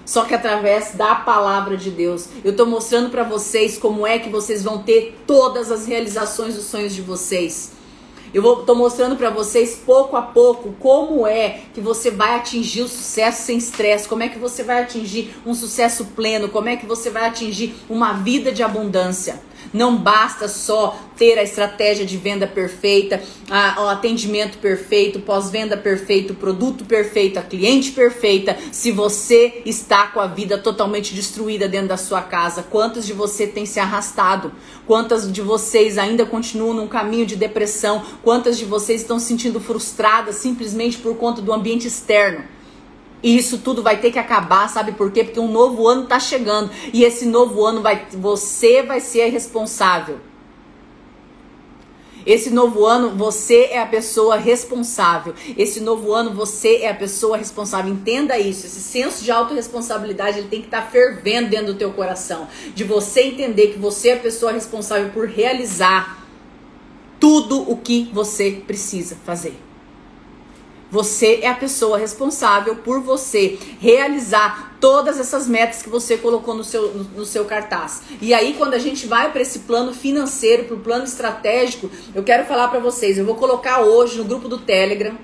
Só 0.06 0.24
que 0.24 0.34
através 0.34 0.92
da 0.94 1.14
palavra 1.14 1.76
de 1.76 1.90
Deus, 1.90 2.28
eu 2.44 2.56
tô 2.56 2.66
mostrando 2.66 3.10
para 3.10 3.22
vocês 3.22 3.78
como 3.78 4.06
é 4.06 4.18
que 4.18 4.28
vocês 4.28 4.62
vão 4.62 4.82
ter 4.82 5.16
todas 5.26 5.70
as 5.70 5.86
realizações 5.86 6.54
dos 6.54 6.64
sonhos 6.64 6.94
de 6.94 7.02
vocês. 7.02 7.72
Eu 8.34 8.42
tô 8.64 8.74
mostrando 8.74 9.14
para 9.16 9.28
vocês 9.28 9.78
pouco 9.84 10.16
a 10.16 10.22
pouco 10.22 10.74
como 10.80 11.26
é 11.26 11.60
que 11.74 11.80
você 11.82 12.10
vai 12.10 12.36
atingir 12.36 12.80
o 12.80 12.88
sucesso 12.88 13.42
sem 13.42 13.58
estresse, 13.58 14.08
como 14.08 14.22
é 14.22 14.28
que 14.28 14.38
você 14.38 14.62
vai 14.62 14.82
atingir 14.82 15.34
um 15.44 15.54
sucesso 15.54 16.06
pleno, 16.16 16.48
como 16.48 16.70
é 16.70 16.76
que 16.76 16.86
você 16.86 17.10
vai 17.10 17.26
atingir 17.26 17.74
uma 17.90 18.14
vida 18.14 18.50
de 18.50 18.62
abundância. 18.62 19.38
Não 19.72 19.96
basta 19.96 20.48
só 20.48 20.98
ter 21.16 21.38
a 21.38 21.42
estratégia 21.42 22.04
de 22.04 22.16
venda 22.16 22.46
perfeita, 22.46 23.22
a, 23.50 23.82
o 23.82 23.88
atendimento 23.88 24.58
perfeito, 24.58 25.20
pós-venda 25.20 25.76
perfeito, 25.76 26.35
produto 26.35 26.85
perfeito, 26.85 27.38
a 27.38 27.42
cliente 27.42 27.92
perfeita, 27.92 28.56
se 28.70 28.90
você 28.90 29.62
está 29.64 30.08
com 30.08 30.20
a 30.20 30.26
vida 30.26 30.58
totalmente 30.58 31.14
destruída 31.14 31.68
dentro 31.68 31.88
da 31.88 31.96
sua 31.96 32.22
casa. 32.22 32.62
Quantos 32.62 33.06
de 33.06 33.12
você 33.12 33.46
tem 33.46 33.64
se 33.64 33.80
arrastado? 33.80 34.52
Quantas 34.87 35.30
de 35.30 35.40
vocês 35.40 35.96
ainda 35.96 36.26
continuam 36.26 36.74
num 36.74 36.88
caminho 36.88 37.24
de 37.24 37.37
depressão? 37.37 38.02
Quantas 38.22 38.58
de 38.58 38.64
vocês 38.64 39.00
estão 39.00 39.18
se 39.18 39.26
sentindo 39.32 39.61
frustradas 39.61 40.37
simplesmente 40.37 40.98
por 40.98 41.16
conta 41.16 41.40
do 41.40 41.52
ambiente 41.52 41.87
externo? 41.87 42.44
E 43.22 43.37
isso 43.37 43.58
tudo 43.58 43.82
vai 43.82 44.00
ter 44.00 44.11
que 44.11 44.18
acabar, 44.18 44.68
sabe 44.68 44.92
por 44.92 45.12
quê? 45.12 45.22
Porque 45.22 45.38
um 45.38 45.50
novo 45.50 45.87
ano 45.87 46.04
está 46.04 46.18
chegando 46.18 46.70
e 46.92 47.04
esse 47.04 47.24
novo 47.24 47.64
ano 47.64 47.80
vai 47.80 48.06
você 48.12 48.82
vai 48.82 49.00
ser 49.00 49.28
responsável. 49.28 50.18
Esse 52.24 52.50
novo 52.50 52.87
ano 52.87 53.11
você 53.16 53.68
é 53.70 53.80
a 53.80 53.87
pessoa 53.87 54.37
responsável. 54.37 55.35
Esse 55.56 55.80
novo 55.80 56.12
ano 56.12 56.32
você 56.32 56.76
é 56.76 56.90
a 56.90 56.94
pessoa 56.94 57.37
responsável. 57.37 57.92
Entenda 57.92 58.38
isso. 58.38 58.66
Esse 58.66 58.80
senso 58.80 59.24
de 59.24 59.30
autorresponsabilidade 59.30 60.38
ele 60.38 60.48
tem 60.48 60.61
que 60.61 60.68
estar 60.68 60.82
tá 60.82 60.87
fervendo 60.88 61.50
dentro 61.50 61.66
do 61.66 61.74
teu 61.74 61.92
coração. 61.92 62.46
De 62.74 62.85
você 62.85 63.22
entender 63.22 63.68
que 63.68 63.78
você 63.78 64.11
é 64.11 64.14
a 64.14 64.18
pessoa 64.18 64.52
responsável 64.52 65.11
por 65.11 65.26
realizar 65.26 66.24
tudo 67.18 67.70
o 67.70 67.76
que 67.76 68.08
você 68.12 68.62
precisa 68.66 69.16
fazer. 69.24 69.56
Você 70.92 71.38
é 71.40 71.48
a 71.48 71.55
pessoa 71.55 71.96
responsável 71.96 72.76
por 72.76 73.00
você 73.00 73.59
realizar 73.81 74.76
todas 74.78 75.18
essas 75.18 75.48
metas 75.48 75.81
que 75.81 75.88
você 75.88 76.18
colocou 76.18 76.55
no 76.55 76.62
seu, 76.62 76.92
no, 76.92 77.05
no 77.05 77.24
seu 77.24 77.46
cartaz. 77.46 78.02
E 78.20 78.35
aí, 78.35 78.52
quando 78.59 78.74
a 78.74 78.78
gente 78.78 79.07
vai 79.07 79.33
para 79.33 79.40
esse 79.40 79.61
plano 79.61 79.94
financeiro, 79.94 80.64
para 80.64 80.76
o 80.76 80.81
plano 80.81 81.05
estratégico, 81.05 81.90
eu 82.14 82.22
quero 82.22 82.44
falar 82.44 82.68
para 82.68 82.78
vocês. 82.78 83.16
Eu 83.16 83.24
vou 83.24 83.37
colocar 83.37 83.81
hoje 83.81 84.18
no 84.18 84.24
grupo 84.24 84.50
do 84.50 84.59
Telegram. 84.59 85.16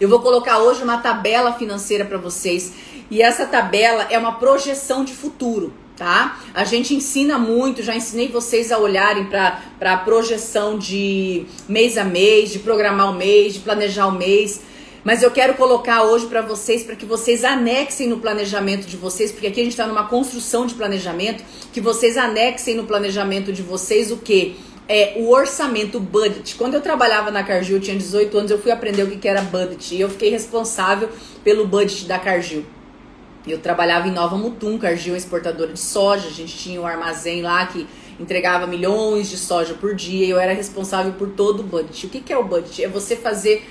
Eu 0.00 0.08
vou 0.08 0.20
colocar 0.20 0.58
hoje 0.58 0.84
uma 0.84 0.98
tabela 0.98 1.52
financeira 1.54 2.04
para 2.04 2.18
vocês. 2.18 2.72
E 3.10 3.20
essa 3.20 3.46
tabela 3.46 4.06
é 4.08 4.16
uma 4.16 4.38
projeção 4.38 5.04
de 5.04 5.12
futuro 5.12 5.74
tá? 6.00 6.40
A 6.54 6.64
gente 6.64 6.94
ensina 6.94 7.38
muito, 7.38 7.82
já 7.82 7.94
ensinei 7.94 8.28
vocês 8.28 8.72
a 8.72 8.78
olharem 8.78 9.26
para 9.26 9.98
projeção 9.98 10.78
de 10.78 11.44
mês 11.68 11.98
a 11.98 12.04
mês, 12.04 12.50
de 12.50 12.58
programar 12.58 13.10
o 13.10 13.12
mês, 13.12 13.52
de 13.52 13.60
planejar 13.60 14.06
o 14.06 14.12
mês. 14.12 14.62
Mas 15.04 15.22
eu 15.22 15.30
quero 15.30 15.52
colocar 15.54 16.04
hoje 16.04 16.24
para 16.24 16.40
vocês, 16.40 16.82
para 16.82 16.96
que 16.96 17.04
vocês 17.04 17.44
anexem 17.44 18.08
no 18.08 18.18
planejamento 18.18 18.86
de 18.86 18.96
vocês, 18.96 19.30
porque 19.30 19.48
aqui 19.48 19.60
a 19.60 19.62
gente 19.62 19.74
está 19.74 19.86
numa 19.86 20.06
construção 20.08 20.64
de 20.64 20.72
planejamento, 20.72 21.44
que 21.70 21.82
vocês 21.82 22.16
anexem 22.16 22.74
no 22.74 22.84
planejamento 22.84 23.52
de 23.52 23.60
vocês 23.60 24.10
o 24.10 24.16
que? 24.16 24.56
É 24.88 25.16
o 25.18 25.28
orçamento, 25.28 25.98
o 25.98 26.00
budget. 26.00 26.54
Quando 26.54 26.74
eu 26.74 26.80
trabalhava 26.80 27.30
na 27.30 27.44
Cargill, 27.44 27.76
eu 27.76 27.82
tinha 27.82 27.96
18 27.96 28.38
anos, 28.38 28.50
eu 28.50 28.58
fui 28.58 28.72
aprender 28.72 29.02
o 29.02 29.10
que 29.10 29.28
era 29.28 29.42
budget. 29.42 29.94
E 29.94 30.00
eu 30.00 30.08
fiquei 30.08 30.30
responsável 30.30 31.10
pelo 31.44 31.66
budget 31.66 32.06
da 32.06 32.18
Cargill. 32.18 32.79
Eu 33.46 33.58
trabalhava 33.58 34.06
em 34.06 34.12
Nova 34.12 34.36
Mutum, 34.36 34.78
Cargill, 34.78 35.16
exportadora 35.16 35.72
de 35.72 35.80
soja. 35.80 36.28
A 36.28 36.32
gente 36.32 36.56
tinha 36.56 36.80
um 36.80 36.86
armazém 36.86 37.42
lá 37.42 37.66
que 37.66 37.86
entregava 38.18 38.66
milhões 38.66 39.30
de 39.30 39.36
soja 39.38 39.74
por 39.74 39.94
dia. 39.94 40.26
Eu 40.26 40.38
era 40.38 40.52
responsável 40.52 41.12
por 41.14 41.30
todo 41.30 41.60
o 41.60 41.62
budget. 41.62 42.06
O 42.06 42.08
que, 42.10 42.20
que 42.20 42.32
é 42.32 42.36
o 42.36 42.44
budget? 42.44 42.84
É 42.84 42.88
você 42.88 43.16
fazer 43.16 43.64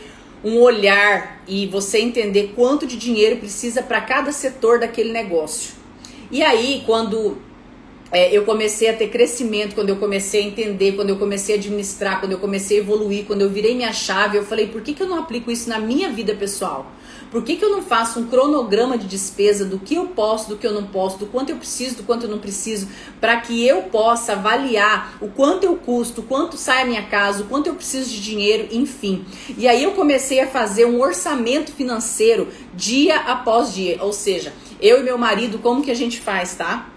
um 0.44 0.58
olhar 0.60 1.42
e 1.48 1.68
você 1.68 2.00
entender 2.00 2.54
quanto 2.56 2.88
de 2.88 2.98
dinheiro 2.98 3.38
precisa 3.38 3.84
para 3.84 4.02
cada 4.02 4.32
setor 4.32 4.80
daquele 4.80 5.12
negócio. 5.12 5.74
E 6.32 6.42
aí, 6.42 6.84
quando 6.86 7.38
é, 8.12 8.36
eu 8.36 8.44
comecei 8.46 8.90
a 8.90 8.94
ter 8.94 9.10
crescimento, 9.10 9.76
quando 9.76 9.90
eu 9.90 9.98
comecei 9.98 10.42
a 10.42 10.46
entender, 10.46 10.94
quando 10.94 11.10
eu 11.10 11.18
comecei 11.18 11.56
a 11.56 11.58
administrar, 11.58 12.20
quando 12.20 12.32
eu 12.32 12.40
comecei 12.40 12.78
a 12.78 12.82
evoluir, 12.82 13.26
quando 13.26 13.42
eu 13.42 13.50
virei 13.50 13.76
minha 13.76 13.94
chave, 13.94 14.38
eu 14.38 14.44
falei, 14.44 14.68
por 14.68 14.82
que, 14.82 14.94
que 14.94 15.04
eu 15.04 15.08
não 15.08 15.20
aplico 15.20 15.52
isso 15.52 15.70
na 15.70 15.80
minha 15.80 16.10
vida 16.10 16.34
pessoal? 16.34 16.92
Por 17.32 17.44
que, 17.44 17.58
que 17.58 17.64
eu 17.64 17.70
não 17.70 17.84
faço 17.84 18.20
um 18.20 18.28
cronograma 18.28 18.98
de 18.98 19.06
despesa 19.06 19.64
do 19.64 19.78
que 19.78 19.96
eu 19.96 20.08
posso, 20.08 20.50
do 20.50 20.58
que 20.58 20.66
eu 20.66 20.74
não 20.74 20.86
posso, 20.86 21.20
do 21.20 21.28
quanto 21.28 21.52
eu 21.52 21.58
preciso, 21.58 21.98
do 21.98 22.04
quanto 22.04 22.26
eu 22.26 22.30
não 22.30 22.40
preciso, 22.40 22.88
para 23.22 23.38
que 23.38 23.66
eu 23.66 23.84
possa 23.84 24.34
avaliar 24.34 25.18
o 25.22 25.28
quanto 25.28 25.64
eu 25.64 25.76
custo, 25.76 26.24
quanto 26.24 26.58
sai 26.58 26.82
a 26.82 26.86
minha 26.86 27.04
casa, 27.04 27.44
o 27.44 27.46
quanto 27.46 27.68
eu 27.68 27.76
preciso 27.76 28.10
de 28.10 28.20
dinheiro, 28.20 28.68
enfim. 28.72 29.26
E 29.58 29.68
aí 29.68 29.84
eu 29.84 29.92
comecei 29.92 30.40
a 30.40 30.48
fazer 30.48 30.86
um 30.86 31.00
orçamento 31.00 31.72
financeiro 31.72 32.48
dia 32.74 33.18
após 33.18 33.74
dia, 33.74 34.00
ou 34.02 34.12
seja, 34.12 34.52
eu 34.82 35.00
e 35.00 35.04
meu 35.04 35.18
marido, 35.18 35.60
como 35.60 35.84
que 35.84 35.92
a 35.92 35.96
gente 35.96 36.20
faz, 36.20 36.56
tá? 36.56 36.90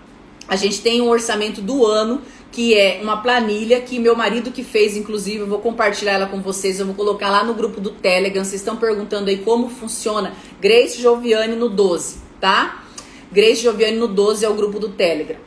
A 0.49 0.57
gente 0.57 0.81
tem 0.81 1.01
um 1.01 1.09
orçamento 1.09 1.61
do 1.61 1.87
ano 1.87 2.23
que 2.53 2.75
é 2.75 3.01
uma 3.03 3.23
planilha 3.23 3.81
que 3.81 3.99
meu 3.99 4.15
marido 4.15 4.53
que 4.53 4.63
fez, 4.63 4.95
inclusive, 4.95 5.39
eu 5.39 5.47
vou 5.47 5.59
compartilhar 5.59 6.13
ela 6.13 6.27
com 6.27 6.41
vocês, 6.41 6.79
eu 6.79 6.87
vou 6.87 6.95
colocar 6.95 7.31
lá 7.31 7.43
no 7.43 7.55
grupo 7.55 7.81
do 7.81 7.91
Telegram. 7.91 8.45
Vocês 8.45 8.61
estão 8.61 8.77
perguntando 8.77 9.31
aí 9.31 9.39
como 9.39 9.71
funciona. 9.71 10.35
Grace 10.61 11.01
Joviane 11.01 11.57
no 11.57 11.71
12, 11.71 12.19
tá? 12.39 12.85
Grace 13.33 13.63
Joviane 13.63 13.97
no 13.97 14.07
12 14.07 14.45
é 14.45 14.49
o 14.49 14.55
grupo 14.55 14.79
do 14.79 14.91
Telegram. 14.91 15.39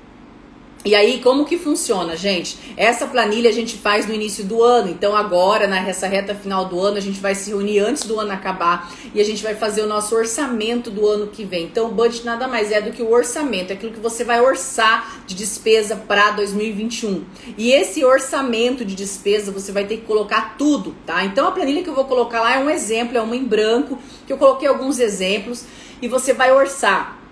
E 0.86 0.94
aí, 0.94 1.20
como 1.20 1.46
que 1.46 1.58
funciona, 1.58 2.16
gente? 2.16 2.60
Essa 2.78 3.08
planilha 3.08 3.50
a 3.50 3.54
gente 3.54 3.76
faz 3.76 4.06
no 4.06 4.14
início 4.14 4.44
do 4.44 4.62
ano. 4.62 4.88
Então, 4.88 5.16
agora, 5.16 5.66
nessa 5.66 6.06
reta 6.06 6.36
final 6.36 6.66
do 6.66 6.80
ano, 6.80 6.98
a 6.98 7.02
gente 7.02 7.20
vai 7.20 7.34
se 7.34 7.50
reunir 7.50 7.80
antes 7.80 8.04
do 8.04 8.20
ano 8.20 8.32
acabar 8.32 8.94
e 9.12 9.20
a 9.20 9.24
gente 9.24 9.42
vai 9.42 9.56
fazer 9.56 9.82
o 9.82 9.88
nosso 9.88 10.16
orçamento 10.16 10.92
do 10.92 11.08
ano 11.08 11.26
que 11.26 11.44
vem. 11.44 11.64
Então, 11.64 11.88
o 11.88 11.92
budget 11.92 12.24
nada 12.24 12.48
mais 12.48 12.72
é 12.72 12.80
do 12.80 12.92
que 12.92 13.02
o 13.02 13.12
orçamento, 13.12 13.72
é 13.72 13.74
aquilo 13.74 13.94
que 13.94 14.00
você 14.00 14.24
vai 14.24 14.40
orçar 14.40 15.24
de 15.26 15.34
despesa 15.34 15.96
para 15.96 16.30
2021. 16.30 17.26
E 17.58 17.72
esse 17.72 18.06
orçamento 18.06 18.86
de 18.86 18.94
despesa 18.94 19.52
você 19.52 19.72
vai 19.72 19.86
ter 19.86 19.98
que 19.98 20.06
colocar 20.06 20.56
tudo, 20.56 20.96
tá? 21.04 21.26
Então, 21.26 21.48
a 21.48 21.52
planilha 21.52 21.82
que 21.82 21.90
eu 21.90 21.96
vou 21.96 22.06
colocar 22.06 22.42
lá 22.42 22.58
é 22.58 22.60
um 22.60 22.70
exemplo, 22.70 23.18
é 23.18 23.22
uma 23.22 23.36
em 23.36 23.44
branco, 23.44 23.98
que 24.28 24.32
eu 24.32 24.38
coloquei 24.38 24.68
alguns 24.68 25.00
exemplos 25.00 25.66
e 26.00 26.08
você 26.08 26.32
vai 26.32 26.52
orçar 26.52 27.25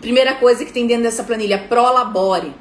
Primeira 0.00 0.34
coisa 0.34 0.64
que 0.64 0.72
tem 0.72 0.86
dentro 0.86 1.04
dessa 1.04 1.24
planilha, 1.24 1.58
prolabore. 1.58 2.52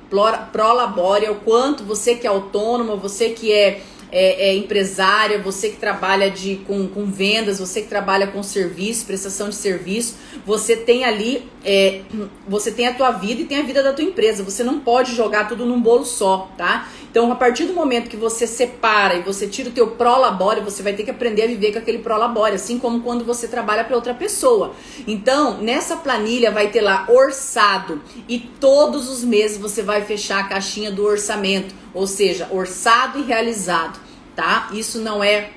Prolabore 0.52 1.26
é 1.26 1.32
o 1.32 1.36
quanto 1.36 1.84
você 1.84 2.16
que 2.16 2.28
é 2.28 2.30
autônomo, 2.30 2.98
você 2.98 3.30
que 3.30 3.52
é, 3.52 3.82
é, 4.14 4.50
é 4.50 4.56
empresária, 4.56 5.40
você 5.40 5.70
que 5.70 5.78
trabalha 5.78 6.30
de, 6.30 6.58
com, 6.68 6.88
com 6.88 7.08
vendas, 7.08 7.58
você 7.58 7.82
que 7.82 7.88
trabalha 7.88 8.28
com 8.28 8.44
serviço, 8.44 9.08
prestação 9.08 9.50
de 9.50 9.56
serviço, 9.56 10.16
você 10.46 10.78
tem 10.78 11.04
ali, 11.04 11.50
é, 11.66 12.02
você 12.48 12.72
tem 12.72 12.88
a 12.88 12.94
tua 12.94 13.10
vida 13.10 13.42
e 13.42 13.46
tem 13.46 13.58
a 13.58 13.64
vida 13.64 13.82
da 13.82 13.92
tua 13.92 14.06
empresa. 14.06 14.44
Você 14.44 14.64
não 14.64 14.80
pode 14.80 15.16
jogar 15.16 15.48
tudo 15.48 15.66
num 15.66 15.82
bolo 15.82 16.06
só, 16.06 16.52
tá? 16.56 16.88
Então, 17.14 17.32
a 17.32 17.36
partir 17.36 17.66
do 17.66 17.74
momento 17.74 18.10
que 18.10 18.18
você 18.18 18.48
separa 18.48 19.14
e 19.14 19.22
você 19.22 19.48
tira 19.48 19.70
o 19.70 19.72
teu 19.72 19.92
prolabore, 19.92 20.62
você 20.62 20.82
vai 20.82 20.94
ter 20.94 21.04
que 21.04 21.12
aprender 21.12 21.44
a 21.44 21.48
viver 21.48 21.72
com 21.72 21.78
aquele 21.78 22.00
prolabore, 22.00 22.56
assim 22.56 22.80
como 22.80 23.02
quando 23.02 23.24
você 23.24 23.48
trabalha 23.48 23.84
para 23.84 23.96
outra 23.96 24.16
pessoa. 24.16 24.74
Então, 25.08 25.60
nessa 25.60 25.96
planilha 25.96 26.50
vai 26.50 26.70
ter 26.70 26.82
lá 26.82 27.06
orçado 27.08 28.02
e 28.28 28.40
todos 28.40 29.12
os 29.12 29.24
meses 29.24 29.60
você 29.60 29.84
vai 29.84 30.02
fechar 30.02 30.40
a 30.40 30.48
caixinha 30.48 30.92
do 30.92 31.06
orçamento, 31.06 31.76
ou 31.94 32.08
seja, 32.08 32.48
orçado 32.52 33.20
e 33.20 33.22
realizado, 33.22 34.00
tá? 34.36 34.70
Isso 34.74 35.00
não 35.00 35.24
é 35.24 35.50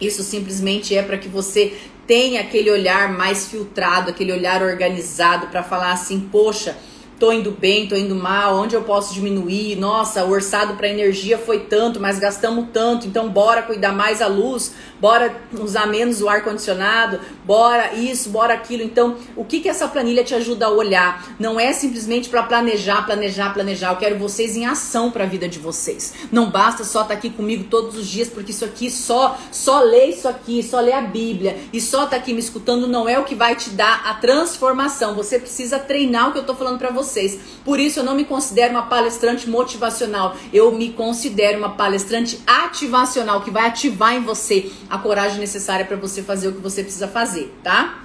isso 0.00 0.22
simplesmente 0.22 0.96
é 0.96 1.02
para 1.02 1.18
que 1.18 1.28
você 1.28 1.76
tenha 2.06 2.40
aquele 2.40 2.70
olhar 2.70 3.12
mais 3.12 3.46
filtrado, 3.48 4.10
aquele 4.10 4.32
olhar 4.32 4.62
organizado 4.62 5.48
para 5.48 5.62
falar 5.62 5.92
assim, 5.92 6.20
poxa, 6.20 6.76
tô 7.20 7.30
indo 7.30 7.50
bem, 7.50 7.86
tô 7.86 7.94
indo 7.94 8.14
mal, 8.14 8.56
onde 8.56 8.74
eu 8.74 8.82
posso 8.82 9.12
diminuir? 9.12 9.76
Nossa, 9.76 10.24
o 10.24 10.30
orçado 10.30 10.74
para 10.74 10.88
energia 10.88 11.38
foi 11.38 11.60
tanto, 11.60 12.00
mas 12.00 12.18
gastamos 12.18 12.68
tanto, 12.72 13.06
então 13.06 13.28
bora 13.28 13.62
cuidar 13.62 13.92
mais 13.92 14.22
a 14.22 14.26
luz, 14.26 14.72
bora 15.00 15.34
usar 15.52 15.86
menos 15.86 16.22
o 16.22 16.28
ar 16.28 16.42
condicionado, 16.42 17.20
bora 17.44 17.94
isso, 17.94 18.30
bora 18.30 18.54
aquilo. 18.54 18.82
Então, 18.82 19.16
o 19.36 19.44
que 19.44 19.60
que 19.60 19.68
essa 19.68 19.88
planilha 19.88 20.24
te 20.24 20.34
ajuda 20.34 20.66
a 20.66 20.70
olhar? 20.70 21.34
Não 21.38 21.58
é 21.58 21.72
simplesmente 21.72 22.28
para 22.28 22.42
planejar, 22.42 23.02
planejar, 23.04 23.52
planejar. 23.52 23.90
Eu 23.90 23.96
quero 23.96 24.18
vocês 24.18 24.56
em 24.56 24.66
ação 24.66 25.10
para 25.10 25.24
a 25.24 25.26
vida 25.26 25.48
de 25.48 25.58
vocês. 25.58 26.14
Não 26.30 26.50
basta 26.50 26.84
só 26.84 27.02
estar 27.02 27.14
tá 27.14 27.18
aqui 27.18 27.30
comigo 27.30 27.64
todos 27.64 27.96
os 27.96 28.06
dias, 28.06 28.28
porque 28.28 28.52
isso 28.52 28.64
aqui 28.64 28.90
só 28.90 29.38
só 29.50 29.80
ler 29.80 30.06
isso 30.06 30.28
aqui, 30.28 30.62
só 30.62 30.80
ler 30.80 30.92
a 30.92 31.02
Bíblia 31.02 31.56
e 31.72 31.80
só 31.80 32.04
estar 32.04 32.10
tá 32.10 32.16
aqui 32.16 32.32
me 32.32 32.40
escutando 32.40 32.86
não 32.86 33.08
é 33.08 33.18
o 33.18 33.24
que 33.24 33.34
vai 33.34 33.56
te 33.56 33.70
dar 33.70 34.02
a 34.06 34.14
transformação. 34.14 35.14
Você 35.14 35.38
precisa 35.38 35.78
treinar 35.78 36.28
o 36.28 36.32
que 36.32 36.38
eu 36.38 36.44
tô 36.44 36.54
falando 36.54 36.78
para 36.78 36.90
você 36.90 37.00
vocês. 37.00 37.38
Por 37.64 37.80
isso 37.80 38.00
eu 38.00 38.04
não 38.04 38.14
me 38.14 38.24
considero 38.24 38.72
uma 38.72 38.82
palestrante 38.82 39.48
motivacional, 39.48 40.36
eu 40.52 40.70
me 40.72 40.90
considero 40.90 41.58
uma 41.58 41.70
palestrante 41.70 42.40
ativacional 42.46 43.40
que 43.42 43.50
vai 43.50 43.66
ativar 43.66 44.14
em 44.14 44.22
você 44.22 44.70
a 44.90 44.98
coragem 44.98 45.38
necessária 45.38 45.86
para 45.86 45.96
você 45.96 46.22
fazer 46.22 46.48
o 46.48 46.52
que 46.52 46.60
você 46.60 46.82
precisa 46.82 47.08
fazer, 47.08 47.54
tá? 47.62 48.04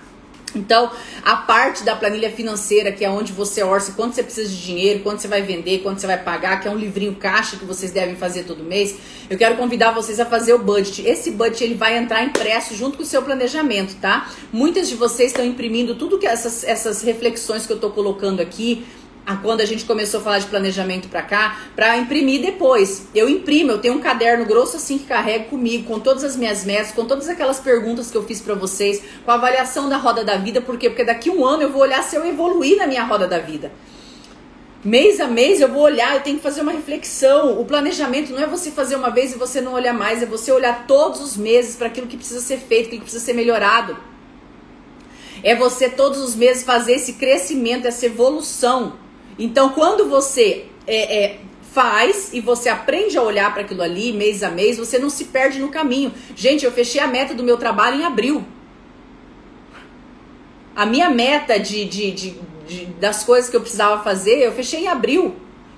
Então, 0.55 0.89
a 1.23 1.35
parte 1.35 1.83
da 1.83 1.95
planilha 1.95 2.31
financeira, 2.31 2.91
que 2.91 3.03
é 3.03 3.09
onde 3.09 3.33
você 3.33 3.61
orça 3.61 3.91
quanto 3.91 4.15
você 4.15 4.23
precisa 4.23 4.49
de 4.49 4.63
dinheiro, 4.63 5.01
quanto 5.01 5.21
você 5.21 5.27
vai 5.27 5.41
vender, 5.41 5.79
quanto 5.79 5.99
você 5.99 6.07
vai 6.07 6.17
pagar, 6.17 6.61
que 6.61 6.67
é 6.67 6.71
um 6.71 6.77
livrinho 6.77 7.15
caixa 7.15 7.57
que 7.57 7.65
vocês 7.65 7.91
devem 7.91 8.15
fazer 8.15 8.43
todo 8.43 8.63
mês, 8.63 8.95
eu 9.29 9.37
quero 9.37 9.57
convidar 9.57 9.91
vocês 9.91 10.19
a 10.19 10.25
fazer 10.25 10.53
o 10.53 10.59
budget. 10.59 11.05
Esse 11.05 11.31
budget 11.31 11.63
ele 11.63 11.75
vai 11.75 11.97
entrar 11.97 12.23
impresso 12.23 12.73
junto 12.73 12.97
com 12.97 13.03
o 13.03 13.05
seu 13.05 13.21
planejamento, 13.21 13.95
tá? 13.95 14.29
Muitas 14.51 14.87
de 14.87 14.95
vocês 14.95 15.31
estão 15.31 15.43
imprimindo 15.43 15.95
tudo 15.95 16.17
que 16.17 16.25
essas, 16.25 16.63
essas 16.63 17.01
reflexões 17.01 17.65
que 17.65 17.73
eu 17.73 17.77
estou 17.77 17.91
colocando 17.91 18.39
aqui, 18.39 18.85
quando 19.33 19.61
a 19.61 19.65
gente 19.65 19.85
começou 19.85 20.19
a 20.19 20.23
falar 20.23 20.39
de 20.39 20.45
planejamento 20.45 21.07
para 21.07 21.21
cá, 21.23 21.59
para 21.75 21.97
imprimir 21.97 22.41
depois. 22.41 23.07
Eu 23.15 23.27
imprimo, 23.27 23.71
eu 23.71 23.79
tenho 23.79 23.95
um 23.95 23.99
caderno 23.99 24.45
grosso 24.45 24.77
assim 24.77 24.99
que 24.99 25.05
carrego 25.05 25.45
comigo, 25.45 25.85
com 25.85 25.99
todas 25.99 26.23
as 26.23 26.35
minhas 26.35 26.63
metas, 26.63 26.91
com 26.91 27.05
todas 27.05 27.27
aquelas 27.27 27.59
perguntas 27.59 28.11
que 28.11 28.17
eu 28.17 28.23
fiz 28.23 28.39
para 28.39 28.53
vocês, 28.53 29.01
com 29.23 29.31
a 29.31 29.35
avaliação 29.35 29.89
da 29.89 29.97
roda 29.97 30.23
da 30.23 30.35
vida, 30.37 30.61
por 30.61 30.77
quê? 30.77 30.89
Porque 30.89 31.03
daqui 31.03 31.29
um 31.29 31.45
ano 31.45 31.63
eu 31.63 31.71
vou 31.71 31.81
olhar 31.81 32.03
se 32.03 32.15
eu 32.15 32.25
evoluir 32.25 32.77
na 32.77 32.85
minha 32.85 33.03
roda 33.03 33.27
da 33.27 33.39
vida. 33.39 33.71
Mês 34.83 35.19
a 35.19 35.25
mês 35.25 35.61
eu 35.61 35.67
vou 35.67 35.81
olhar, 35.81 36.13
eu 36.13 36.21
tenho 36.21 36.37
que 36.37 36.43
fazer 36.43 36.61
uma 36.61 36.71
reflexão. 36.71 37.59
O 37.59 37.65
planejamento 37.65 38.31
não 38.31 38.43
é 38.43 38.45
você 38.45 38.69
fazer 38.69 38.95
uma 38.95 39.09
vez 39.09 39.33
e 39.33 39.35
você 39.35 39.59
não 39.59 39.73
olhar 39.73 39.93
mais, 39.93 40.21
é 40.21 40.27
você 40.27 40.51
olhar 40.51 40.85
todos 40.85 41.21
os 41.21 41.35
meses 41.35 41.75
para 41.75 41.87
aquilo 41.87 42.05
que 42.05 42.15
precisa 42.15 42.39
ser 42.39 42.57
feito, 42.57 42.87
aquilo 42.87 43.01
que 43.01 43.05
precisa 43.05 43.25
ser 43.25 43.33
melhorado. 43.33 43.97
É 45.41 45.55
você 45.55 45.89
todos 45.89 46.19
os 46.19 46.35
meses 46.35 46.63
fazer 46.63 46.93
esse 46.93 47.13
crescimento, 47.13 47.87
essa 47.87 48.05
evolução 48.05 49.04
então, 49.37 49.69
quando 49.69 50.07
você 50.07 50.65
é, 50.87 51.23
é, 51.23 51.39
faz 51.73 52.33
e 52.33 52.39
você 52.39 52.69
aprende 52.69 53.17
a 53.17 53.21
olhar 53.21 53.51
para 53.53 53.63
aquilo 53.63 53.81
ali 53.81 54.13
mês 54.13 54.43
a 54.43 54.49
mês, 54.49 54.77
você 54.77 54.97
não 54.97 55.09
se 55.09 55.25
perde 55.25 55.59
no 55.59 55.69
caminho. 55.69 56.13
Gente, 56.35 56.63
eu 56.63 56.71
fechei 56.71 57.01
a 57.01 57.07
meta 57.07 57.33
do 57.33 57.43
meu 57.43 57.57
trabalho 57.57 57.99
em 57.99 58.05
abril. 58.05 58.45
A 60.75 60.85
minha 60.85 61.09
meta 61.09 61.59
de, 61.59 61.85
de, 61.85 62.11
de, 62.11 62.39
de 62.67 62.85
das 62.99 63.23
coisas 63.23 63.49
que 63.49 63.55
eu 63.55 63.61
precisava 63.61 64.03
fazer, 64.03 64.39
eu 64.39 64.53
fechei 64.53 64.81
em 64.81 64.87
abril. 64.87 65.35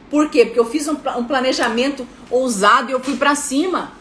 Por 0.09 0.29
quê? 0.29 0.45
Porque 0.45 0.59
eu 0.59 0.65
fiz 0.65 0.87
um, 0.87 0.97
um 1.17 1.23
planejamento 1.23 2.07
ousado 2.29 2.89
e 2.89 2.93
eu 2.93 2.99
fui 2.99 3.17
para 3.17 3.35
cima. 3.35 3.91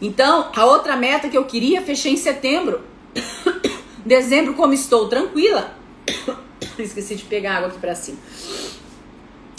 Então, 0.00 0.50
a 0.54 0.64
outra 0.64 0.94
meta 0.94 1.28
que 1.28 1.36
eu 1.36 1.44
queria, 1.44 1.82
fechei 1.82 2.12
em 2.12 2.16
setembro. 2.16 2.82
Dezembro, 4.04 4.54
como 4.54 4.72
estou 4.72 5.08
tranquila. 5.08 5.75
Esqueci 6.78 7.14
de 7.16 7.24
pegar 7.24 7.56
água 7.56 7.68
aqui 7.68 7.78
para 7.78 7.94
cima. 7.94 8.18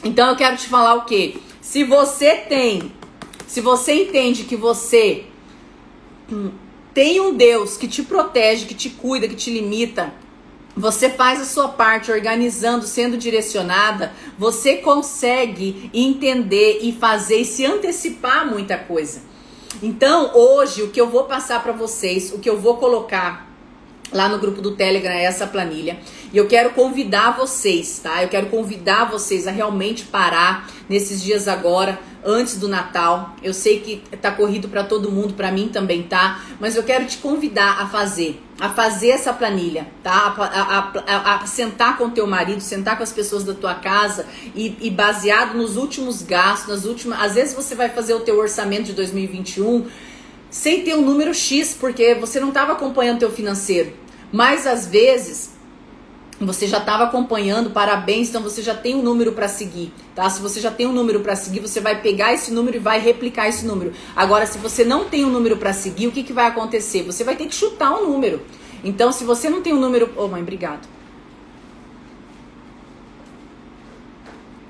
Então, 0.04 0.30
eu 0.30 0.36
quero 0.36 0.56
te 0.58 0.68
falar 0.68 0.96
o 0.96 1.06
quê? 1.06 1.38
Se 1.62 1.84
você 1.84 2.36
tem, 2.36 2.92
se 3.48 3.62
você 3.62 4.04
entende 4.04 4.44
que 4.44 4.56
você 4.56 5.26
tem 6.94 7.20
um 7.20 7.36
Deus 7.36 7.78
que 7.78 7.88
te 7.88 8.04
protege, 8.04 8.66
que 8.66 8.76
te 8.76 8.90
cuida, 8.90 9.28
que 9.28 9.36
te 9.36 9.52
limita, 9.52 10.14
você 10.76 11.10
faz 11.10 11.42
a 11.42 11.46
sua 11.46 11.70
parte 11.70 12.12
organizando, 12.12 12.86
sendo 12.86 13.18
direcionada, 13.18 14.14
você 14.38 14.76
consegue 14.78 15.90
entender 15.92 16.80
e 16.84 16.92
fazer 16.92 17.38
e 17.38 17.46
se 17.46 17.66
antecipar 17.66 18.48
muita 18.48 18.78
coisa. 18.78 19.22
Então, 19.82 20.32
hoje, 20.36 20.84
o 20.84 20.90
que 20.90 21.02
eu 21.02 21.10
vou 21.10 21.24
passar 21.24 21.64
para 21.64 21.72
vocês, 21.72 22.32
o 22.32 22.40
que 22.40 22.50
eu 22.50 22.60
vou 22.60 22.78
colocar 22.78 23.47
lá 24.12 24.30
no 24.30 24.40
grupo 24.40 24.62
do 24.62 24.72
Telegram 24.72 25.12
é 25.12 25.24
essa 25.24 25.48
planilha. 25.48 25.98
E 26.32 26.38
eu 26.38 26.48
quero 26.48 26.72
convidar 26.72 27.38
vocês, 27.38 28.00
tá? 28.00 28.22
Eu 28.22 28.30
quero 28.30 28.48
convidar 28.48 29.06
vocês 29.06 29.48
a 29.48 29.52
realmente 29.52 30.04
parar 30.06 30.68
nesses 30.90 31.22
dias 31.22 31.48
agora, 31.48 32.00
antes 32.24 32.58
do 32.58 32.68
Natal. 32.68 33.36
Eu 33.42 33.54
sei 33.54 33.80
que 33.80 34.18
tá 34.18 34.32
corrido 34.32 34.68
para 34.68 34.84
todo 34.84 35.12
mundo, 35.12 35.34
para 35.34 35.52
mim 35.52 35.70
também 35.70 36.04
tá, 36.04 36.42
mas 36.60 36.76
eu 36.76 36.84
quero 36.84 37.06
te 37.06 37.18
convidar 37.18 37.82
a 37.82 37.88
fazer, 37.88 38.42
a 38.60 38.70
fazer 38.70 39.10
essa 39.10 39.32
planilha, 39.34 39.88
tá? 40.04 40.36
A, 40.38 40.44
a, 40.44 40.94
a, 41.06 41.36
a 41.36 41.48
sentar 41.48 41.98
com 41.98 42.10
teu 42.10 42.28
marido, 42.28 42.62
sentar 42.62 42.98
com 42.98 43.04
as 43.04 43.14
pessoas 43.14 43.44
da 43.44 43.54
tua 43.54 43.76
casa 43.76 44.26
e, 44.56 44.76
e 44.82 44.90
baseado 44.90 45.58
nos 45.58 45.78
últimos 45.78 46.22
gastos, 46.22 46.68
nas 46.68 46.86
últimas, 46.86 47.22
às 47.22 47.36
vezes 47.36 47.54
você 47.54 47.76
vai 47.76 47.90
fazer 47.90 48.14
o 48.14 48.20
teu 48.20 48.38
orçamento 48.38 48.84
de 48.84 48.94
2021 48.94 49.86
sem 50.58 50.82
ter 50.82 50.96
um 50.96 51.04
número 51.04 51.36
X, 51.36 51.78
porque 51.80 52.16
você 52.16 52.40
não 52.40 52.48
estava 52.48 52.72
acompanhando 52.72 53.20
teu 53.20 53.32
financeiro. 53.32 53.94
Mas 54.32 54.66
às 54.66 54.88
vezes 54.88 55.52
você 56.42 56.66
já 56.66 56.80
estava 56.80 57.04
acompanhando, 57.04 57.70
parabéns, 57.70 58.30
então 58.30 58.42
você 58.42 58.64
já 58.64 58.74
tem 58.74 58.96
um 58.96 59.04
número 59.04 59.34
para 59.34 59.48
seguir, 59.48 59.94
tá? 60.16 60.28
Se 60.32 60.42
você 60.42 60.60
já 60.60 60.72
tem 60.72 60.88
um 60.88 60.92
número 60.92 61.20
para 61.20 61.36
seguir, 61.36 61.60
você 61.60 61.80
vai 61.80 62.02
pegar 62.02 62.34
esse 62.34 62.52
número 62.52 62.78
e 62.78 62.80
vai 62.80 63.00
replicar 63.00 63.48
esse 63.48 63.68
número. 63.68 63.94
Agora, 64.16 64.48
se 64.48 64.58
você 64.58 64.84
não 64.84 65.06
tem 65.06 65.24
um 65.24 65.30
número 65.30 65.58
para 65.58 65.74
seguir, 65.74 66.08
o 66.08 66.12
que, 66.12 66.24
que 66.24 66.34
vai 66.34 66.48
acontecer? 66.48 67.04
Você 67.04 67.24
vai 67.24 67.36
ter 67.36 67.46
que 67.46 67.54
chutar 67.54 67.92
um 67.94 68.10
número. 68.10 68.42
Então, 68.84 69.12
se 69.12 69.24
você 69.24 69.48
não 69.50 69.62
tem 69.62 69.74
um 69.74 69.80
número. 69.80 70.12
Ô, 70.16 70.24
oh, 70.24 70.28
mãe, 70.28 70.42
obrigado. 70.42 70.88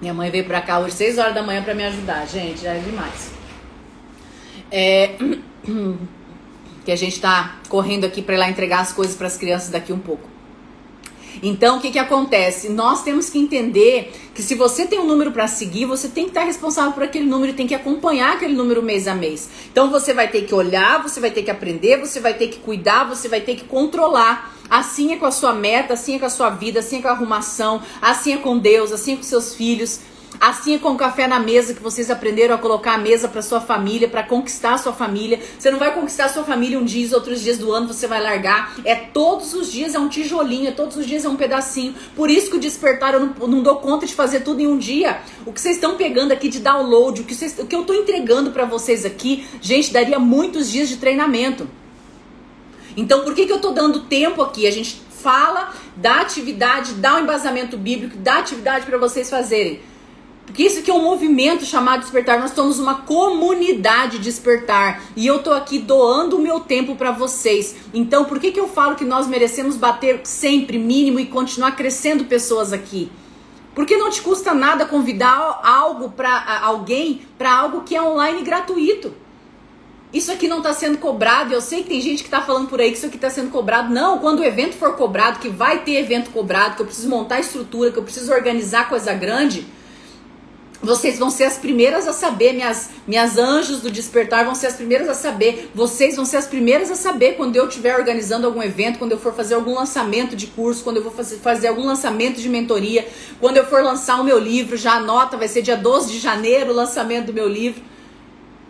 Minha 0.01 0.13
mãe 0.13 0.29
veio 0.29 0.43
pra 0.43 0.61
cá 0.61 0.79
hoje 0.79 0.95
6 0.95 1.17
horas 1.17 1.33
da 1.33 1.41
manhã 1.41 1.63
para 1.63 1.73
me 1.73 1.85
ajudar, 1.85 2.27
gente, 2.27 2.61
já 2.61 2.73
é 2.73 2.79
demais. 2.79 3.31
É. 4.69 5.15
Que 6.85 6.91
a 6.93 6.95
gente 6.95 7.19
tá 7.19 7.57
correndo 7.67 8.05
aqui 8.05 8.21
para 8.21 8.37
lá 8.37 8.49
entregar 8.49 8.79
as 8.79 8.93
coisas 8.93 9.13
para 9.13 9.27
as 9.27 9.35
crianças 9.35 9.69
daqui 9.69 9.91
um 9.91 9.99
pouco. 9.99 10.37
Então, 11.41 11.77
o 11.77 11.81
que, 11.81 11.91
que 11.91 11.99
acontece? 11.99 12.69
Nós 12.69 13.03
temos 13.03 13.29
que 13.29 13.37
entender 13.37 14.11
que 14.33 14.41
se 14.41 14.55
você 14.55 14.85
tem 14.85 14.99
um 14.99 15.05
número 15.05 15.31
para 15.31 15.47
seguir, 15.47 15.85
você 15.85 16.07
tem 16.07 16.25
que 16.25 16.31
estar 16.31 16.43
responsável 16.43 16.93
por 16.93 17.03
aquele 17.03 17.25
número 17.25 17.51
e 17.51 17.55
tem 17.55 17.67
que 17.67 17.75
acompanhar 17.75 18.33
aquele 18.33 18.53
número 18.53 18.81
mês 18.81 19.07
a 19.07 19.15
mês. 19.15 19.49
Então, 19.71 19.89
você 19.89 20.13
vai 20.13 20.27
ter 20.27 20.43
que 20.43 20.53
olhar, 20.53 21.01
você 21.01 21.19
vai 21.19 21.31
ter 21.31 21.43
que 21.43 21.51
aprender, 21.51 21.97
você 21.97 22.19
vai 22.19 22.33
ter 22.33 22.47
que 22.47 22.59
cuidar, 22.59 23.03
você 23.03 23.27
vai 23.27 23.41
ter 23.41 23.55
que 23.55 23.65
controlar. 23.65 24.55
Assim 24.69 25.13
é 25.13 25.17
com 25.17 25.25
a 25.25 25.31
sua 25.31 25.53
meta, 25.53 25.93
assim 25.93 26.15
é 26.15 26.19
com 26.19 26.25
a 26.25 26.29
sua 26.29 26.49
vida, 26.49 26.79
assim 26.79 26.99
é 26.99 27.01
com 27.01 27.07
a 27.07 27.11
arrumação, 27.11 27.81
assim 28.01 28.33
é 28.33 28.37
com 28.37 28.57
Deus, 28.57 28.91
assim 28.91 29.13
é 29.13 29.15
com 29.17 29.23
seus 29.23 29.53
filhos. 29.55 30.01
Assim 30.39 30.75
é 30.75 30.77
com 30.77 30.91
o 30.91 30.97
café 30.97 31.27
na 31.27 31.39
mesa 31.39 31.73
que 31.73 31.81
vocês 31.81 32.11
aprenderam 32.11 32.53
a 32.53 32.57
colocar 32.57 32.93
a 32.93 32.97
mesa 32.97 33.27
para 33.27 33.41
sua 33.41 33.59
família, 33.59 34.07
para 34.07 34.21
conquistar 34.21 34.73
a 34.73 34.77
sua 34.77 34.93
família. 34.93 35.39
Você 35.57 35.71
não 35.71 35.79
vai 35.79 35.93
conquistar 35.93 36.25
a 36.25 36.29
sua 36.29 36.43
família 36.43 36.77
um 36.77 36.85
dia, 36.85 37.07
outros 37.15 37.41
dias 37.41 37.57
do 37.57 37.71
ano 37.71 37.87
você 37.87 38.05
vai 38.05 38.21
largar. 38.21 38.75
É 38.85 38.95
todos 38.95 39.53
os 39.53 39.71
dias 39.71 39.95
é 39.95 39.99
um 39.99 40.07
tijolinho, 40.07 40.67
é 40.67 40.71
todos 40.71 40.95
os 40.95 41.07
dias 41.07 41.25
é 41.25 41.29
um 41.29 41.35
pedacinho. 41.35 41.95
Por 42.15 42.29
isso 42.29 42.51
que 42.51 42.57
o 42.57 42.59
despertar 42.59 43.15
eu 43.15 43.19
não, 43.19 43.47
não 43.47 43.63
dou 43.63 43.77
conta 43.77 44.05
de 44.05 44.13
fazer 44.13 44.41
tudo 44.41 44.61
em 44.61 44.67
um 44.67 44.77
dia. 44.77 45.19
O 45.45 45.51
que 45.51 45.59
vocês 45.59 45.75
estão 45.75 45.97
pegando 45.97 46.31
aqui 46.31 46.49
de 46.49 46.59
download, 46.59 47.21
o 47.21 47.23
que, 47.23 47.33
vocês, 47.33 47.57
o 47.57 47.65
que 47.65 47.75
eu 47.75 47.81
estou 47.81 47.95
entregando 47.95 48.51
para 48.51 48.65
vocês 48.65 49.05
aqui, 49.05 49.45
gente, 49.59 49.91
daria 49.91 50.19
muitos 50.19 50.69
dias 50.69 50.87
de 50.87 50.97
treinamento. 50.97 51.67
Então, 52.95 53.23
por 53.23 53.33
que, 53.33 53.45
que 53.45 53.51
eu 53.51 53.57
estou 53.57 53.73
dando 53.73 54.01
tempo 54.01 54.41
aqui? 54.41 54.67
A 54.67 54.71
gente 54.71 55.01
fala 55.21 55.73
da 55.95 56.21
atividade, 56.21 56.93
dá 56.93 57.15
um 57.15 57.19
embasamento 57.21 57.75
bíblico, 57.75 58.17
dá 58.17 58.37
atividade 58.37 58.85
para 58.85 58.97
vocês 58.97 59.29
fazerem. 59.29 59.81
Porque 60.47 60.63
isso 60.63 60.79
aqui 60.79 60.89
é 60.89 60.93
um 60.93 61.03
movimento 61.03 61.65
chamado 61.65 61.99
despertar. 61.99 62.39
Nós 62.39 62.51
somos 62.51 62.79
uma 62.79 63.01
comunidade 63.01 64.17
despertar. 64.17 65.03
E 65.15 65.27
eu 65.27 65.43
tô 65.43 65.51
aqui 65.51 65.77
doando 65.77 66.37
o 66.37 66.41
meu 66.41 66.61
tempo 66.61 66.95
para 66.95 67.11
vocês. 67.11 67.75
Então, 67.93 68.23
por 68.23 68.39
que, 68.39 68.51
que 68.51 68.59
eu 68.59 68.67
falo 68.67 68.95
que 68.95 69.03
nós 69.03 69.27
merecemos 69.27 69.75
bater 69.75 70.21
sempre 70.23 70.79
mínimo 70.79 71.19
e 71.19 71.25
continuar 71.25 71.73
crescendo 71.73 72.25
pessoas 72.25 72.71
aqui? 72.71 73.11
Porque 73.75 73.97
não 73.97 74.09
te 74.09 74.21
custa 74.21 74.53
nada 74.53 74.85
convidar 74.85 75.59
algo 75.63 76.09
para 76.09 76.61
alguém 76.63 77.21
para 77.37 77.53
algo 77.53 77.81
que 77.81 77.95
é 77.95 78.01
online 78.01 78.41
gratuito. 78.41 79.13
Isso 80.13 80.31
aqui 80.31 80.47
não 80.47 80.59
está 80.59 80.73
sendo 80.73 80.97
cobrado. 80.97 81.53
Eu 81.53 81.61
sei 81.61 81.83
que 81.83 81.89
tem 81.89 82.01
gente 82.01 82.23
que 82.23 82.27
está 82.27 82.41
falando 82.41 82.69
por 82.69 82.79
aí 82.79 82.89
que 82.89 82.97
isso 82.97 83.05
aqui 83.05 83.17
está 83.17 83.29
sendo 83.29 83.51
cobrado. 83.51 83.93
Não, 83.93 84.17
quando 84.19 84.39
o 84.39 84.45
evento 84.45 84.77
for 84.77 84.95
cobrado, 84.95 85.39
que 85.39 85.49
vai 85.49 85.83
ter 85.83 85.95
evento 85.95 86.31
cobrado, 86.31 86.77
que 86.77 86.81
eu 86.81 86.85
preciso 86.85 87.09
montar 87.09 87.41
estrutura, 87.41 87.91
que 87.91 87.99
eu 87.99 88.03
preciso 88.03 88.31
organizar 88.31 88.87
coisa 88.87 89.13
grande, 89.13 89.67
vocês 90.81 91.17
vão 91.17 91.29
ser 91.29 91.45
as 91.45 91.57
primeiras 91.57 92.07
a 92.07 92.13
saber, 92.13 92.53
minhas, 92.53 92.89
minhas 93.07 93.37
anjos 93.37 93.81
do 93.81 93.89
despertar 93.89 94.45
vão 94.45 94.53
ser 94.53 94.67
as 94.67 94.75
primeiras 94.75 95.09
a 95.09 95.15
saber. 95.15 95.71
Vocês 95.73 96.15
vão 96.15 96.23
ser 96.23 96.37
as 96.37 96.45
primeiras 96.45 96.91
a 96.91 96.95
saber 96.95 97.33
quando 97.33 97.55
eu 97.55 97.67
estiver 97.67 97.97
organizando 97.97 98.45
algum 98.45 98.61
evento, 98.61 98.99
quando 98.99 99.11
eu 99.11 99.19
for 99.19 99.33
fazer 99.33 99.55
algum 99.55 99.73
lançamento 99.73 100.35
de 100.35 100.47
curso, 100.47 100.83
quando 100.83 100.97
eu 100.97 101.03
vou 101.03 101.11
fazer, 101.11 101.37
fazer 101.37 101.67
algum 101.67 101.85
lançamento 101.85 102.39
de 102.39 102.47
mentoria, 102.47 103.07
quando 103.39 103.57
eu 103.57 103.65
for 103.65 103.83
lançar 103.83 104.21
o 104.21 104.23
meu 104.23 104.37
livro, 104.37 104.77
já 104.77 104.93
anota, 104.93 105.35
vai 105.35 105.47
ser 105.47 105.63
dia 105.63 105.75
12 105.75 106.11
de 106.11 106.19
janeiro 106.19 106.71
o 106.71 106.75
lançamento 106.75 107.27
do 107.27 107.33
meu 107.33 107.47
livro. 107.47 107.81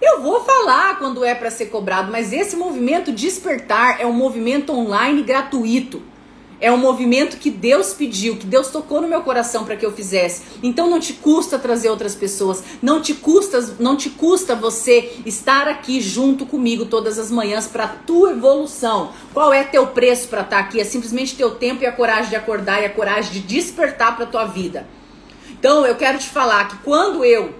Eu 0.01 0.21
vou 0.21 0.39
falar 0.45 0.99
quando 0.99 1.25
é 1.25 1.35
para 1.35 1.51
ser 1.51 1.65
cobrado, 1.65 2.11
mas 2.11 2.31
esse 2.31 2.55
movimento 2.55 3.11
despertar 3.11 3.99
é 3.99 4.05
um 4.05 4.13
movimento 4.13 4.71
online 4.71 5.23
gratuito. 5.23 6.01
É 6.59 6.71
um 6.71 6.77
movimento 6.77 7.37
que 7.37 7.51
Deus 7.51 7.93
pediu, 7.93 8.35
que 8.35 8.45
Deus 8.45 8.69
tocou 8.69 8.99
no 9.01 9.07
meu 9.07 9.21
coração 9.21 9.63
para 9.63 9.75
que 9.75 9.85
eu 9.85 9.91
fizesse. 9.91 10.41
Então 10.63 10.89
não 10.89 10.99
te 10.99 11.13
custa 11.13 11.59
trazer 11.59 11.89
outras 11.89 12.15
pessoas, 12.15 12.63
não 12.81 13.01
te 13.01 13.13
custa, 13.13 13.75
não 13.79 13.95
te 13.95 14.09
custa 14.09 14.55
você 14.55 15.13
estar 15.25 15.67
aqui 15.67 16.01
junto 16.01 16.45
comigo 16.45 16.85
todas 16.85 17.19
as 17.19 17.29
manhãs 17.29 17.67
para 17.67 17.87
tua 17.87 18.31
evolução. 18.31 19.11
Qual 19.33 19.53
é 19.53 19.63
teu 19.63 19.87
preço 19.87 20.27
para 20.29 20.41
estar 20.41 20.57
tá 20.57 20.63
aqui? 20.63 20.79
É 20.79 20.83
simplesmente 20.83 21.35
teu 21.35 21.51
tempo 21.51 21.83
e 21.83 21.85
a 21.85 21.91
coragem 21.91 22.29
de 22.29 22.35
acordar 22.35 22.81
e 22.81 22.85
a 22.85 22.89
coragem 22.89 23.33
de 23.33 23.39
despertar 23.41 24.15
para 24.15 24.25
tua 24.25 24.45
vida. 24.45 24.87
Então 25.59 25.85
eu 25.85 25.95
quero 25.95 26.17
te 26.17 26.29
falar 26.29 26.67
que 26.67 26.77
quando 26.77 27.23
eu 27.23 27.53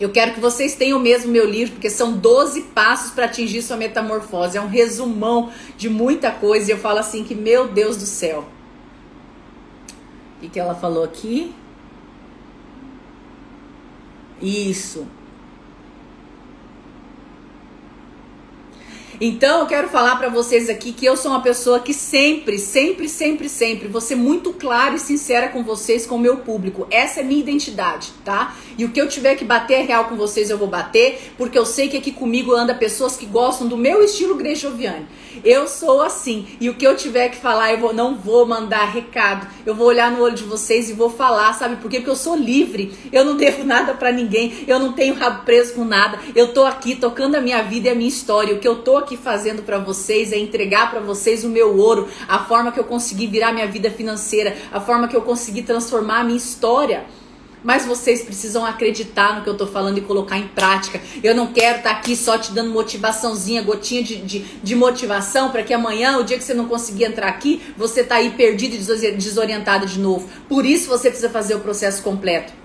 eu 0.00 0.10
quero 0.10 0.34
que 0.34 0.40
vocês 0.40 0.74
tenham 0.74 0.98
mesmo 0.98 1.30
meu 1.30 1.48
livro, 1.48 1.74
porque 1.74 1.88
são 1.88 2.16
12 2.16 2.62
passos 2.62 3.12
para 3.12 3.26
atingir 3.26 3.62
sua 3.62 3.76
metamorfose. 3.76 4.56
É 4.56 4.60
um 4.60 4.66
resumão 4.66 5.52
de 5.76 5.88
muita 5.88 6.32
coisa. 6.32 6.70
E 6.70 6.74
eu 6.74 6.78
falo 6.78 6.98
assim 6.98 7.22
que, 7.22 7.34
meu 7.34 7.68
Deus 7.68 7.96
do 7.96 8.06
céu. 8.06 8.44
O 10.36 10.40
que, 10.40 10.48
que 10.48 10.58
ela 10.58 10.74
falou 10.74 11.04
aqui? 11.04 11.54
Isso. 14.42 15.06
Então 19.20 19.60
eu 19.60 19.66
quero 19.66 19.88
falar 19.88 20.16
para 20.16 20.28
vocês 20.28 20.68
aqui 20.68 20.92
que 20.92 21.06
eu 21.06 21.16
sou 21.16 21.30
uma 21.30 21.40
pessoa 21.40 21.80
que 21.80 21.94
sempre, 21.94 22.58
sempre, 22.58 23.08
sempre, 23.08 23.48
sempre 23.48 23.88
vou 23.88 24.00
ser 24.00 24.16
muito 24.16 24.52
clara 24.52 24.94
e 24.94 24.98
sincera 24.98 25.48
com 25.48 25.62
vocês, 25.62 26.06
com 26.06 26.16
o 26.16 26.18
meu 26.18 26.38
público. 26.38 26.86
Essa 26.90 27.20
é 27.20 27.22
minha 27.22 27.40
identidade, 27.40 28.12
tá? 28.24 28.56
E 28.76 28.84
o 28.84 28.90
que 28.90 29.00
eu 29.00 29.08
tiver 29.08 29.36
que 29.36 29.44
bater 29.44 29.84
real 29.86 30.06
com 30.06 30.16
vocês, 30.16 30.50
eu 30.50 30.58
vou 30.58 30.68
bater, 30.68 31.32
porque 31.38 31.58
eu 31.58 31.64
sei 31.64 31.88
que 31.88 31.96
aqui 31.96 32.10
comigo 32.10 32.52
anda 32.54 32.74
pessoas 32.74 33.16
que 33.16 33.26
gostam 33.26 33.68
do 33.68 33.76
meu 33.76 34.02
estilo 34.02 34.34
Grejoviane. 34.34 35.06
Eu 35.42 35.66
sou 35.66 36.02
assim. 36.02 36.46
E 36.60 36.68
o 36.68 36.74
que 36.74 36.86
eu 36.86 36.96
tiver 36.96 37.28
que 37.28 37.36
falar, 37.36 37.72
eu 37.72 37.78
vou, 37.78 37.92
não 37.92 38.14
vou 38.14 38.46
mandar 38.46 38.84
recado. 38.84 39.46
Eu 39.64 39.74
vou 39.74 39.86
olhar 39.86 40.10
no 40.10 40.22
olho 40.22 40.34
de 40.34 40.44
vocês 40.44 40.90
e 40.90 40.92
vou 40.92 41.10
falar, 41.10 41.52
sabe 41.54 41.76
por 41.76 41.90
quê? 41.90 41.98
Porque 41.98 42.10
eu 42.10 42.16
sou 42.16 42.36
livre. 42.36 42.92
Eu 43.12 43.24
não 43.24 43.36
devo 43.36 43.64
nada 43.64 43.94
para 43.94 44.12
ninguém. 44.12 44.64
Eu 44.66 44.78
não 44.78 44.92
tenho 44.92 45.14
rabo 45.14 45.44
preso 45.44 45.74
com 45.74 45.84
nada. 45.84 46.18
Eu 46.34 46.52
tô 46.52 46.64
aqui 46.64 46.94
tocando 46.94 47.34
a 47.34 47.40
minha 47.40 47.62
vida 47.62 47.88
e 47.88 47.90
a 47.90 47.94
minha 47.94 48.08
história. 48.08 48.54
O 48.54 48.58
que 48.58 48.68
eu 48.68 48.76
tô 48.76 48.96
aqui 49.04 49.16
fazendo 49.16 49.62
para 49.62 49.78
vocês 49.78 50.32
é 50.32 50.38
entregar 50.38 50.90
para 50.90 51.00
vocês 51.00 51.44
o 51.44 51.48
meu 51.48 51.76
ouro, 51.76 52.08
a 52.26 52.40
forma 52.40 52.72
que 52.72 52.80
eu 52.80 52.84
consegui 52.84 53.26
virar 53.26 53.52
minha 53.52 53.66
vida 53.66 53.90
financeira, 53.90 54.56
a 54.72 54.80
forma 54.80 55.06
que 55.06 55.14
eu 55.14 55.22
consegui 55.22 55.62
transformar 55.62 56.20
a 56.20 56.24
minha 56.24 56.38
história. 56.38 57.04
mas 57.62 57.86
vocês 57.86 58.22
precisam 58.22 58.62
acreditar 58.62 59.36
no 59.36 59.42
que 59.42 59.48
eu 59.48 59.56
tô 59.56 59.66
falando 59.66 59.96
e 59.96 60.02
colocar 60.02 60.36
em 60.36 60.46
prática. 60.48 61.00
Eu 61.22 61.34
não 61.34 61.46
quero 61.46 61.78
estar 61.78 61.94
tá 61.94 61.96
aqui 61.96 62.14
só 62.14 62.36
te 62.36 62.52
dando 62.52 62.70
motivaçãozinha, 62.70 63.62
gotinha 63.62 64.02
de, 64.02 64.16
de, 64.16 64.40
de 64.62 64.74
motivação 64.76 65.50
para 65.50 65.62
que 65.62 65.72
amanhã, 65.72 66.18
o 66.18 66.24
dia 66.24 66.36
que 66.36 66.44
você 66.44 66.52
não 66.52 66.68
conseguir 66.68 67.04
entrar 67.04 67.26
aqui, 67.26 67.62
você 67.74 68.04
tá 68.04 68.16
aí 68.16 68.32
perdido 68.32 68.74
e 68.74 69.12
desorientado 69.12 69.86
de 69.86 69.98
novo. 69.98 70.28
Por 70.46 70.66
isso 70.66 70.90
você 70.90 71.08
precisa 71.08 71.30
fazer 71.30 71.54
o 71.54 71.60
processo 71.60 72.02
completo. 72.02 72.63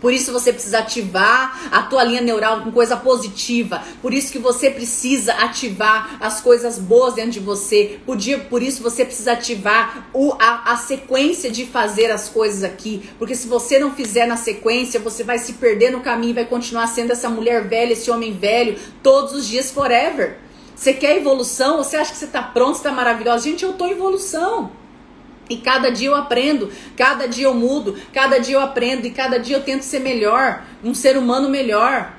Por 0.00 0.12
isso 0.12 0.32
você 0.32 0.52
precisa 0.52 0.78
ativar 0.78 1.68
a 1.70 1.82
tua 1.82 2.02
linha 2.02 2.20
neural 2.20 2.62
com 2.62 2.72
coisa 2.72 2.96
positiva. 2.96 3.82
Por 4.00 4.14
isso 4.14 4.32
que 4.32 4.38
você 4.38 4.70
precisa 4.70 5.34
ativar 5.34 6.16
as 6.20 6.40
coisas 6.40 6.78
boas 6.78 7.14
dentro 7.14 7.32
de 7.32 7.40
você. 7.40 8.00
Por, 8.06 8.16
dia, 8.16 8.38
por 8.38 8.62
isso 8.62 8.82
você 8.82 9.04
precisa 9.04 9.32
ativar 9.32 10.08
o, 10.12 10.32
a, 10.38 10.72
a 10.72 10.76
sequência 10.76 11.50
de 11.50 11.66
fazer 11.66 12.10
as 12.10 12.28
coisas 12.28 12.64
aqui. 12.64 13.10
Porque 13.18 13.34
se 13.34 13.46
você 13.46 13.78
não 13.78 13.92
fizer 13.92 14.26
na 14.26 14.36
sequência, 14.36 14.98
você 14.98 15.22
vai 15.22 15.38
se 15.38 15.54
perder 15.54 15.90
no 15.90 16.00
caminho 16.00 16.30
vai 16.34 16.44
continuar 16.44 16.86
sendo 16.86 17.12
essa 17.12 17.28
mulher 17.28 17.66
velha, 17.68 17.92
esse 17.92 18.10
homem 18.10 18.32
velho, 18.32 18.78
todos 19.02 19.32
os 19.32 19.46
dias 19.46 19.70
forever. 19.70 20.38
Você 20.74 20.94
quer 20.94 21.16
evolução? 21.16 21.76
Você 21.78 21.96
acha 21.96 22.12
que 22.12 22.16
você 22.16 22.24
está 22.24 22.42
pronto, 22.42 22.76
está 22.76 22.90
maravilhosa? 22.90 23.44
Gente, 23.44 23.64
eu 23.64 23.72
estou 23.72 23.86
em 23.86 23.92
evolução. 23.92 24.70
E 25.50 25.56
cada 25.56 25.90
dia 25.90 26.06
eu 26.06 26.14
aprendo, 26.14 26.70
cada 26.96 27.26
dia 27.26 27.46
eu 27.46 27.54
mudo, 27.54 27.98
cada 28.12 28.38
dia 28.38 28.54
eu 28.54 28.60
aprendo 28.60 29.04
e 29.04 29.10
cada 29.10 29.36
dia 29.36 29.56
eu 29.56 29.62
tento 29.64 29.82
ser 29.82 29.98
melhor, 29.98 30.62
um 30.82 30.94
ser 30.94 31.18
humano 31.18 31.48
melhor. 31.48 32.14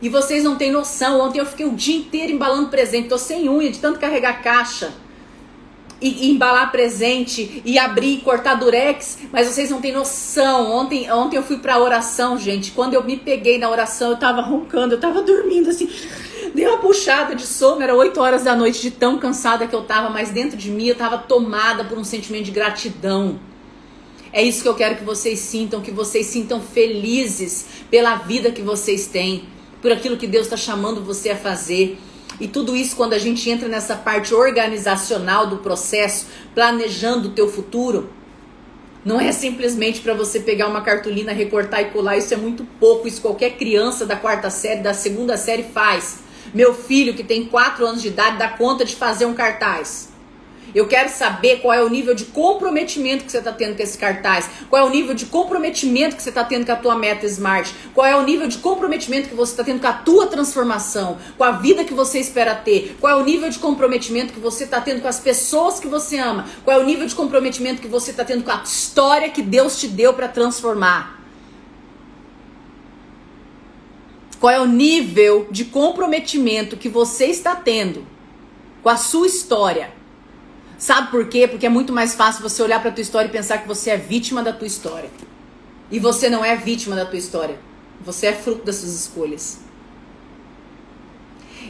E 0.00 0.08
vocês 0.08 0.42
não 0.42 0.56
têm 0.56 0.72
noção. 0.72 1.20
Ontem 1.20 1.38
eu 1.38 1.44
fiquei 1.44 1.66
o 1.66 1.72
dia 1.72 1.96
inteiro 1.98 2.32
embalando 2.32 2.70
presente, 2.70 3.10
tô 3.10 3.18
sem 3.18 3.46
unha 3.46 3.70
de 3.70 3.78
tanto 3.78 4.00
carregar 4.00 4.42
caixa. 4.42 4.90
E, 6.00 6.28
e, 6.28 6.30
embalar 6.30 6.72
presente 6.72 7.60
e 7.62 7.78
abrir 7.78 8.14
e 8.14 8.20
cortar 8.22 8.54
durex, 8.54 9.18
mas 9.30 9.46
vocês 9.46 9.68
não 9.68 9.82
têm 9.82 9.92
noção. 9.92 10.72
Ontem, 10.72 11.12
ontem 11.12 11.36
eu 11.36 11.42
fui 11.42 11.58
pra 11.58 11.78
oração, 11.78 12.38
gente. 12.38 12.70
Quando 12.70 12.94
eu 12.94 13.04
me 13.04 13.18
peguei 13.18 13.58
na 13.58 13.68
oração, 13.68 14.12
eu 14.12 14.16
tava 14.16 14.40
roncando, 14.40 14.94
eu 14.94 14.98
tava 14.98 15.20
dormindo 15.20 15.68
assim. 15.68 15.90
Dei 16.54 16.66
uma 16.66 16.78
puxada 16.78 17.34
de 17.34 17.46
sono, 17.46 17.82
era 17.82 17.94
8 17.94 18.20
horas 18.20 18.42
da 18.42 18.56
noite, 18.56 18.80
de 18.80 18.90
tão 18.90 19.18
cansada 19.18 19.66
que 19.66 19.74
eu 19.74 19.82
tava, 19.82 20.10
mas 20.10 20.30
dentro 20.30 20.56
de 20.56 20.70
mim 20.70 20.86
eu 20.86 20.94
tava 20.94 21.18
tomada 21.18 21.84
por 21.84 21.96
um 21.96 22.04
sentimento 22.04 22.44
de 22.44 22.50
gratidão. 22.50 23.38
É 24.32 24.42
isso 24.42 24.62
que 24.62 24.68
eu 24.68 24.74
quero 24.74 24.96
que 24.96 25.04
vocês 25.04 25.38
sintam, 25.38 25.80
que 25.80 25.90
vocês 25.90 26.26
sintam 26.26 26.60
felizes 26.60 27.66
pela 27.90 28.16
vida 28.16 28.50
que 28.50 28.62
vocês 28.62 29.06
têm, 29.06 29.44
por 29.82 29.90
aquilo 29.90 30.16
que 30.16 30.26
Deus 30.26 30.46
está 30.46 30.56
chamando 30.56 31.04
você 31.04 31.30
a 31.30 31.36
fazer. 31.36 31.98
E 32.40 32.46
tudo 32.48 32.76
isso 32.76 32.96
quando 32.96 33.12
a 33.12 33.18
gente 33.18 33.48
entra 33.50 33.68
nessa 33.68 33.96
parte 33.96 34.34
organizacional 34.34 35.46
do 35.46 35.58
processo, 35.58 36.26
planejando 36.54 37.28
o 37.28 37.32
teu 37.32 37.48
futuro, 37.48 38.10
não 39.04 39.20
é 39.20 39.32
simplesmente 39.32 40.00
para 40.00 40.14
você 40.14 40.40
pegar 40.40 40.68
uma 40.68 40.82
cartolina, 40.82 41.32
recortar 41.32 41.80
e 41.80 41.84
colar, 41.86 42.16
isso 42.16 42.34
é 42.34 42.36
muito 42.36 42.64
pouco, 42.78 43.08
isso 43.08 43.20
qualquer 43.20 43.56
criança 43.56 44.04
da 44.04 44.14
quarta 44.14 44.50
série, 44.50 44.80
da 44.80 44.92
segunda 44.92 45.36
série 45.36 45.64
faz. 45.64 46.29
Meu 46.52 46.74
filho, 46.74 47.14
que 47.14 47.22
tem 47.22 47.46
4 47.46 47.86
anos 47.86 48.02
de 48.02 48.08
idade, 48.08 48.38
dá 48.38 48.48
conta 48.48 48.84
de 48.84 48.96
fazer 48.96 49.26
um 49.26 49.34
cartaz. 49.34 50.10
Eu 50.74 50.86
quero 50.86 51.08
saber 51.08 51.60
qual 51.60 51.74
é 51.74 51.82
o 51.82 51.88
nível 51.88 52.14
de 52.14 52.26
comprometimento 52.26 53.24
que 53.24 53.32
você 53.32 53.38
está 53.38 53.52
tendo 53.52 53.76
com 53.76 53.82
esse 53.82 53.98
cartaz. 53.98 54.48
Qual 54.68 54.80
é 54.80 54.88
o 54.88 54.90
nível 54.90 55.14
de 55.14 55.26
comprometimento 55.26 56.16
que 56.16 56.22
você 56.22 56.28
está 56.28 56.44
tendo 56.44 56.64
com 56.64 56.72
a 56.72 56.76
tua 56.76 56.94
meta 56.94 57.26
smart. 57.26 57.74
Qual 57.92 58.06
é 58.06 58.14
o 58.16 58.22
nível 58.22 58.46
de 58.46 58.58
comprometimento 58.58 59.28
que 59.28 59.34
você 59.34 59.52
está 59.52 59.64
tendo 59.64 59.80
com 59.80 59.88
a 59.88 59.92
tua 59.92 60.26
transformação. 60.26 61.18
Com 61.36 61.44
a 61.44 61.52
vida 61.52 61.84
que 61.84 61.94
você 61.94 62.20
espera 62.20 62.54
ter. 62.54 62.96
Qual 63.00 63.12
é 63.12 63.20
o 63.20 63.24
nível 63.24 63.50
de 63.50 63.58
comprometimento 63.58 64.32
que 64.32 64.40
você 64.40 64.64
está 64.64 64.80
tendo 64.80 65.02
com 65.02 65.08
as 65.08 65.18
pessoas 65.18 65.80
que 65.80 65.88
você 65.88 66.18
ama. 66.18 66.46
Qual 66.64 66.78
é 66.78 66.80
o 66.80 66.86
nível 66.86 67.06
de 67.06 67.14
comprometimento 67.14 67.82
que 67.82 67.88
você 67.88 68.12
está 68.12 68.24
tendo 68.24 68.44
com 68.44 68.52
a 68.52 68.62
história 68.62 69.28
que 69.28 69.42
Deus 69.42 69.78
te 69.78 69.88
deu 69.88 70.14
para 70.14 70.28
transformar. 70.28 71.19
Qual 74.40 74.50
é 74.50 74.58
o 74.58 74.66
nível 74.66 75.46
de 75.50 75.66
comprometimento 75.66 76.78
que 76.78 76.88
você 76.88 77.26
está 77.26 77.54
tendo 77.54 78.06
com 78.82 78.88
a 78.88 78.96
sua 78.96 79.26
história? 79.26 79.92
Sabe 80.78 81.10
por 81.10 81.28
quê? 81.28 81.46
Porque 81.46 81.66
é 81.66 81.68
muito 81.68 81.92
mais 81.92 82.14
fácil 82.14 82.42
você 82.42 82.62
olhar 82.62 82.80
para 82.80 82.90
tua 82.90 83.02
história 83.02 83.28
e 83.28 83.30
pensar 83.30 83.58
que 83.58 83.68
você 83.68 83.90
é 83.90 83.98
vítima 83.98 84.42
da 84.42 84.50
tua 84.50 84.66
história. 84.66 85.10
E 85.90 85.98
você 85.98 86.30
não 86.30 86.42
é 86.42 86.56
vítima 86.56 86.96
da 86.96 87.04
tua 87.04 87.18
história. 87.18 87.58
Você 88.00 88.28
é 88.28 88.32
fruto 88.32 88.64
das 88.64 88.76
suas 88.76 88.94
escolhas. 88.94 89.60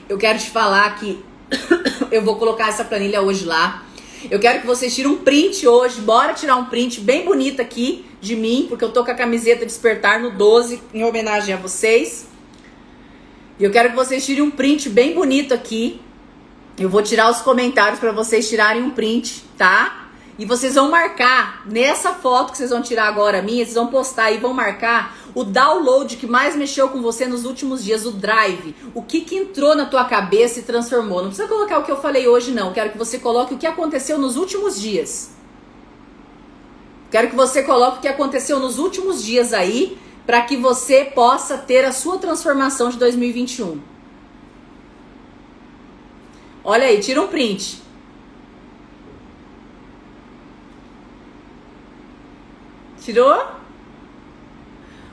Eu 0.09 0.17
quero 0.17 0.39
te 0.39 0.49
falar 0.49 0.95
que 0.95 1.21
eu 2.13 2.23
vou 2.23 2.37
colocar 2.37 2.69
essa 2.69 2.85
planilha 2.85 3.21
hoje 3.21 3.47
lá. 3.47 3.85
Eu 4.31 4.39
quero 4.39 4.61
que 4.61 4.67
vocês 4.69 4.95
tirem 4.95 5.11
um 5.11 5.19
print 5.19 5.67
hoje. 5.67 6.01
Bora 6.03 6.35
tirar 6.35 6.55
um 6.55 6.67
print 6.67 7.01
bem 7.01 7.25
bonito 7.25 7.61
aqui 7.61 8.07
de 8.21 8.37
mim, 8.37 8.67
porque 8.69 8.85
eu 8.85 8.93
tô 8.93 9.05
com 9.05 9.11
a 9.11 9.15
camiseta 9.15 9.67
Despertar 9.67 10.21
no 10.21 10.31
12 10.31 10.81
em 10.95 11.03
homenagem 11.03 11.53
a 11.53 11.57
vocês. 11.57 12.30
E 13.61 13.64
eu 13.64 13.70
quero 13.70 13.90
que 13.90 13.94
vocês 13.94 14.25
tirem 14.25 14.42
um 14.42 14.51
print 14.51 14.88
bem 14.88 15.14
bonito 15.14 15.53
aqui. 15.53 16.01
Eu 16.79 16.88
vou 16.88 17.03
tirar 17.03 17.31
os 17.31 17.42
comentários 17.42 18.01
para 18.01 18.11
vocês 18.11 18.49
tirarem 18.49 18.83
um 18.83 18.88
print, 18.88 19.44
tá? 19.59 20.09
E 20.38 20.46
vocês 20.46 20.77
vão 20.77 20.90
marcar 20.90 21.62
nessa 21.66 22.14
foto 22.14 22.53
que 22.53 22.57
vocês 22.57 22.70
vão 22.70 22.81
tirar 22.81 23.07
agora 23.07 23.42
minha, 23.42 23.62
vocês 23.62 23.75
vão 23.75 23.88
postar 23.88 24.33
e 24.33 24.38
vão 24.38 24.55
marcar 24.55 25.14
o 25.35 25.44
download 25.44 26.16
que 26.16 26.27
mais 26.27 26.57
mexeu 26.57 26.88
com 26.88 27.03
você 27.03 27.27
nos 27.27 27.44
últimos 27.44 27.85
dias, 27.85 28.07
o 28.07 28.12
drive. 28.12 28.75
O 28.94 29.03
que 29.03 29.20
que 29.20 29.37
entrou 29.37 29.77
na 29.77 29.85
tua 29.85 30.07
cabeça 30.07 30.61
e 30.61 30.62
transformou. 30.62 31.18
Não 31.20 31.29
precisa 31.29 31.46
colocar 31.46 31.81
o 31.81 31.83
que 31.83 31.92
eu 31.92 32.01
falei 32.01 32.27
hoje 32.27 32.53
não, 32.53 32.73
quero 32.73 32.88
que 32.88 32.96
você 32.96 33.18
coloque 33.18 33.53
o 33.53 33.59
que 33.59 33.66
aconteceu 33.66 34.16
nos 34.16 34.38
últimos 34.38 34.81
dias. 34.81 35.33
Quero 37.11 37.29
que 37.29 37.37
você 37.37 37.62
coloque 37.62 37.99
o 37.99 38.01
que 38.01 38.09
aconteceu 38.09 38.59
nos 38.59 38.79
últimos 38.79 39.23
dias 39.23 39.53
aí 39.53 39.99
para 40.27 40.43
que 40.43 40.57
você 40.57 41.05
possa 41.05 41.59
ter 41.59 41.85
a 41.85 41.93
sua 41.93 42.19
transformação 42.19 42.91
de 42.91 42.99
2021. 42.99 43.81
Olha 46.63 46.87
aí, 46.87 47.01
tira 47.01 47.21
um 47.23 47.29
print. 47.29 47.83
Tirou? 53.03 53.45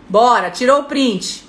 Bora, 0.09 0.51
tirou 0.51 0.81
o 0.81 0.83
print. 0.83 1.45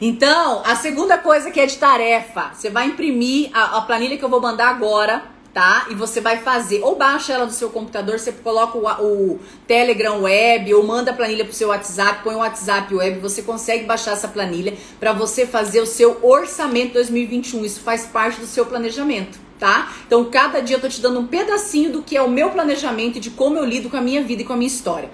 Então, 0.00 0.62
a 0.64 0.76
segunda 0.76 1.18
coisa 1.18 1.50
que 1.50 1.60
é 1.60 1.66
de 1.66 1.76
tarefa, 1.76 2.52
você 2.54 2.70
vai 2.70 2.86
imprimir 2.86 3.50
a, 3.52 3.78
a 3.78 3.80
planilha 3.82 4.16
que 4.16 4.24
eu 4.24 4.28
vou 4.30 4.40
mandar 4.40 4.68
agora 4.68 5.29
tá? 5.52 5.86
E 5.90 5.94
você 5.94 6.20
vai 6.20 6.38
fazer, 6.38 6.80
ou 6.82 6.96
baixa 6.96 7.32
ela 7.32 7.44
do 7.44 7.52
seu 7.52 7.70
computador, 7.70 8.18
você 8.18 8.32
coloca 8.32 8.78
o, 8.78 9.32
o 9.32 9.40
Telegram 9.66 10.22
Web, 10.22 10.72
ou 10.74 10.84
manda 10.84 11.10
a 11.10 11.14
planilha 11.14 11.44
pro 11.44 11.54
seu 11.54 11.68
WhatsApp, 11.68 12.22
põe 12.22 12.34
o 12.34 12.38
WhatsApp 12.38 12.94
Web, 12.94 13.18
você 13.18 13.42
consegue 13.42 13.84
baixar 13.84 14.12
essa 14.12 14.28
planilha 14.28 14.74
para 14.98 15.12
você 15.12 15.46
fazer 15.46 15.80
o 15.80 15.86
seu 15.86 16.18
orçamento 16.22 16.94
2021. 16.94 17.64
Isso 17.64 17.80
faz 17.80 18.06
parte 18.06 18.40
do 18.40 18.46
seu 18.46 18.64
planejamento, 18.64 19.38
tá? 19.58 19.92
Então, 20.06 20.24
cada 20.26 20.60
dia 20.60 20.76
eu 20.76 20.80
tô 20.80 20.88
te 20.88 21.00
dando 21.00 21.20
um 21.20 21.26
pedacinho 21.26 21.92
do 21.92 22.02
que 22.02 22.16
é 22.16 22.22
o 22.22 22.30
meu 22.30 22.50
planejamento 22.50 23.18
e 23.18 23.20
de 23.20 23.30
como 23.30 23.58
eu 23.58 23.64
lido 23.64 23.90
com 23.90 23.96
a 23.96 24.00
minha 24.00 24.22
vida 24.22 24.42
e 24.42 24.44
com 24.44 24.52
a 24.52 24.56
minha 24.56 24.68
história. 24.68 25.10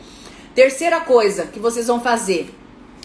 Terceira 0.55 1.01
coisa 1.01 1.47
que 1.47 1.59
vocês 1.59 1.87
vão 1.87 2.01
fazer: 2.01 2.55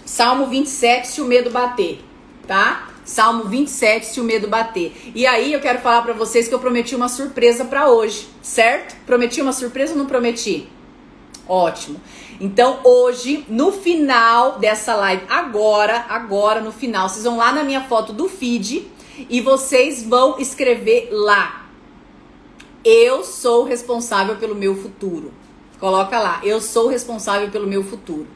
Salmo 0.06 0.48
27, 0.48 1.08
se 1.08 1.22
o 1.22 1.26
medo 1.26 1.50
bater, 1.50 2.00
tá? 2.46 2.91
Salmo 3.04 3.46
27, 3.46 4.06
se 4.06 4.22
o 4.22 4.24
medo 4.24 4.48
bater. 4.48 5.12
E 5.16 5.26
aí 5.26 5.54
eu 5.54 5.60
quero 5.60 5.80
falar 5.80 6.02
para 6.02 6.14
vocês 6.14 6.48
que 6.48 6.54
eu 6.54 6.60
prometi 6.60 6.96
uma 6.96 7.10
surpresa 7.10 7.66
para 7.66 7.90
hoje, 7.90 8.28
certo? 8.42 8.96
Prometi 9.06 9.42
uma 9.42 9.54
surpresa 9.54 9.94
ou 9.94 10.00
não 10.00 10.06
prometi? 10.06 10.70
Ótimo. 11.48 12.00
Então 12.40 12.80
hoje, 12.84 13.46
no 13.48 13.72
final 13.72 14.58
dessa 14.58 14.96
live, 14.96 15.24
agora, 15.30 16.06
agora 16.10 16.62
no 16.62 16.72
final, 16.72 17.10
vocês 17.10 17.24
vão 17.24 17.38
lá 17.38 17.52
na 17.52 17.64
minha 17.64 17.82
foto 17.82 18.14
do 18.14 18.30
feed 18.30 18.88
e 19.30 19.42
vocês 19.42 20.04
vão 20.04 20.40
escrever 20.40 21.10
lá. 21.12 21.66
Eu 22.84 23.24
sou 23.24 23.64
responsável 23.64 24.38
pelo 24.38 24.56
meu 24.56 24.76
futuro. 24.76 25.32
Coloca 25.80 26.20
lá, 26.20 26.40
eu 26.44 26.62
sou 26.62 26.88
responsável 26.88 27.50
pelo 27.50 27.68
meu 27.68 27.84
futuro. 27.84 28.28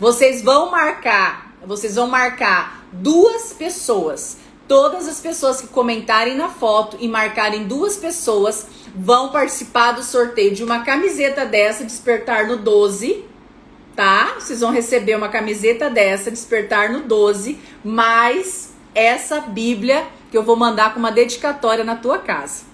Vocês 0.00 0.42
vão 0.42 0.70
marcar, 0.70 1.53
vocês 1.66 1.94
vão 1.96 2.06
marcar 2.06 2.84
duas 2.92 3.52
pessoas. 3.52 4.38
Todas 4.66 5.06
as 5.06 5.20
pessoas 5.20 5.60
que 5.60 5.66
comentarem 5.66 6.36
na 6.36 6.48
foto 6.48 6.96
e 6.98 7.06
marcarem 7.06 7.66
duas 7.66 7.96
pessoas 7.96 8.66
vão 8.94 9.28
participar 9.28 9.92
do 9.92 10.02
sorteio 10.02 10.54
de 10.54 10.64
uma 10.64 10.82
camiseta 10.82 11.44
dessa, 11.44 11.84
Despertar 11.84 12.46
no 12.46 12.56
12, 12.56 13.24
tá? 13.94 14.34
Vocês 14.38 14.60
vão 14.60 14.70
receber 14.70 15.16
uma 15.16 15.28
camiseta 15.28 15.90
dessa, 15.90 16.30
Despertar 16.30 16.90
no 16.90 17.00
12, 17.00 17.58
mais 17.84 18.72
essa 18.94 19.40
Bíblia 19.40 20.06
que 20.30 20.36
eu 20.36 20.42
vou 20.42 20.56
mandar 20.56 20.94
com 20.94 20.98
uma 20.98 21.12
dedicatória 21.12 21.84
na 21.84 21.96
tua 21.96 22.18
casa. 22.18 22.64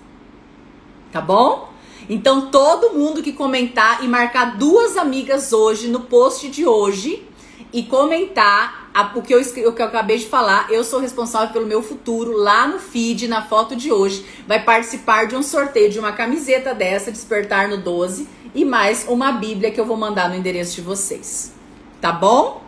Tá 1.10 1.20
bom? 1.20 1.70
Então, 2.08 2.50
todo 2.50 2.94
mundo 2.94 3.22
que 3.22 3.32
comentar 3.32 4.04
e 4.04 4.08
marcar 4.08 4.56
duas 4.56 4.96
amigas 4.96 5.52
hoje 5.52 5.88
no 5.88 6.00
post 6.00 6.48
de 6.48 6.66
hoje 6.66 7.26
e 7.72 7.82
comentar 7.82 8.79
a, 8.92 9.12
o, 9.14 9.22
que 9.22 9.34
eu, 9.34 9.40
o 9.40 9.72
que 9.72 9.82
eu 9.82 9.86
acabei 9.86 10.18
de 10.18 10.26
falar, 10.26 10.70
eu 10.70 10.82
sou 10.82 10.98
responsável 11.00 11.52
pelo 11.52 11.66
meu 11.66 11.82
futuro 11.82 12.32
lá 12.32 12.66
no 12.66 12.78
feed, 12.78 13.28
na 13.28 13.42
foto 13.42 13.76
de 13.76 13.92
hoje. 13.92 14.24
Vai 14.46 14.62
participar 14.62 15.26
de 15.26 15.36
um 15.36 15.42
sorteio 15.42 15.90
de 15.90 15.98
uma 15.98 16.12
camiseta 16.12 16.74
dessa, 16.74 17.10
Despertar 17.10 17.68
no 17.68 17.78
12, 17.78 18.28
e 18.54 18.64
mais 18.64 19.06
uma 19.08 19.32
Bíblia 19.32 19.70
que 19.70 19.80
eu 19.80 19.84
vou 19.84 19.96
mandar 19.96 20.28
no 20.28 20.34
endereço 20.34 20.74
de 20.76 20.80
vocês. 20.80 21.52
tá 22.00 22.12
bom? 22.12 22.62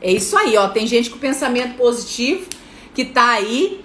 É 0.00 0.12
isso 0.12 0.36
aí, 0.36 0.56
ó. 0.56 0.68
Tem 0.68 0.86
gente 0.86 1.10
com 1.10 1.18
pensamento 1.18 1.76
positivo 1.76 2.46
que 2.94 3.04
tá 3.04 3.30
aí 3.30 3.84